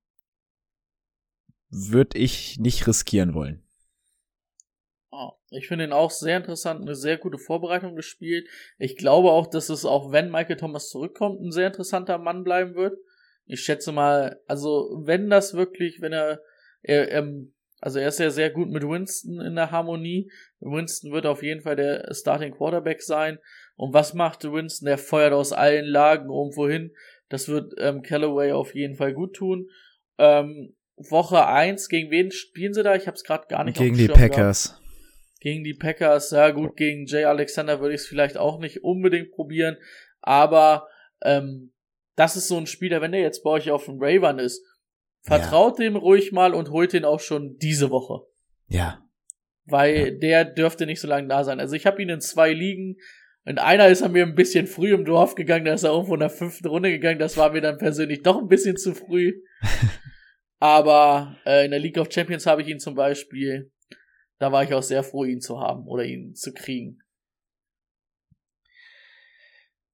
würde 1.71 2.19
ich 2.19 2.59
nicht 2.59 2.87
riskieren 2.87 3.35
wollen. 3.35 3.66
Ich 5.51 5.69
finde 5.69 5.85
ihn 5.85 5.93
auch 5.93 6.11
sehr 6.11 6.37
interessant, 6.37 6.83
eine 6.83 6.95
sehr 6.95 7.17
gute 7.19 7.39
Vorbereitung 7.39 7.97
gespielt. 7.97 8.49
Ich 8.79 8.97
glaube 8.97 9.31
auch, 9.31 9.47
dass 9.47 9.69
es 9.69 9.85
auch 9.85 10.13
wenn 10.13 10.31
Michael 10.31 10.57
Thomas 10.57 10.89
zurückkommt, 10.89 11.41
ein 11.41 11.53
sehr 11.53 11.69
interessanter 11.69 12.19
Mann 12.19 12.45
bleiben 12.45 12.75
wird. 12.75 12.99
Ich 13.47 13.61
schätze 13.61 13.93
mal, 13.93 14.41
also 14.47 15.03
wenn 15.05 15.31
das 15.31 15.55
wirklich, 15.55 16.01
wenn 16.01 16.13
er, 16.13 16.41
er, 16.83 17.09
er 17.11 17.29
also 17.81 17.99
er 17.99 18.09
ist 18.09 18.19
ja 18.19 18.31
sehr 18.31 18.51
gut 18.51 18.69
mit 18.71 18.83
Winston 18.83 19.41
in 19.41 19.55
der 19.55 19.71
Harmonie. 19.71 20.31
Winston 20.61 21.13
wird 21.13 21.27
auf 21.27 21.43
jeden 21.43 21.61
Fall 21.61 21.77
der 21.77 22.13
Starting 22.13 22.55
Quarterback 22.55 23.03
sein. 23.03 23.39
Und 23.77 23.93
was 23.93 24.15
macht 24.15 24.45
Winston? 24.45 24.87
Der 24.87 24.99
feuert 24.99 25.33
aus 25.33 25.53
allen 25.53 25.85
Lagen 25.85 26.31
irgendwo 26.31 26.69
hin. 26.69 26.93
Das 27.29 27.49
wird 27.49 27.75
ähm, 27.79 28.03
Callaway 28.03 28.53
auf 28.53 28.75
jeden 28.75 28.97
Fall 28.97 29.13
gut 29.13 29.35
tun. 29.35 29.69
Ähm, 30.19 30.75
Woche 30.97 31.47
eins 31.47 31.89
gegen 31.89 32.11
wen 32.11 32.31
spielen 32.31 32.73
sie 32.73 32.83
da? 32.83 32.95
Ich 32.95 33.07
habe 33.07 33.17
es 33.17 33.25
gerade 33.25 33.47
gar 33.49 33.65
nicht 33.65 33.77
Gegen 33.77 33.97
die 33.97 34.09
Packers. 34.09 34.71
Gehabt. 34.71 34.86
Gegen 35.41 35.65
die 35.65 35.75
Packers, 35.75 36.31
ja 36.31 36.51
gut, 36.51 36.77
gegen 36.77 37.07
Jay 37.07 37.25
Alexander 37.25 37.81
würde 37.81 37.95
ich 37.95 38.01
es 38.01 38.07
vielleicht 38.07 38.37
auch 38.37 38.59
nicht 38.59 38.83
unbedingt 38.83 39.33
probieren, 39.33 39.77
aber 40.21 40.89
ähm, 41.23 41.73
das 42.17 42.37
ist 42.37 42.49
so 42.49 42.57
ein 42.57 42.67
Spieler, 42.67 43.01
wenn 43.01 43.13
der 43.13 43.21
jetzt 43.21 43.45
bei 43.45 43.51
euch 43.51 43.71
auf 43.71 43.85
dem 43.85 43.99
Ravern 44.01 44.39
ist, 44.39 44.65
vertraut 45.23 45.79
ja. 45.79 45.85
dem 45.85 45.97
ruhig 45.97 46.33
mal 46.33 46.55
und 46.55 46.71
holt 46.71 46.93
den 46.93 47.05
auch 47.05 47.21
schon 47.21 47.57
diese 47.59 47.91
Woche. 47.91 48.27
Ja. 48.69 49.03
weil 49.67 49.97
Ja. 49.97 50.11
der 50.11 50.45
dürfte 50.45 50.87
nicht 50.87 51.01
so 51.01 51.09
lange 51.09 51.29
da 51.29 51.45
sein. 51.45 51.61
Also 51.61 51.77
ich 51.77 51.87
habe 51.87 52.03
ihn 52.03 52.09
in 52.09 52.21
zwei 52.21 52.53
Ligen. 52.53 52.97
In 53.45 53.59
einer 53.59 53.89
ist 53.89 54.01
er 54.01 54.09
mir 54.09 54.25
ein 54.25 54.35
bisschen 54.35 54.67
früh 54.67 54.93
im 54.93 55.05
Dorf 55.05 55.37
gegangen, 55.37 55.67
da 55.67 55.75
ist 55.75 55.85
er 55.85 55.93
irgendwo 55.93 56.15
in 56.15 56.21
der 56.21 56.31
fünften 56.31 56.67
Runde 56.67 56.91
gegangen. 56.91 57.21
Das 57.21 57.37
war 57.37 57.53
mir 57.53 57.61
dann 57.61 57.79
persönlich 57.79 58.23
doch 58.23 58.39
ein 58.39 58.49
bisschen 58.49 58.77
zu 58.77 58.95
früh. 58.95 59.35
Aber 60.59 61.37
äh, 61.45 61.65
in 61.65 61.71
der 61.71 61.81
League 61.81 61.99
of 61.99 62.11
Champions 62.11 62.47
habe 62.47 62.63
ich 62.63 62.69
ihn 62.69 62.81
zum 62.81 62.95
Beispiel. 62.95 63.71
Da 64.39 64.53
war 64.53 64.65
ich 64.65 64.75
auch 64.75 64.83
sehr 64.83 65.03
froh, 65.03 65.25
ihn 65.25 65.41
zu 65.41 65.61
haben 65.61 65.87
oder 65.87 66.05
ihn 66.05 66.35
zu 66.35 66.53
kriegen. 66.53 67.01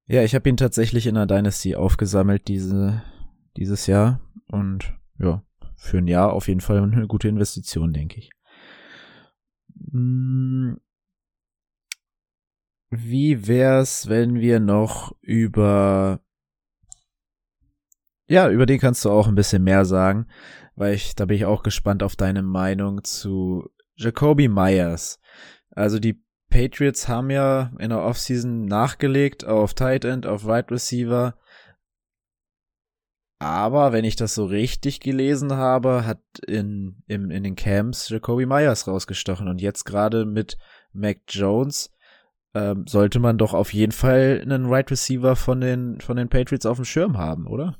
Ja, 0.06 0.22
ich 0.22 0.34
habe 0.34 0.48
ihn 0.48 0.56
tatsächlich 0.56 1.06
in 1.06 1.14
der 1.14 1.26
Dynasty 1.26 1.76
aufgesammelt 1.76 2.48
diese, 2.48 3.02
dieses 3.56 3.86
Jahr. 3.86 4.20
Und 4.48 4.94
ja, 5.18 5.44
für 5.76 5.98
ein 5.98 6.08
Jahr 6.08 6.32
auf 6.32 6.48
jeden 6.48 6.60
Fall 6.60 6.82
eine 6.82 7.06
gute 7.06 7.28
Investition, 7.28 7.92
denke 7.92 8.18
ich. 8.18 8.30
Hm, 9.90 10.80
Wie 12.90 13.46
wär's, 13.46 14.10
wenn 14.10 14.40
wir 14.40 14.60
noch 14.60 15.16
über 15.22 16.20
ja, 18.28 18.50
über 18.50 18.66
den 18.66 18.78
kannst 18.78 19.04
du 19.04 19.10
auch 19.10 19.28
ein 19.28 19.34
bisschen 19.34 19.64
mehr 19.64 19.84
sagen, 19.84 20.26
weil 20.74 20.94
ich, 20.94 21.14
da 21.14 21.24
bin 21.24 21.36
ich 21.36 21.44
auch 21.46 21.62
gespannt 21.62 22.02
auf 22.02 22.16
deine 22.16 22.42
Meinung 22.42 23.02
zu 23.02 23.70
Jacoby 23.96 24.48
Myers. 24.48 25.20
Also 25.70 25.98
die 25.98 26.22
Patriots 26.50 27.08
haben 27.08 27.30
ja 27.30 27.72
in 27.78 27.90
der 27.90 28.02
Offseason 28.02 28.66
nachgelegt 28.66 29.44
auf 29.44 29.74
Tight 29.74 30.04
End, 30.04 30.26
auf 30.26 30.44
Wide 30.44 30.70
Receiver. 30.70 31.34
Aber 33.38 33.92
wenn 33.92 34.04
ich 34.04 34.14
das 34.16 34.34
so 34.34 34.44
richtig 34.44 35.00
gelesen 35.00 35.54
habe, 35.54 36.06
hat 36.06 36.20
in, 36.46 37.02
in, 37.08 37.30
in 37.30 37.42
den 37.42 37.56
Camps 37.56 38.08
Jacoby 38.08 38.46
Myers 38.46 38.86
rausgestochen. 38.86 39.48
Und 39.48 39.60
jetzt 39.60 39.84
gerade 39.84 40.26
mit 40.26 40.58
Mac 40.92 41.22
Jones 41.28 41.90
ähm, 42.54 42.84
sollte 42.86 43.18
man 43.18 43.38
doch 43.38 43.54
auf 43.54 43.72
jeden 43.72 43.92
Fall 43.92 44.40
einen 44.42 44.70
Wide 44.70 44.90
Receiver 44.90 45.36
von 45.36 45.60
den, 45.60 46.00
von 46.00 46.16
den 46.16 46.28
Patriots 46.28 46.66
auf 46.66 46.76
dem 46.76 46.84
Schirm 46.84 47.18
haben, 47.18 47.46
oder? 47.46 47.78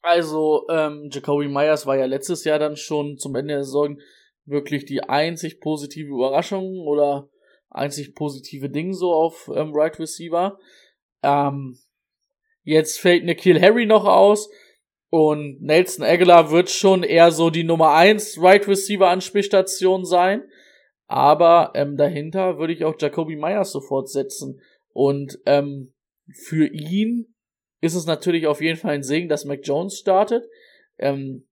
Also, 0.00 0.66
ähm, 0.68 1.10
Jacoby 1.12 1.48
Myers 1.48 1.86
war 1.86 1.96
ja 1.96 2.06
letztes 2.06 2.44
Jahr 2.44 2.58
dann 2.58 2.76
schon 2.76 3.18
zum 3.18 3.34
Ende 3.36 3.54
der 3.54 3.64
Saison 3.64 3.98
wirklich 4.44 4.84
die 4.84 5.02
einzig 5.02 5.60
positive 5.60 6.08
Überraschung 6.08 6.86
oder 6.86 7.28
einzig 7.70 8.14
positive 8.14 8.68
Ding 8.68 8.92
so 8.92 9.12
auf 9.12 9.50
ähm, 9.54 9.72
Right 9.74 9.98
Receiver. 9.98 10.58
Ähm, 11.22 11.78
jetzt 12.64 13.00
fällt 13.00 13.24
Nikhil 13.24 13.60
Harry 13.60 13.86
noch 13.86 14.04
aus 14.04 14.50
und 15.10 15.60
Nelson 15.60 16.04
Aguilar 16.04 16.50
wird 16.50 16.70
schon 16.70 17.02
eher 17.02 17.32
so 17.32 17.50
die 17.50 17.64
Nummer 17.64 17.92
eins 17.94 18.40
Right 18.40 18.66
Receiver 18.66 19.08
Anspielstation 19.08 20.04
sein. 20.04 20.42
Aber 21.06 21.72
ähm, 21.74 21.98
dahinter 21.98 22.58
würde 22.58 22.72
ich 22.72 22.86
auch 22.86 22.94
Jacoby 22.98 23.36
Myers 23.36 23.72
sofort 23.72 24.08
setzen. 24.08 24.62
Und 24.94 25.38
ähm, 25.44 25.92
für 26.32 26.66
ihn 26.66 27.34
ist 27.82 27.94
es 27.94 28.06
natürlich 28.06 28.46
auf 28.46 28.62
jeden 28.62 28.78
Fall 28.78 28.94
ein 28.94 29.02
Segen, 29.02 29.28
dass 29.28 29.44
Mac 29.44 29.60
Jones 29.64 29.98
startet. 29.98 30.48
Ähm, 30.98 31.46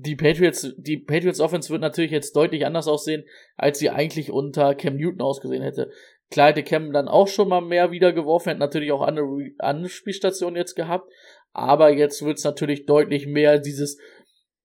die 0.00 0.16
Patriots, 0.16 0.74
die 0.76 0.98
Patriots 0.98 1.40
Offense 1.40 1.70
wird 1.70 1.80
natürlich 1.80 2.10
jetzt 2.10 2.34
deutlich 2.36 2.66
anders 2.66 2.88
aussehen, 2.88 3.24
als 3.56 3.78
sie 3.78 3.90
eigentlich 3.90 4.30
unter 4.30 4.74
Cam 4.74 4.96
Newton 4.96 5.20
ausgesehen 5.20 5.62
hätte. 5.62 5.90
Klar 6.30 6.48
hätte 6.48 6.62
Cam 6.62 6.92
dann 6.92 7.08
auch 7.08 7.28
schon 7.28 7.48
mal 7.48 7.60
mehr 7.60 7.90
wieder 7.90 8.12
geworfen, 8.12 8.50
hätte 8.50 8.60
natürlich 8.60 8.92
auch 8.92 9.02
andere 9.02 9.50
Anspielstationen 9.58 10.56
jetzt 10.56 10.74
gehabt, 10.74 11.10
aber 11.52 11.90
jetzt 11.90 12.24
wird 12.24 12.38
es 12.38 12.44
natürlich 12.44 12.86
deutlich 12.86 13.26
mehr 13.26 13.58
dieses 13.58 13.98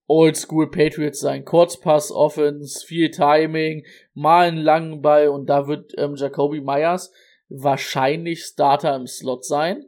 Oldschool 0.06 0.70
Patriots 0.70 1.18
sein. 1.18 1.44
Kurzpass 1.44 2.12
Offense, 2.12 2.86
viel 2.86 3.10
Timing, 3.10 3.84
mal 4.14 4.46
einen 4.46 4.58
langen 4.58 5.02
Ball 5.02 5.28
und 5.28 5.46
da 5.46 5.66
wird 5.66 5.92
ähm, 5.96 6.14
Jacoby 6.14 6.60
Myers 6.60 7.12
wahrscheinlich 7.48 8.44
Starter 8.44 8.94
im 8.94 9.06
Slot 9.06 9.44
sein 9.44 9.84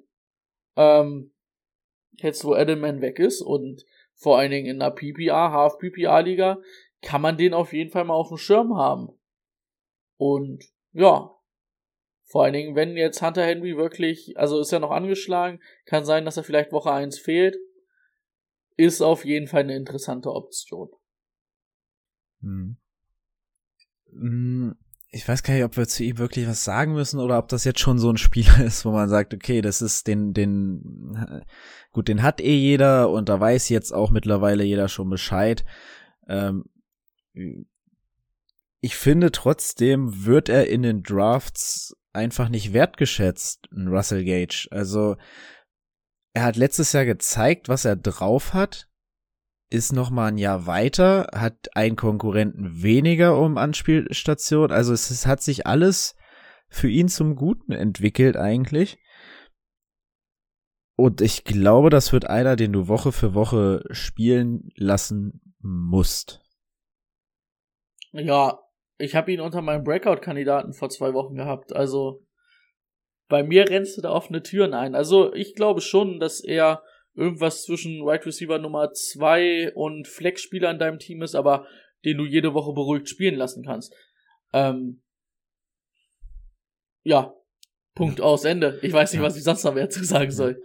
ähm, 0.78 1.32
jetzt 2.22 2.44
wo 2.44 2.54
Edelman 2.54 3.02
weg 3.02 3.18
ist 3.18 3.42
und 3.42 3.84
vor 4.18 4.38
allen 4.38 4.50
Dingen 4.50 4.66
in 4.66 4.80
der 4.80 4.90
PPA, 4.90 5.52
Half-PPA-Liga, 5.52 6.60
kann 7.00 7.22
man 7.22 7.36
den 7.36 7.54
auf 7.54 7.72
jeden 7.72 7.90
Fall 7.90 8.04
mal 8.04 8.14
auf 8.14 8.28
dem 8.28 8.36
Schirm 8.36 8.76
haben. 8.76 9.08
Und 10.16 10.64
ja, 10.92 11.30
vor 12.24 12.44
allen 12.44 12.52
Dingen, 12.52 12.74
wenn 12.74 12.96
jetzt 12.96 13.22
Hunter 13.22 13.44
Henry 13.44 13.76
wirklich, 13.76 14.36
also 14.36 14.60
ist 14.60 14.72
er 14.72 14.80
noch 14.80 14.90
angeschlagen, 14.90 15.60
kann 15.86 16.04
sein, 16.04 16.24
dass 16.24 16.36
er 16.36 16.42
vielleicht 16.44 16.72
Woche 16.72 16.92
1 16.92 17.18
fehlt, 17.18 17.56
ist 18.76 19.00
auf 19.00 19.24
jeden 19.24 19.46
Fall 19.46 19.60
eine 19.62 19.76
interessante 19.76 20.32
Option. 20.32 20.90
Hm. 22.40 22.76
Ich 25.10 25.26
weiß 25.26 25.42
gar 25.42 25.54
nicht, 25.54 25.64
ob 25.64 25.76
wir 25.76 25.88
zu 25.88 26.04
ihm 26.04 26.18
wirklich 26.18 26.46
was 26.46 26.64
sagen 26.64 26.92
müssen 26.92 27.18
oder 27.18 27.38
ob 27.38 27.48
das 27.48 27.64
jetzt 27.64 27.80
schon 27.80 27.98
so 27.98 28.10
ein 28.10 28.18
Spieler 28.18 28.60
ist, 28.64 28.84
wo 28.84 28.90
man 28.90 29.08
sagt, 29.08 29.32
okay, 29.32 29.60
das 29.62 29.80
ist 29.80 30.06
den, 30.06 30.34
den, 30.34 31.44
gut, 31.92 32.08
den 32.08 32.22
hat 32.22 32.40
eh 32.40 32.56
jeder 32.56 33.10
und 33.10 33.28
da 33.28 33.40
weiß 33.40 33.68
jetzt 33.70 33.92
auch 33.92 34.10
mittlerweile 34.10 34.64
jeder 34.64 34.88
schon 34.88 35.08
Bescheid. 35.08 35.64
Ähm, 36.28 36.64
ich 38.80 38.96
finde 38.96 39.32
trotzdem 39.32 40.26
wird 40.26 40.48
er 40.48 40.68
in 40.68 40.82
den 40.82 41.02
Drafts 41.02 41.96
einfach 42.12 42.48
nicht 42.48 42.72
wertgeschätzt, 42.72 43.68
ein 43.72 43.88
Russell 43.88 44.24
Gage. 44.24 44.68
Also, 44.70 45.16
er 46.34 46.44
hat 46.44 46.56
letztes 46.56 46.92
Jahr 46.92 47.04
gezeigt, 47.04 47.68
was 47.68 47.84
er 47.84 47.96
drauf 47.96 48.54
hat, 48.54 48.88
ist 49.70 49.92
noch 49.92 50.10
mal 50.10 50.28
ein 50.28 50.38
Jahr 50.38 50.66
weiter, 50.66 51.28
hat 51.34 51.76
einen 51.76 51.96
Konkurrenten 51.96 52.82
weniger 52.82 53.38
um 53.38 53.58
Anspielstation. 53.58 54.72
Also 54.72 54.92
es, 54.92 55.10
es 55.10 55.26
hat 55.26 55.42
sich 55.42 55.66
alles 55.66 56.16
für 56.68 56.88
ihn 56.88 57.08
zum 57.08 57.36
Guten 57.36 57.72
entwickelt 57.72 58.36
eigentlich. 58.36 58.98
Und 60.96 61.20
ich 61.20 61.44
glaube, 61.44 61.90
das 61.90 62.12
wird 62.12 62.28
einer, 62.28 62.56
den 62.56 62.72
du 62.72 62.88
Woche 62.88 63.12
für 63.12 63.34
Woche 63.34 63.84
spielen 63.90 64.70
lassen 64.74 65.54
musst. 65.60 66.40
Ja, 68.12 68.58
ich 68.96 69.14
habe 69.14 69.32
ihn 69.32 69.40
unter 69.40 69.62
meinem 69.62 69.84
Breakout-Kandidaten 69.84 70.72
vor 70.72 70.88
zwei 70.88 71.14
Wochen 71.14 71.36
gehabt. 71.36 71.74
Also 71.74 72.26
bei 73.28 73.42
mir 73.42 73.68
rennst 73.68 73.96
du 73.96 74.02
da 74.02 74.10
offene 74.10 74.42
Türen 74.42 74.74
ein. 74.74 74.94
Also 74.94 75.32
ich 75.34 75.54
glaube 75.54 75.82
schon, 75.82 76.18
dass 76.18 76.40
er 76.40 76.82
irgendwas 77.14 77.64
zwischen 77.64 78.00
Wide 78.04 78.26
Receiver 78.26 78.58
Nummer 78.58 78.92
zwei 78.92 79.72
und 79.74 80.06
Flex-Spieler 80.06 80.70
in 80.70 80.78
deinem 80.78 80.98
Team 80.98 81.22
ist, 81.22 81.34
aber 81.34 81.66
den 82.04 82.16
du 82.18 82.24
jede 82.24 82.54
Woche 82.54 82.72
beruhigt 82.72 83.08
spielen 83.08 83.34
lassen 83.34 83.64
kannst. 83.64 83.94
Ähm, 84.52 85.02
ja, 87.02 87.34
Punkt 87.94 88.20
aus 88.20 88.44
Ende. 88.44 88.78
Ich 88.82 88.92
weiß 88.92 89.12
nicht, 89.12 89.20
Ja. 89.20 89.26
was 89.26 89.36
ich 89.36 89.42
sonst 89.42 89.64
noch 89.64 89.74
mehr 89.74 89.90
zu 89.90 90.04
sagen 90.04 90.30
soll. 90.30 90.62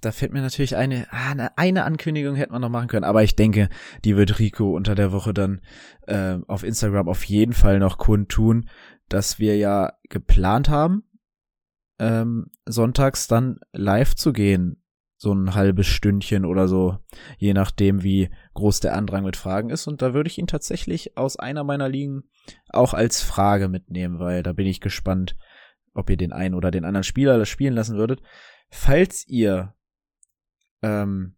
Da 0.00 0.12
fällt 0.12 0.32
mir 0.32 0.40
natürlich 0.40 0.76
eine, 0.76 1.08
ah, 1.10 1.32
eine, 1.32 1.58
eine 1.58 1.84
Ankündigung 1.84 2.36
hätte 2.36 2.52
man 2.52 2.62
noch 2.62 2.68
machen 2.68 2.86
können, 2.86 3.04
aber 3.04 3.24
ich 3.24 3.34
denke, 3.34 3.68
die 4.04 4.16
wird 4.16 4.38
Rico 4.38 4.76
unter 4.76 4.94
der 4.94 5.10
Woche 5.10 5.34
dann 5.34 5.60
äh, 6.06 6.38
auf 6.46 6.62
Instagram 6.62 7.08
auf 7.08 7.24
jeden 7.24 7.52
Fall 7.52 7.80
noch 7.80 7.98
kundtun, 7.98 8.68
dass 9.08 9.40
wir 9.40 9.56
ja 9.56 9.92
geplant 10.08 10.68
haben, 10.68 11.02
ähm, 11.98 12.52
sonntags 12.64 13.26
dann 13.26 13.58
live 13.72 14.14
zu 14.14 14.32
gehen. 14.32 14.80
So 15.20 15.32
ein 15.32 15.54
halbes 15.54 15.86
Stündchen 15.86 16.44
oder 16.44 16.68
so, 16.68 16.98
je 17.38 17.52
nachdem, 17.52 18.04
wie 18.04 18.30
groß 18.54 18.80
der 18.80 18.94
Andrang 18.94 19.24
mit 19.24 19.36
Fragen 19.36 19.68
ist. 19.68 19.88
Und 19.88 20.00
da 20.00 20.14
würde 20.14 20.28
ich 20.28 20.38
ihn 20.38 20.46
tatsächlich 20.46 21.18
aus 21.18 21.36
einer 21.36 21.64
meiner 21.64 21.88
Ligen 21.88 22.22
auch 22.68 22.94
als 22.94 23.20
Frage 23.20 23.68
mitnehmen, 23.68 24.20
weil 24.20 24.44
da 24.44 24.52
bin 24.52 24.66
ich 24.66 24.80
gespannt, 24.80 25.36
ob 25.92 26.08
ihr 26.08 26.16
den 26.16 26.32
einen 26.32 26.54
oder 26.54 26.70
den 26.70 26.84
anderen 26.84 27.02
Spieler 27.02 27.36
das 27.36 27.48
spielen 27.48 27.74
lassen 27.74 27.96
würdet. 27.96 28.22
Falls 28.70 29.26
ihr 29.26 29.74
ähm, 30.82 31.36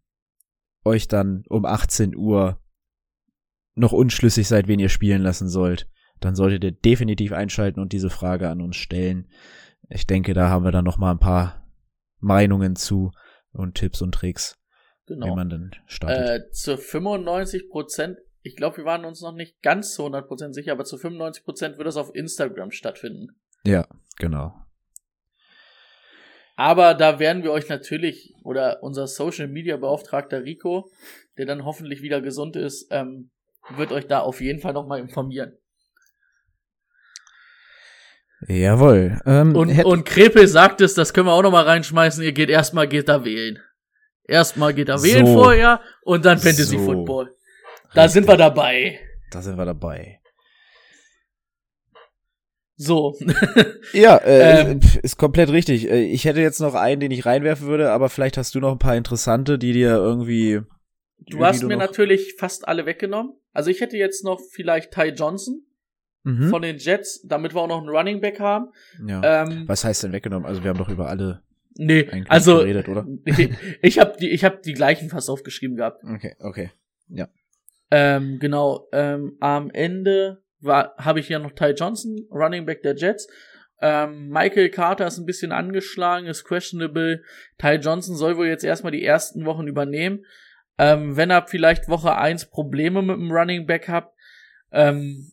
euch 0.85 1.07
dann 1.07 1.43
um 1.49 1.65
18 1.65 2.15
Uhr 2.15 2.61
noch 3.73 3.93
unschlüssig 3.93 4.47
seid, 4.47 4.67
wen 4.67 4.79
ihr 4.79 4.89
spielen 4.89 5.21
lassen 5.21 5.49
sollt, 5.49 5.89
dann 6.19 6.35
solltet 6.35 6.63
ihr 6.63 6.71
definitiv 6.71 7.31
einschalten 7.31 7.79
und 7.79 7.93
diese 7.93 8.09
Frage 8.09 8.49
an 8.49 8.61
uns 8.61 8.75
stellen. 8.75 9.27
Ich 9.89 10.05
denke, 10.05 10.33
da 10.33 10.49
haben 10.49 10.63
wir 10.63 10.71
dann 10.71 10.85
noch 10.85 10.97
mal 10.97 11.11
ein 11.11 11.19
paar 11.19 11.67
Meinungen 12.19 12.75
zu 12.75 13.11
und 13.53 13.75
Tipps 13.75 14.01
und 14.01 14.13
Tricks, 14.13 14.57
wie 15.07 15.13
Genau. 15.13 15.35
man 15.35 15.49
dann 15.49 15.71
startet. 15.87 16.47
Äh, 16.47 16.51
zu 16.51 16.77
95 16.77 17.69
Prozent, 17.69 18.17
ich 18.43 18.55
glaube, 18.55 18.77
wir 18.77 18.85
waren 18.85 19.05
uns 19.05 19.21
noch 19.21 19.33
nicht 19.33 19.61
ganz 19.61 19.93
zu 19.93 20.03
100 20.03 20.27
Prozent 20.27 20.55
sicher, 20.55 20.71
aber 20.71 20.85
zu 20.85 20.97
95 20.97 21.43
Prozent 21.43 21.77
wird 21.77 21.87
das 21.87 21.97
auf 21.97 22.13
Instagram 22.15 22.71
stattfinden. 22.71 23.35
ja, 23.63 23.87
genau. 24.17 24.55
Aber 26.55 26.93
da 26.93 27.17
werden 27.19 27.43
wir 27.43 27.51
euch 27.51 27.69
natürlich, 27.69 28.35
oder 28.43 28.83
unser 28.83 29.07
Social 29.07 29.47
Media 29.47 29.77
Beauftragter 29.77 30.43
Rico, 30.43 30.91
der 31.37 31.45
dann 31.45 31.65
hoffentlich 31.65 32.01
wieder 32.01 32.21
gesund 32.21 32.55
ist, 32.55 32.87
ähm, 32.91 33.31
wird 33.77 33.91
euch 33.91 34.05
da 34.07 34.19
auf 34.19 34.41
jeden 34.41 34.59
Fall 34.59 34.73
nochmal 34.73 34.99
informieren. 34.99 35.57
Jawohl. 38.47 39.19
Ähm, 39.25 39.55
Und, 39.55 39.85
und 39.85 40.03
Krepel 40.05 40.47
sagt 40.47 40.81
es, 40.81 40.93
das 40.95 41.13
können 41.13 41.27
wir 41.27 41.33
auch 41.33 41.43
nochmal 41.43 41.65
reinschmeißen, 41.65 42.23
ihr 42.23 42.31
geht 42.31 42.49
erstmal 42.49 42.87
geht 42.87 43.07
da 43.07 43.23
wählen. 43.23 43.59
Erstmal 44.27 44.73
geht 44.73 44.89
da 44.89 45.01
wählen 45.03 45.25
So. 45.27 45.33
vorher 45.33 45.81
und 46.03 46.25
dann 46.25 46.37
Fantasy 46.39 46.77
So. 46.77 46.85
Football. 46.85 47.31
Da 47.93 48.07
sind 48.07 48.27
wir 48.27 48.37
dabei. 48.37 48.99
da 49.31 49.41
sind 49.41 49.57
wir 49.57 49.65
dabei. 49.65 50.19
So. 52.77 53.15
Ja, 53.93 54.17
äh, 54.17 54.71
Ähm. 54.71 54.79
ist 55.03 55.17
komplett 55.17 55.49
richtig. 55.51 55.89
Äh, 55.89 56.03
Ich 56.05 56.25
hätte 56.25 56.41
jetzt 56.41 56.59
noch 56.59 56.73
einen, 56.75 56.99
den 57.01 57.11
ich 57.11 57.25
reinwerfen 57.25 57.67
würde, 57.67 57.91
aber 57.91 58.09
vielleicht 58.09 58.37
hast 58.37 58.55
du 58.55 58.59
noch 58.59 58.71
ein 58.71 58.79
paar 58.79 58.95
interessante, 58.95 59.59
die 59.59 59.73
dir 59.73 59.91
irgendwie. 59.97 60.61
Du 61.19 61.45
hast 61.45 61.61
mir 61.63 61.75
noch- 61.77 61.85
natürlich 61.85 62.35
fast 62.39 62.67
alle 62.67 62.85
weggenommen. 62.85 63.33
Also 63.53 63.69
ich 63.69 63.81
hätte 63.81 63.97
jetzt 63.97 64.23
noch 64.23 64.39
vielleicht 64.51 64.91
Ty 64.93 65.09
Johnson 65.09 65.61
Mhm. 66.23 66.49
von 66.49 66.61
den 66.61 66.77
Jets, 66.77 67.21
damit 67.23 67.55
wir 67.55 67.61
auch 67.61 67.67
noch 67.67 67.79
einen 67.79 67.89
Running 67.89 68.21
Back 68.21 68.39
haben. 68.39 68.67
ja. 69.05 69.43
Ähm, 69.43 69.63
Was 69.67 69.83
heißt 69.83 70.03
denn 70.03 70.11
weggenommen? 70.11 70.45
Also 70.45 70.63
wir 70.63 70.69
haben 70.69 70.77
doch 70.77 70.89
über 70.89 71.09
alle 71.09 71.41
nee, 71.75 72.07
also 72.27 72.59
geredet, 72.59 72.87
oder? 72.89 73.07
ich, 73.25 73.49
ich 73.81 73.99
habe 73.99 74.15
die, 74.19 74.29
ich 74.29 74.43
habe 74.43 74.59
die 74.63 74.73
gleichen 74.73 75.09
fast 75.09 75.29
aufgeschrieben 75.29 75.77
gehabt. 75.77 76.03
Okay, 76.03 76.35
okay. 76.39 76.71
Ähm, 77.91 78.39
genau. 78.39 78.87
Ähm, 78.93 79.35
am 79.41 79.69
Ende 79.69 80.41
war 80.61 80.95
habe 80.97 81.19
ich 81.19 81.29
ja 81.29 81.39
noch 81.39 81.51
Ty 81.51 81.71
Johnson, 81.71 82.25
Running 82.31 82.65
Back 82.65 82.81
der 82.81 82.95
Jets. 82.95 83.27
Ähm, 83.81 84.29
Michael 84.29 84.69
Carter 84.69 85.07
ist 85.07 85.17
ein 85.17 85.25
bisschen 85.25 85.51
angeschlagen, 85.51 86.27
ist 86.27 86.45
questionable. 86.45 87.23
Ty 87.57 87.75
Johnson 87.75 88.15
soll 88.15 88.37
wohl 88.37 88.47
jetzt 88.47 88.63
erstmal 88.63 88.91
die 88.91 89.03
ersten 89.03 89.45
Wochen 89.45 89.67
übernehmen. 89.67 90.25
Ähm, 90.77 91.17
wenn 91.17 91.29
er 91.29 91.47
vielleicht 91.47 91.89
Woche 91.89 92.15
eins 92.15 92.45
Probleme 92.49 93.01
mit 93.01 93.17
dem 93.17 93.31
Running 93.31 93.65
Back 93.65 93.87
hat, 93.87 94.13
ähm, 94.71 95.31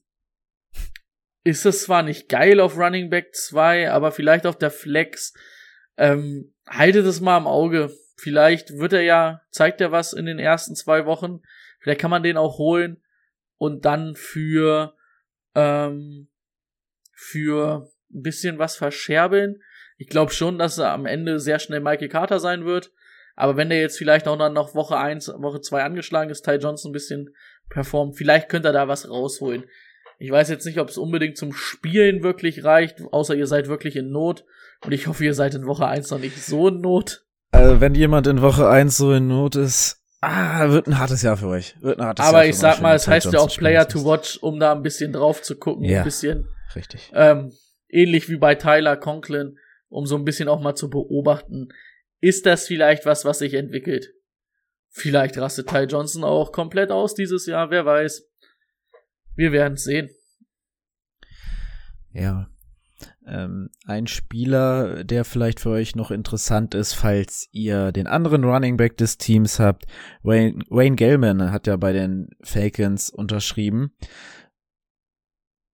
ist 1.48 1.64
es 1.64 1.84
zwar 1.84 2.02
nicht 2.02 2.28
geil 2.28 2.60
auf 2.60 2.76
Running 2.76 3.08
Back 3.08 3.34
2, 3.34 3.90
aber 3.90 4.12
vielleicht 4.12 4.46
auf 4.46 4.58
der 4.58 4.70
Flex. 4.70 5.32
Ähm, 5.96 6.54
haltet 6.68 7.06
es 7.06 7.22
mal 7.22 7.38
im 7.38 7.46
Auge. 7.46 7.90
Vielleicht 8.18 8.78
wird 8.78 8.92
er 8.92 9.00
ja, 9.00 9.40
zeigt 9.50 9.80
er 9.80 9.90
was 9.90 10.12
in 10.12 10.26
den 10.26 10.38
ersten 10.38 10.76
zwei 10.76 11.06
Wochen. 11.06 11.40
Vielleicht 11.80 12.02
kann 12.02 12.10
man 12.10 12.22
den 12.22 12.36
auch 12.36 12.58
holen 12.58 13.02
und 13.56 13.86
dann 13.86 14.14
für 14.14 14.94
ähm, 15.54 16.28
für 17.14 17.88
ein 18.12 18.22
bisschen 18.22 18.58
was 18.58 18.76
verscherbeln. 18.76 19.62
Ich 19.96 20.08
glaube 20.08 20.32
schon, 20.32 20.58
dass 20.58 20.76
er 20.76 20.92
am 20.92 21.06
Ende 21.06 21.40
sehr 21.40 21.58
schnell 21.58 21.80
Michael 21.80 22.10
Carter 22.10 22.40
sein 22.40 22.66
wird. 22.66 22.92
Aber 23.36 23.56
wenn 23.56 23.70
der 23.70 23.80
jetzt 23.80 23.96
vielleicht 23.96 24.28
auch 24.28 24.36
dann 24.36 24.52
noch 24.52 24.74
Woche 24.74 24.98
1, 24.98 25.28
Woche 25.38 25.62
2 25.62 25.82
angeschlagen 25.82 26.30
ist, 26.30 26.42
Ty 26.42 26.56
Johnson 26.56 26.90
ein 26.90 26.92
bisschen 26.92 27.34
performt, 27.70 28.18
vielleicht 28.18 28.50
könnte 28.50 28.68
er 28.68 28.72
da 28.72 28.88
was 28.88 29.08
rausholen. 29.08 29.64
Ich 30.18 30.30
weiß 30.30 30.48
jetzt 30.48 30.66
nicht, 30.66 30.78
ob 30.78 30.88
es 30.88 30.98
unbedingt 30.98 31.36
zum 31.36 31.52
Spielen 31.52 32.22
wirklich 32.22 32.64
reicht, 32.64 33.00
außer 33.12 33.34
ihr 33.36 33.46
seid 33.46 33.68
wirklich 33.68 33.96
in 33.96 34.10
Not. 34.10 34.44
Und 34.84 34.92
ich 34.92 35.06
hoffe, 35.06 35.24
ihr 35.24 35.34
seid 35.34 35.54
in 35.54 35.66
Woche 35.66 35.86
1 35.86 36.10
noch 36.10 36.18
nicht 36.18 36.36
so 36.42 36.68
in 36.68 36.80
Not. 36.80 37.24
Also 37.52 37.80
wenn 37.80 37.94
jemand 37.94 38.26
in 38.26 38.42
Woche 38.42 38.68
1 38.68 38.96
so 38.96 39.12
in 39.12 39.28
Not 39.28 39.56
ist, 39.56 40.02
ah, 40.20 40.68
wird 40.70 40.86
ein 40.88 40.98
hartes 40.98 41.22
Jahr 41.22 41.36
für 41.36 41.48
euch. 41.48 41.76
Wird 41.80 41.98
ein 41.98 42.04
hartes 42.04 42.24
Jahr 42.24 42.34
Aber 42.34 42.42
für 42.42 42.48
ich 42.50 42.56
sag 42.58 42.80
mal, 42.80 42.94
es 42.96 43.06
heißt 43.06 43.32
ja 43.32 43.38
auch 43.40 43.56
Player 43.56 43.86
to 43.88 44.04
watch, 44.04 44.38
um 44.42 44.58
da 44.58 44.72
ein 44.72 44.82
bisschen 44.82 45.12
drauf 45.12 45.40
zu 45.42 45.56
gucken, 45.56 45.84
Ja. 45.84 45.98
ein 45.98 46.04
bisschen 46.04 46.48
Richtig. 46.74 47.10
ähm, 47.14 47.52
ähnlich 47.88 48.28
wie 48.28 48.36
bei 48.36 48.54
Tyler 48.56 48.96
Conklin, 48.96 49.56
um 49.88 50.04
so 50.06 50.16
ein 50.16 50.24
bisschen 50.24 50.48
auch 50.48 50.60
mal 50.60 50.74
zu 50.74 50.90
beobachten, 50.90 51.68
ist 52.20 52.44
das 52.46 52.66
vielleicht 52.66 53.06
was, 53.06 53.24
was 53.24 53.38
sich 53.38 53.54
entwickelt? 53.54 54.12
Vielleicht 54.90 55.38
rastet 55.38 55.68
Ty 55.68 55.84
Johnson 55.84 56.24
auch 56.24 56.50
komplett 56.50 56.90
aus 56.90 57.14
dieses 57.14 57.46
Jahr, 57.46 57.70
wer 57.70 57.84
weiß. 57.86 58.28
Wir 59.38 59.52
werden 59.52 59.74
es 59.74 59.84
sehen. 59.84 60.10
Ja. 62.12 62.48
Ähm, 63.24 63.70
ein 63.86 64.08
Spieler, 64.08 65.04
der 65.04 65.24
vielleicht 65.24 65.60
für 65.60 65.70
euch 65.70 65.94
noch 65.94 66.10
interessant 66.10 66.74
ist, 66.74 66.94
falls 66.94 67.48
ihr 67.52 67.92
den 67.92 68.08
anderen 68.08 68.42
Running 68.42 68.76
Back 68.76 68.96
des 68.96 69.16
Teams 69.16 69.60
habt. 69.60 69.86
Wayne, 70.24 70.64
Wayne 70.70 70.96
Gellman 70.96 71.52
hat 71.52 71.68
ja 71.68 71.76
bei 71.76 71.92
den 71.92 72.30
Falcons 72.42 73.10
unterschrieben. 73.10 73.92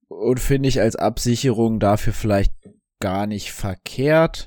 Und 0.09 0.41
finde 0.41 0.69
ich 0.69 0.83
als 0.83 0.95
Absicherung 0.95 1.81
dafür 1.81 2.13
vielleicht 2.13 2.53
gar 3.01 3.27
nicht 3.27 3.53
verkehrt. 3.53 4.47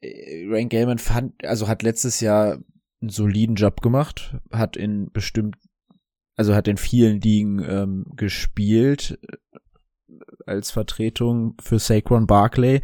Äh, 0.00 0.48
Wayne 0.50 0.68
Gellman 0.68 0.98
fand, 0.98 1.44
also 1.44 1.68
hat 1.68 1.84
letztes 1.84 2.18
Jahr 2.18 2.58
einen 3.00 3.10
soliden 3.10 3.54
Job 3.54 3.82
gemacht, 3.82 4.36
hat 4.50 4.76
in 4.76 5.12
bestimmt, 5.12 5.56
also 6.40 6.54
hat 6.54 6.68
in 6.68 6.78
vielen 6.78 7.20
Ligen 7.20 7.62
ähm, 7.62 8.06
gespielt 8.16 9.18
als 10.46 10.70
Vertretung 10.70 11.54
für 11.60 11.78
Saquon 11.78 12.26
Barkley. 12.26 12.80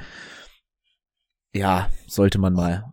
Ja, 1.54 1.88
sollte 2.06 2.38
man 2.38 2.52
mal. 2.52 2.92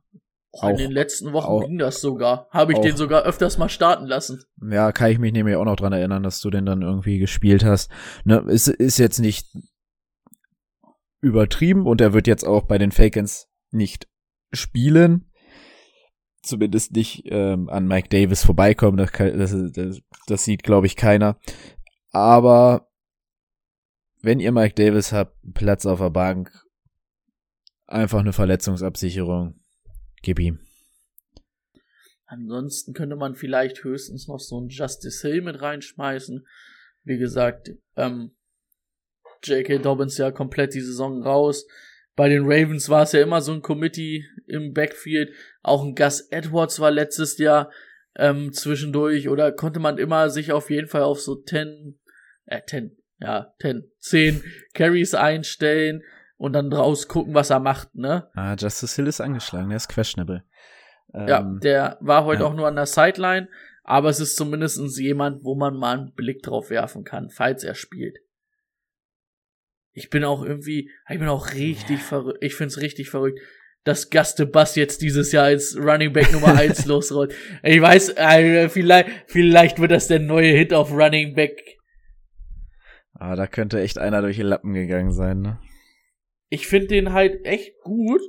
Oh, 0.54 0.68
in 0.68 0.74
Auch- 0.74 0.78
den 0.78 0.92
letzten 0.92 1.34
Wochen 1.34 1.48
auch- 1.48 1.66
ging 1.66 1.78
das 1.78 2.00
sogar. 2.00 2.48
Habe 2.52 2.72
ich 2.72 2.78
auch- 2.78 2.82
den 2.82 2.96
sogar 2.96 3.24
öfters 3.24 3.58
mal 3.58 3.68
starten 3.68 4.06
lassen. 4.06 4.42
Ja, 4.66 4.94
kann 4.94 5.12
ich 5.12 5.20
mich 5.20 5.34
nämlich 5.34 5.58
auch 5.58 5.66
noch 5.66 5.76
dran 5.76 5.92
erinnern, 5.92 6.24
dass 6.24 6.40
du 6.40 6.50
den 6.50 6.66
dann 6.66 6.82
irgendwie 6.82 7.20
gespielt 7.20 7.66
hast. 7.66 7.92
Ne, 8.24 8.38
ist, 8.48 8.70
ist 8.70 9.00
jetzt 9.00 9.20
nicht 9.20 9.46
übertrieben 11.20 11.86
und 11.88 12.00
er 12.00 12.14
wird 12.14 12.26
jetzt 12.28 12.46
auch 12.46 12.64
bei 12.64 12.78
den 12.78 12.94
Falcons 12.94 13.50
nicht 13.72 14.08
spielen. 14.54 15.30
Zumindest 16.44 16.92
nicht 16.92 17.24
ähm, 17.26 17.70
an 17.70 17.88
Mike 17.88 18.10
Davis 18.10 18.44
vorbeikommen. 18.44 18.98
Das, 18.98 19.12
das, 19.12 20.02
das, 20.28 20.44
sieht, 20.44 20.64
glaube 20.64 20.88
ich, 20.88 20.96
keiner. 20.96 21.40
Aber 22.12 22.90
wenn 24.22 24.40
ihr 24.40 24.52
Mike 24.52 24.76
Davis 24.76 25.14
habt, 25.14 25.36
Platz 25.54 25.86
auf 25.86 26.00
der 26.00 26.10
Bank, 26.10 26.52
einfach 27.88 28.20
eine 28.20 28.34
Verletzungsabsicherung, 28.34 29.60
gib 30.22 30.40
ihm. 30.40 30.60
Ansonsten 32.26 32.94
könnte 32.94 33.16
man 33.16 33.36
vielleicht 33.36 33.84
höchstens 33.84 34.28
noch 34.28 34.40
so 34.40 34.58
einen 34.58 34.70
Justice 34.70 35.28
Hill 35.28 35.42
mit 35.42 35.62
reinschmeißen. 35.62 36.46
Wie 37.04 37.18
gesagt, 37.18 37.72
ähm, 37.96 38.36
J.K. 39.44 39.78
Dobbins 39.80 40.18
ja 40.18 40.32
komplett 40.32 40.74
die 40.74 40.82
Saison 40.82 41.22
raus. 41.22 41.66
Bei 42.16 42.30
den 42.30 42.44
Ravens 42.44 42.90
war 42.90 43.04
es 43.04 43.12
ja 43.12 43.22
immer 43.22 43.42
so 43.42 43.54
ein 43.54 43.62
Committee 43.62 44.26
im 44.48 44.74
Backfield. 44.74 45.34
Auch 45.64 45.84
ein 45.84 45.96
Gus 45.96 46.22
Edwards 46.30 46.80
war 46.80 46.92
letztes 46.92 47.38
Jahr 47.38 47.72
ähm, 48.16 48.54
zwischendurch 48.54 49.30
oder 49.30 49.52
konnte 49.52 49.80
man 49.80 49.98
immer 49.98 50.30
sich 50.30 50.52
auf 50.52 50.70
jeden 50.70 50.88
Fall 50.88 51.02
auf 51.04 51.22
so 51.22 51.36
10, 51.36 52.00
äh, 52.46 52.62
10, 52.68 52.96
ja, 53.20 53.54
10, 53.62 53.90
10 54.00 54.44
Carries 54.74 55.16
einstellen 55.16 56.04
und 56.38 56.54
dann 56.54 56.70
draus 56.70 57.08
gucken, 57.08 57.34
was 57.34 57.50
er 57.50 57.60
macht, 57.60 57.96
ne? 57.96 58.30
Ah, 58.36 58.56
Justice 58.60 58.96
Hill 58.96 59.08
ist 59.08 59.22
angeschlagen, 59.22 59.70
der 59.70 59.78
ist 59.78 59.88
questionable. 59.88 60.44
Ja, 61.14 61.40
Ähm, 61.40 61.60
der 61.62 61.98
war 62.02 62.26
heute 62.26 62.42
ja. 62.42 62.48
auch 62.48 62.54
nur 62.54 62.68
an 62.68 62.76
der 62.76 62.86
Sideline, 62.86 63.48
aber 63.84 64.10
es 64.10 64.20
ist 64.20 64.36
zumindest 64.36 64.80
jemand, 64.98 65.44
wo 65.44 65.56
man 65.56 65.76
mal 65.76 65.98
einen 65.98 66.14
Blick 66.14 66.42
drauf 66.44 66.70
werfen 66.70 67.04
kann, 67.04 67.30
falls 67.30 67.64
er 67.64 67.76
spielt. 67.76 68.18
Ich 69.92 70.10
bin 70.10 70.24
auch 70.24 70.44
irgendwie, 70.44 70.92
ich 71.08 71.20
bin 71.20 71.28
auch 71.28 71.54
richtig 71.54 72.02
verrückt, 72.02 72.40
ich 72.42 72.56
find's 72.56 72.82
richtig 72.82 73.10
verrückt, 73.10 73.40
dass 73.84 74.10
Gaste 74.10 74.46
Bass 74.46 74.76
jetzt 74.76 75.02
dieses 75.02 75.32
Jahr 75.32 75.46
als 75.46 75.76
Running 75.78 76.14
Back 76.14 76.32
Nummer 76.32 76.56
1 76.58 76.86
losrollt. 76.86 77.34
Ich 77.64 77.82
weiß, 77.82 78.10
äh, 78.18 78.70
vielleicht, 78.70 79.10
vielleicht 79.28 79.80
wird 79.80 79.92
das 79.92 80.08
der 80.08 80.20
neue 80.20 80.52
Hit 80.54 80.74
auf 80.74 80.92
Running 80.92 81.36
Back. 81.36 81.60
Ah, 83.14 83.36
da 83.36 83.46
könnte 83.48 83.80
echt 83.82 83.98
einer 83.98 84.22
durch 84.22 84.38
die 84.38 84.42
Lappen 84.44 84.74
gegangen 84.74 85.12
sein, 85.12 85.42
ne? 85.42 85.60
Ich 86.50 86.68
finde 86.68 86.88
den 86.88 87.14
halt 87.14 87.46
echt 87.46 87.74
gut. 87.82 88.22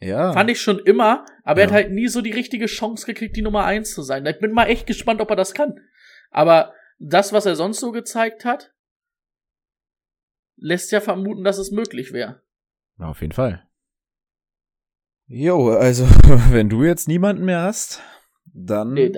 Ja. 0.00 0.32
Fand 0.32 0.50
ich 0.50 0.60
schon 0.60 0.78
immer, 0.78 1.24
aber 1.42 1.60
er 1.60 1.66
Ja. 1.68 1.72
hat 1.72 1.84
halt 1.84 1.92
nie 1.92 2.08
so 2.08 2.20
die 2.20 2.32
richtige 2.32 2.66
Chance 2.66 3.06
gekriegt, 3.06 3.36
die 3.36 3.42
Nummer 3.42 3.64
eins 3.64 3.92
zu 3.94 4.02
sein. 4.02 4.24
Ich 4.26 4.38
bin 4.38 4.52
mal 4.52 4.66
echt 4.66 4.86
gespannt, 4.86 5.20
ob 5.20 5.30
er 5.30 5.36
das 5.36 5.54
kann. 5.54 5.74
Aber 6.30 6.74
das, 6.98 7.32
was 7.32 7.46
er 7.46 7.56
sonst 7.56 7.80
so 7.80 7.92
gezeigt 7.92 8.44
hat, 8.44 8.72
lässt 10.56 10.92
ja 10.92 11.00
vermuten, 11.00 11.44
dass 11.44 11.58
es 11.58 11.70
möglich 11.70 12.12
wäre. 12.12 12.42
Auf 12.98 13.20
jeden 13.20 13.32
Fall. 13.32 13.65
Jo, 15.28 15.70
also, 15.70 16.04
wenn 16.50 16.68
du 16.68 16.84
jetzt 16.84 17.08
niemanden 17.08 17.44
mehr 17.44 17.62
hast, 17.62 18.00
dann, 18.44 18.92
Nee, 18.94 19.12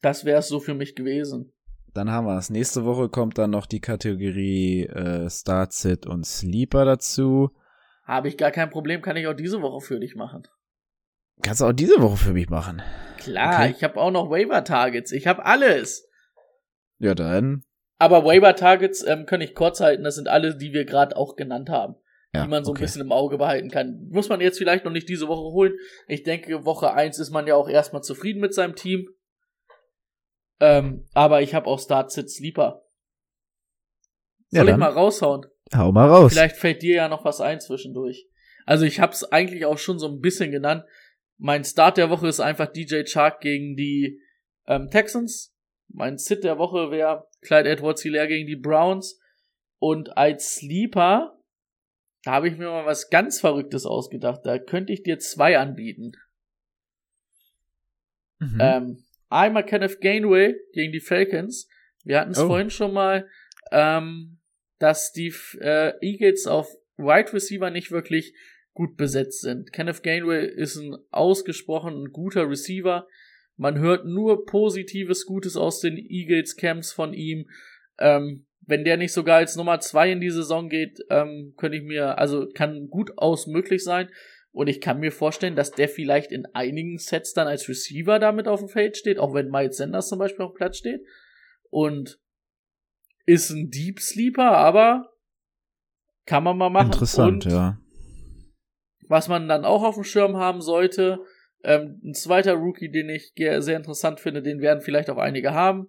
das 0.00 0.24
wäre 0.24 0.38
es 0.38 0.48
so 0.48 0.60
für 0.60 0.74
mich 0.74 0.94
gewesen. 0.94 1.52
dann 1.94 2.10
haben 2.10 2.26
wir 2.26 2.38
es. 2.38 2.50
Nächste 2.50 2.84
Woche 2.84 3.08
kommt 3.08 3.36
dann 3.38 3.50
noch 3.50 3.66
die 3.66 3.80
Kategorie 3.80 4.84
äh, 4.86 5.28
Start, 5.28 5.72
Sit 5.72 6.06
und 6.06 6.24
Sleeper 6.24 6.84
dazu. 6.84 7.50
Habe 8.04 8.28
ich 8.28 8.38
gar 8.38 8.52
kein 8.52 8.70
Problem, 8.70 9.02
kann 9.02 9.16
ich 9.16 9.26
auch 9.26 9.34
diese 9.34 9.60
Woche 9.60 9.84
für 9.84 9.98
dich 10.00 10.14
machen. 10.14 10.44
Kannst 11.42 11.60
du 11.60 11.66
auch 11.66 11.72
diese 11.72 12.00
Woche 12.00 12.16
für 12.16 12.32
mich 12.32 12.48
machen. 12.48 12.80
Klar, 13.18 13.54
Okay. 13.62 13.74
ich 13.76 13.84
habe 13.84 13.96
auch 14.00 14.10
noch 14.10 14.30
Waiver-Targets. 14.30 15.12
Ich 15.12 15.26
habe 15.26 15.44
alles. 15.44 16.08
Ja, 16.98 17.14
dann. 17.14 17.64
Aber 17.98 18.24
Waiver-Targets 18.24 19.04
ähm, 19.06 19.26
kann 19.26 19.40
ich 19.40 19.54
kurz 19.54 19.80
halten. 19.80 20.04
Das 20.04 20.14
sind 20.14 20.28
alle, 20.28 20.56
die 20.56 20.72
wir 20.72 20.84
gerade 20.84 21.16
auch 21.16 21.34
genannt 21.36 21.68
haben. 21.70 21.96
Ja, 22.34 22.44
die 22.44 22.50
man 22.50 22.64
so 22.64 22.72
okay. 22.72 22.80
ein 22.80 22.84
bisschen 22.84 23.02
im 23.02 23.12
Auge 23.12 23.38
behalten 23.38 23.70
kann. 23.70 24.08
Muss 24.10 24.28
man 24.28 24.40
jetzt 24.40 24.58
vielleicht 24.58 24.84
noch 24.84 24.92
nicht 24.92 25.08
diese 25.08 25.28
Woche 25.28 25.52
holen. 25.52 25.74
Ich 26.08 26.24
denke, 26.24 26.64
Woche 26.64 26.92
eins 26.92 27.18
ist 27.18 27.30
man 27.30 27.46
ja 27.46 27.54
auch 27.54 27.68
erstmal 27.68 28.02
zufrieden 28.02 28.40
mit 28.40 28.52
seinem 28.54 28.74
Team. 28.74 29.08
Ähm, 30.60 31.06
aber 31.14 31.40
ich 31.40 31.54
habe 31.54 31.66
auch 31.66 31.80
Start 31.80 32.12
Sit 32.12 32.30
Sleeper. 32.30 32.84
Ja, 34.50 34.60
Soll 34.60 34.68
ich 34.68 34.72
dann. 34.72 34.80
mal 34.80 34.90
raushauen? 34.90 35.46
Hau 35.74 35.92
mal 35.92 36.08
raus. 36.08 36.32
Vielleicht 36.32 36.56
fällt 36.56 36.82
dir 36.82 36.96
ja 36.96 37.08
noch 37.08 37.24
was 37.24 37.40
ein 37.40 37.60
zwischendurch. 37.60 38.28
Also 38.66 38.84
ich 38.84 39.00
hab's 39.00 39.24
eigentlich 39.24 39.64
auch 39.64 39.78
schon 39.78 39.98
so 39.98 40.08
ein 40.08 40.20
bisschen 40.20 40.50
genannt. 40.50 40.84
Mein 41.38 41.64
Start 41.64 41.96
der 41.96 42.10
Woche 42.10 42.28
ist 42.28 42.40
einfach 42.40 42.66
DJ 42.66 43.04
Chark 43.04 43.40
gegen 43.40 43.76
die 43.76 44.20
ähm, 44.66 44.88
Texans. 44.90 45.54
Mein 45.88 46.18
Sit 46.18 46.44
der 46.44 46.58
Woche 46.58 46.90
wäre 46.90 47.28
Clyde 47.40 47.70
Edwards 47.70 48.02
Hilaire 48.02 48.28
gegen 48.28 48.46
die 48.46 48.56
Browns. 48.56 49.20
Und 49.78 50.16
als 50.16 50.56
Sleeper 50.56 51.37
Da 52.28 52.34
habe 52.34 52.48
ich 52.48 52.58
mir 52.58 52.68
mal 52.68 52.84
was 52.84 53.08
ganz 53.08 53.40
Verrücktes 53.40 53.86
ausgedacht. 53.86 54.42
Da 54.44 54.58
könnte 54.58 54.92
ich 54.92 55.02
dir 55.02 55.18
zwei 55.18 55.58
anbieten. 55.58 56.12
Mhm. 58.38 58.58
Ähm, 58.60 59.04
einmal 59.30 59.64
Kenneth 59.64 60.02
Gainway 60.02 60.54
gegen 60.74 60.92
die 60.92 61.00
Falcons. 61.00 61.70
Wir 62.04 62.20
hatten 62.20 62.32
es 62.32 62.38
Oh. 62.38 62.48
vorhin 62.48 62.68
schon 62.68 62.92
mal, 62.92 63.26
ähm, 63.72 64.40
dass 64.78 65.10
die 65.12 65.32
äh, 65.58 65.94
Eagles 66.02 66.46
auf 66.46 66.68
Wide 66.98 67.32
Receiver 67.32 67.70
nicht 67.70 67.90
wirklich 67.92 68.34
gut 68.74 68.98
besetzt 68.98 69.40
sind. 69.40 69.72
Kenneth 69.72 70.02
Gainway 70.02 70.46
ist 70.54 70.76
ein 70.76 70.98
ausgesprochen 71.10 72.12
guter 72.12 72.46
Receiver. 72.46 73.08
Man 73.56 73.78
hört 73.78 74.04
nur 74.04 74.44
Positives, 74.44 75.24
Gutes 75.24 75.56
aus 75.56 75.80
den 75.80 75.96
Eagles 75.96 76.56
Camps 76.56 76.92
von 76.92 77.14
ihm. 77.14 77.48
Ähm, 77.98 78.46
wenn 78.66 78.84
der 78.84 78.96
nicht 78.96 79.12
sogar 79.12 79.38
als 79.38 79.56
Nummer 79.56 79.80
zwei 79.80 80.12
in 80.12 80.20
die 80.20 80.30
Saison 80.30 80.68
geht, 80.68 80.98
ähm, 81.10 81.54
könnte 81.56 81.78
ich 81.78 81.84
mir, 81.84 82.18
also 82.18 82.46
kann 82.52 82.88
gut 82.88 83.12
aus 83.16 83.46
möglich 83.46 83.82
sein. 83.82 84.08
Und 84.50 84.66
ich 84.66 84.80
kann 84.80 84.98
mir 84.98 85.12
vorstellen, 85.12 85.56
dass 85.56 85.70
der 85.70 85.88
vielleicht 85.88 86.32
in 86.32 86.46
einigen 86.54 86.98
Sets 86.98 87.32
dann 87.32 87.46
als 87.46 87.68
Receiver 87.68 88.18
damit 88.18 88.48
auf 88.48 88.60
dem 88.60 88.68
Feld 88.68 88.96
steht, 88.96 89.18
auch 89.18 89.34
wenn 89.34 89.50
Miles 89.50 89.76
Sanders 89.76 90.08
zum 90.08 90.18
Beispiel 90.18 90.44
auf 90.44 90.52
dem 90.52 90.56
Platz 90.56 90.78
steht. 90.78 91.00
Und 91.70 92.18
ist 93.26 93.50
ein 93.50 93.70
Deep 93.70 94.00
Sleeper, 94.00 94.56
aber 94.56 95.10
kann 96.24 96.44
man 96.44 96.56
mal 96.56 96.70
machen. 96.70 96.86
Interessant, 96.86 97.46
Und 97.46 97.52
ja. 97.52 97.78
was 99.06 99.28
man 99.28 99.48
dann 99.48 99.64
auch 99.64 99.82
auf 99.82 99.94
dem 99.94 100.04
Schirm 100.04 100.36
haben 100.36 100.60
sollte, 100.60 101.20
ähm, 101.62 102.00
ein 102.04 102.14
zweiter 102.14 102.54
Rookie, 102.54 102.90
den 102.90 103.10
ich 103.10 103.32
sehr 103.36 103.76
interessant 103.76 104.20
finde, 104.20 104.42
den 104.42 104.60
werden 104.60 104.80
vielleicht 104.80 105.10
auch 105.10 105.18
einige 105.18 105.52
haben, 105.52 105.88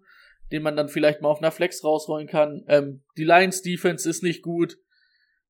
den 0.51 0.63
man 0.63 0.75
dann 0.75 0.89
vielleicht 0.89 1.21
mal 1.21 1.29
auf 1.29 1.39
einer 1.39 1.51
Flex 1.51 1.83
rausrollen 1.83 2.27
kann. 2.27 2.63
Ähm, 2.67 3.03
die 3.17 3.23
Lions 3.23 3.61
Defense 3.61 4.09
ist 4.09 4.23
nicht 4.23 4.41
gut, 4.41 4.77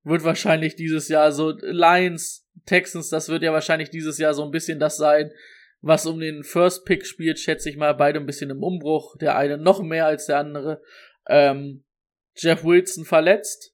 wird 0.04 0.24
wahrscheinlich 0.24 0.76
dieses 0.76 1.08
Jahr 1.08 1.32
so 1.32 1.52
Lions 1.62 2.48
Texans, 2.66 3.10
das 3.10 3.30
wird 3.30 3.44
ja 3.44 3.54
wahrscheinlich 3.54 3.90
dieses 3.90 4.18
Jahr 4.18 4.34
so 4.34 4.44
ein 4.44 4.52
bisschen 4.52 4.80
das 4.80 4.98
sein, 4.98 5.32
was 5.82 6.06
um 6.06 6.20
den 6.20 6.44
First 6.44 6.86
Pick 6.86 7.06
spielt, 7.06 7.40
schätze 7.40 7.70
ich 7.70 7.78
mal, 7.78 7.94
beide 7.94 8.20
ein 8.20 8.26
bisschen 8.26 8.50
im 8.50 8.64
Umbruch, 8.64 9.16
der 9.18 9.38
eine 9.38 9.58
noch 9.58 9.82
mehr 9.82 10.06
als 10.06 10.26
der 10.26 10.38
andere. 10.38 10.82
Ähm, 11.28 11.86
Jeff 12.36 12.64
Wilson 12.64 13.06
verletzt, 13.06 13.74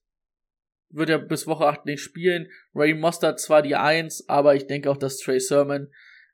wird 0.90 1.10
er 1.10 1.18
bis 1.18 1.46
Woche 1.46 1.66
8 1.66 1.84
nicht 1.86 2.00
spielen. 2.00 2.48
Ray 2.74 2.94
Mostert 2.94 3.40
zwar 3.40 3.62
die 3.62 3.74
1, 3.74 4.28
aber 4.28 4.54
ich 4.54 4.66
denke 4.66 4.90
auch, 4.90 4.96
dass 4.96 5.18
Trey 5.18 5.40
Sermon 5.40 5.92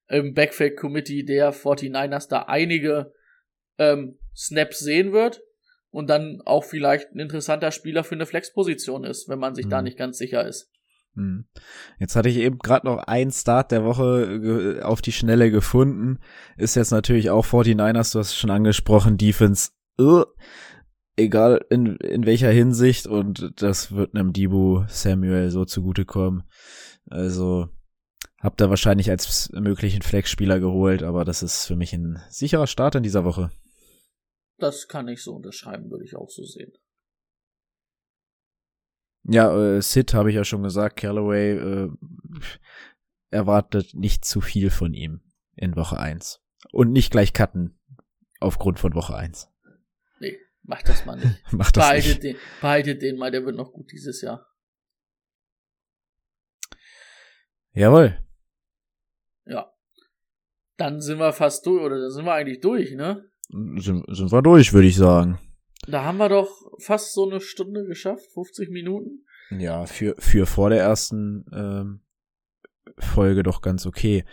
im 0.09 0.34
Backfield 0.34 0.76
Committee 0.76 1.24
der 1.24 1.53
49ers 1.53 2.28
da 2.28 2.43
einige 2.43 3.12
ähm, 3.79 4.18
Snaps 4.35 4.79
sehen 4.79 5.12
wird 5.12 5.43
und 5.91 6.09
dann 6.09 6.41
auch 6.45 6.64
vielleicht 6.64 7.12
ein 7.12 7.18
interessanter 7.20 7.70
Spieler 7.70 8.05
für 8.05 8.14
eine 8.14 8.27
Flexposition 8.27 9.05
ist, 9.05 9.29
wenn 9.29 9.39
man 9.39 9.55
sich 9.55 9.68
da 9.68 9.79
Mhm. 9.79 9.85
nicht 9.85 9.99
ganz 9.99 10.18
sicher 10.18 10.47
ist. 10.47 10.70
Hm. 11.14 11.45
Jetzt 11.99 12.16
hatte 12.16 12.31
ich 12.31 12.39
eben 12.39 12.59
gerade 12.59 12.87
noch 12.87 12.99
einen 13.05 13.31
Start 13.33 13.70
der 13.70 13.85
Woche 13.85 14.81
auf 14.83 15.03
die 15.03 15.12
Schnelle 15.12 15.51
gefunden. 15.51 16.18
Ist 16.57 16.75
jetzt 16.75 16.91
natürlich 16.91 17.29
auch 17.29 17.45
49ers, 17.45 18.12
du 18.12 18.18
hast 18.18 18.29
es 18.29 18.37
schon 18.37 18.51
angesprochen, 18.51 19.18
Defense, 19.18 19.73
uh, 20.01 20.25
egal 21.16 21.66
in, 21.68 21.97
in 21.97 22.25
welcher 22.25 22.51
Hinsicht 22.51 23.07
und 23.07 23.53
das 23.61 23.93
wird 23.93 24.14
einem 24.14 24.33
Dibu 24.33 24.85
Samuel 24.89 25.51
so 25.51 25.66
zugutekommen. 25.66 26.45
Also 27.11 27.68
hab 28.41 28.57
da 28.57 28.70
wahrscheinlich 28.70 29.11
als 29.11 29.51
möglichen 29.53 30.01
Flex-Spieler 30.01 30.61
geholt, 30.61 31.03
aber 31.03 31.27
das 31.27 31.43
ist 31.43 31.66
für 31.66 31.77
mich 31.77 31.93
ein 31.93 32.23
sicherer 32.31 32.66
Start 32.66 32.95
in 32.95 33.03
dieser 33.03 33.25
Woche. 33.25 33.51
Das 34.59 34.89
kann 34.89 35.09
ich 35.09 35.23
so 35.23 35.35
unterschreiben, 35.35 35.91
würde 35.91 36.05
ich 36.05 36.17
auch 36.17 36.31
so 36.31 36.45
sehen. 36.45 36.73
Ja, 39.25 39.57
äh, 39.57 39.81
Sid 39.81 40.15
habe 40.15 40.31
ich 40.31 40.37
ja 40.37 40.45
schon 40.45 40.63
gesagt, 40.63 40.97
Callaway 40.97 41.53
äh, 41.53 41.91
erwartet 43.31 43.95
nicht 43.95 44.25
zu 44.25 44.41
viel 44.41 44.71
von 44.71 44.95
ihm 44.95 45.21
in 45.55 45.77
Woche 45.77 45.99
1. 45.99 46.41
Und 46.73 46.93
nicht 46.93 47.13
gleich 47.13 47.33
cutten 47.33 47.79
aufgrund 48.41 48.79
von 48.79 48.95
Woche 48.95 49.15
1. 49.15 49.49
Nee, 50.19 50.39
mach 50.63 50.83
das 50.83 51.05
mal 51.07 51.17
nicht. 51.17 51.43
Macht 51.53 51.77
das 51.77 51.85
behaltet, 51.85 52.23
nicht. 52.23 52.25
den, 52.25 52.37
behaltet 52.61 53.03
den 53.03 53.17
mal, 53.17 53.31
der 53.31 53.45
wird 53.45 53.57
noch 53.57 53.73
gut 53.73 53.91
dieses 53.93 54.23
Jahr. 54.23 54.47
Jawohl. 57.75 58.19
Ja. 59.47 59.73
Dann 60.77 61.01
sind 61.01 61.19
wir 61.19 61.33
fast 61.33 61.65
durch, 61.67 61.83
oder 61.83 62.01
dann 62.01 62.11
sind 62.11 62.25
wir 62.25 62.35
eigentlich 62.35 62.61
durch, 62.61 62.93
ne? 62.93 63.31
Sind, 63.53 64.05
sind 64.09 64.33
wir 64.33 64.43
durch, 64.43 64.73
würde 64.73 64.89
ich 64.89 64.97
sagen. 64.97 65.39
Da 65.87 66.05
haben 66.05 66.19
wir 66.19 66.29
doch 66.29 66.49
fast 66.79 67.13
so 67.13 67.29
eine 67.29 67.41
Stunde 67.41 67.85
geschafft, 67.85 68.25
50 68.35 68.71
Minuten. 68.71 69.25
Ja, 69.51 69.85
für, 69.87 70.15
für 70.19 70.47
vor 70.47 70.71
der 70.71 70.81
ersten 70.81 71.45
ähm, 71.53 72.01
Folge 72.99 73.43
doch 73.43 73.61
ganz 73.61 73.85
okay. 73.87 74.25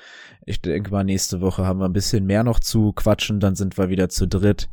Ich 0.46 0.62
denke 0.62 0.92
mal, 0.92 1.04
nächste 1.04 1.42
Woche 1.42 1.66
haben 1.66 1.80
wir 1.80 1.86
ein 1.90 1.94
bisschen 1.94 2.26
mehr 2.26 2.44
noch 2.44 2.60
zu 2.60 2.94
quatschen, 2.94 3.40
dann 3.40 3.56
sind 3.56 3.78
wir 3.78 3.90
wieder 3.90 4.10
zu 4.10 4.28
dritt. 4.28 4.70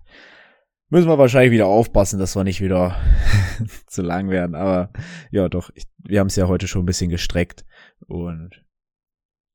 Müssen 0.89 1.09
wir 1.09 1.19
wahrscheinlich 1.19 1.51
wieder 1.53 1.67
aufpassen, 1.67 2.21
dass 2.21 2.37
wir 2.37 2.45
nicht 2.45 2.61
wieder 2.61 2.97
zu 3.89 4.03
lang 4.03 4.31
werden. 4.31 4.55
Aber 4.55 4.93
ja, 5.33 5.49
doch, 5.49 5.71
ich, 5.75 5.87
wir 5.99 6.21
haben 6.21 6.29
es 6.29 6.37
ja 6.37 6.47
heute 6.47 6.69
schon 6.69 6.83
ein 6.83 6.87
bisschen 6.87 7.11
gestreckt. 7.11 7.65
Und 8.07 8.51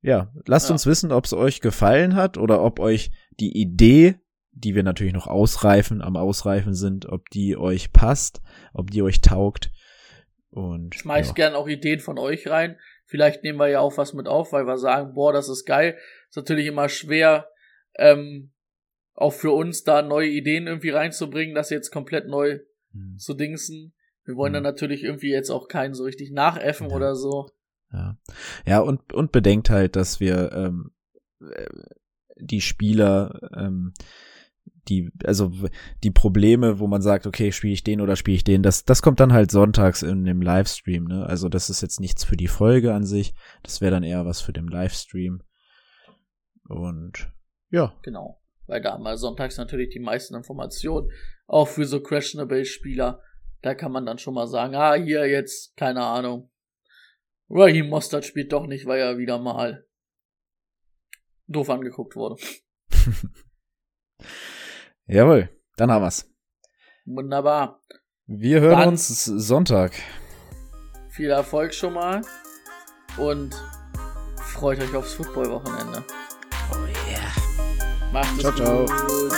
ja, 0.01 0.33
lasst 0.45 0.67
Ja. 0.69 0.73
uns 0.73 0.85
wissen, 0.85 1.11
ob 1.13 1.25
es 1.25 1.33
euch 1.33 1.61
gefallen 1.61 2.15
hat 2.15 2.37
oder 2.37 2.61
ob 2.63 2.79
euch 2.79 3.11
die 3.39 3.55
Idee, 3.57 4.15
die 4.51 4.75
wir 4.75 4.83
natürlich 4.83 5.13
noch 5.13 5.27
ausreifen, 5.27 6.01
am 6.01 6.15
Ausreifen 6.17 6.73
sind, 6.73 7.05
ob 7.07 7.29
die 7.29 7.57
euch 7.57 7.91
passt, 7.93 8.41
ob 8.73 8.91
die 8.91 9.01
euch 9.01 9.21
taugt. 9.21 9.71
Und 10.49 10.95
Schmeißt 10.95 11.29
ja. 11.29 11.33
gern 11.35 11.55
auch 11.55 11.67
Ideen 11.67 11.99
von 11.99 12.17
euch 12.17 12.47
rein. 12.47 12.77
Vielleicht 13.05 13.43
nehmen 13.43 13.59
wir 13.59 13.67
ja 13.69 13.79
auch 13.79 13.97
was 13.97 14.13
mit 14.13 14.27
auf, 14.27 14.51
weil 14.51 14.65
wir 14.65 14.77
sagen, 14.77 15.13
boah, 15.13 15.31
das 15.33 15.49
ist 15.49 15.65
geil. 15.65 15.97
Ist 16.29 16.35
natürlich 16.35 16.67
immer 16.67 16.89
schwer, 16.89 17.47
ähm, 17.95 18.51
auch 19.13 19.33
für 19.33 19.51
uns 19.51 19.83
da 19.83 20.01
neue 20.01 20.29
Ideen 20.29 20.67
irgendwie 20.67 20.89
reinzubringen, 20.89 21.55
das 21.55 21.69
jetzt 21.69 21.91
komplett 21.91 22.27
neu 22.27 22.59
Hm. 22.93 23.17
zu 23.17 23.33
dingsen. 23.33 23.93
Wir 24.25 24.35
wollen 24.35 24.53
dann 24.53 24.63
Mhm. 24.63 24.69
natürlich 24.69 25.03
irgendwie 25.03 25.31
jetzt 25.31 25.49
auch 25.49 25.67
keinen 25.67 25.93
so 25.93 26.03
richtig 26.03 26.31
nachäffen 26.31 26.89
Ja. 26.89 26.95
oder 26.95 27.15
so. 27.15 27.47
Ja, 27.91 28.17
ja 28.65 28.79
und, 28.79 29.13
und 29.13 29.31
bedenkt 29.31 29.69
halt, 29.69 29.95
dass 29.95 30.19
wir 30.19 30.51
ähm, 30.53 30.91
äh, 31.41 31.65
die 32.37 32.61
Spieler, 32.61 33.39
ähm, 33.55 33.93
die, 34.89 35.11
also 35.23 35.51
die 36.03 36.11
Probleme, 36.11 36.79
wo 36.79 36.87
man 36.87 37.01
sagt, 37.01 37.27
okay, 37.27 37.51
spiele 37.51 37.73
ich 37.73 37.83
den 37.83 38.01
oder 38.01 38.15
spiele 38.15 38.35
ich 38.35 38.43
den, 38.43 38.63
das, 38.63 38.85
das 38.85 39.01
kommt 39.01 39.19
dann 39.19 39.33
halt 39.33 39.51
sonntags 39.51 40.01
in 40.01 40.25
dem 40.25 40.41
Livestream, 40.41 41.05
ne? 41.05 41.25
Also 41.25 41.49
das 41.49 41.69
ist 41.69 41.81
jetzt 41.81 41.99
nichts 41.99 42.23
für 42.23 42.37
die 42.37 42.47
Folge 42.47 42.93
an 42.93 43.05
sich, 43.05 43.33
das 43.63 43.81
wäre 43.81 43.91
dann 43.91 44.03
eher 44.03 44.25
was 44.25 44.41
für 44.41 44.53
den 44.53 44.67
Livestream. 44.67 45.41
Und 46.67 47.31
ja, 47.69 47.93
Genau. 48.03 48.41
Weil 48.71 48.81
da 48.81 48.93
haben 48.93 49.03
wir 49.03 49.17
sonntags 49.17 49.57
natürlich 49.57 49.89
die 49.89 49.99
meisten 49.99 50.33
Informationen. 50.33 51.11
Auch 51.45 51.67
für 51.67 51.83
so 51.83 52.01
questionable 52.01 52.63
Spieler. 52.63 53.21
Da 53.61 53.75
kann 53.75 53.91
man 53.91 54.05
dann 54.05 54.17
schon 54.17 54.33
mal 54.33 54.47
sagen, 54.47 54.75
ah, 54.75 54.93
hier 54.93 55.27
jetzt, 55.27 55.75
keine 55.75 56.05
Ahnung. 56.05 56.49
Raheem 57.49 57.89
Mostert 57.89 58.23
spielt 58.23 58.53
doch 58.53 58.65
nicht, 58.67 58.85
weil 58.85 59.01
er 59.01 59.17
wieder 59.17 59.39
mal 59.39 59.85
doof 61.47 61.69
angeguckt 61.69 62.15
wurde. 62.15 62.41
jawohl, 65.11 65.49
dann 65.77 65.91
haben 65.91 66.03
wir's. 66.03 66.25
Wunderbar. 67.05 67.79
Wir 68.27 68.61
hören 68.61 68.79
Dann- 68.79 68.89
uns 68.89 69.07
Sonntag. 69.25 69.93
Viel 71.09 71.29
Erfolg 71.29 71.73
schon 71.73 71.93
mal. 71.93 72.21
Und 73.17 73.53
freut 74.37 74.79
euch 74.79 74.95
aufs 74.95 75.13
Football-Wochenende. 75.15 76.03
Oh 76.71 76.77
yeah. 77.09 78.11
Macht 78.13 78.31
es 78.37 78.39
Ciao, 78.39 78.53
ciao. 78.55 78.85
gut. 78.85 79.33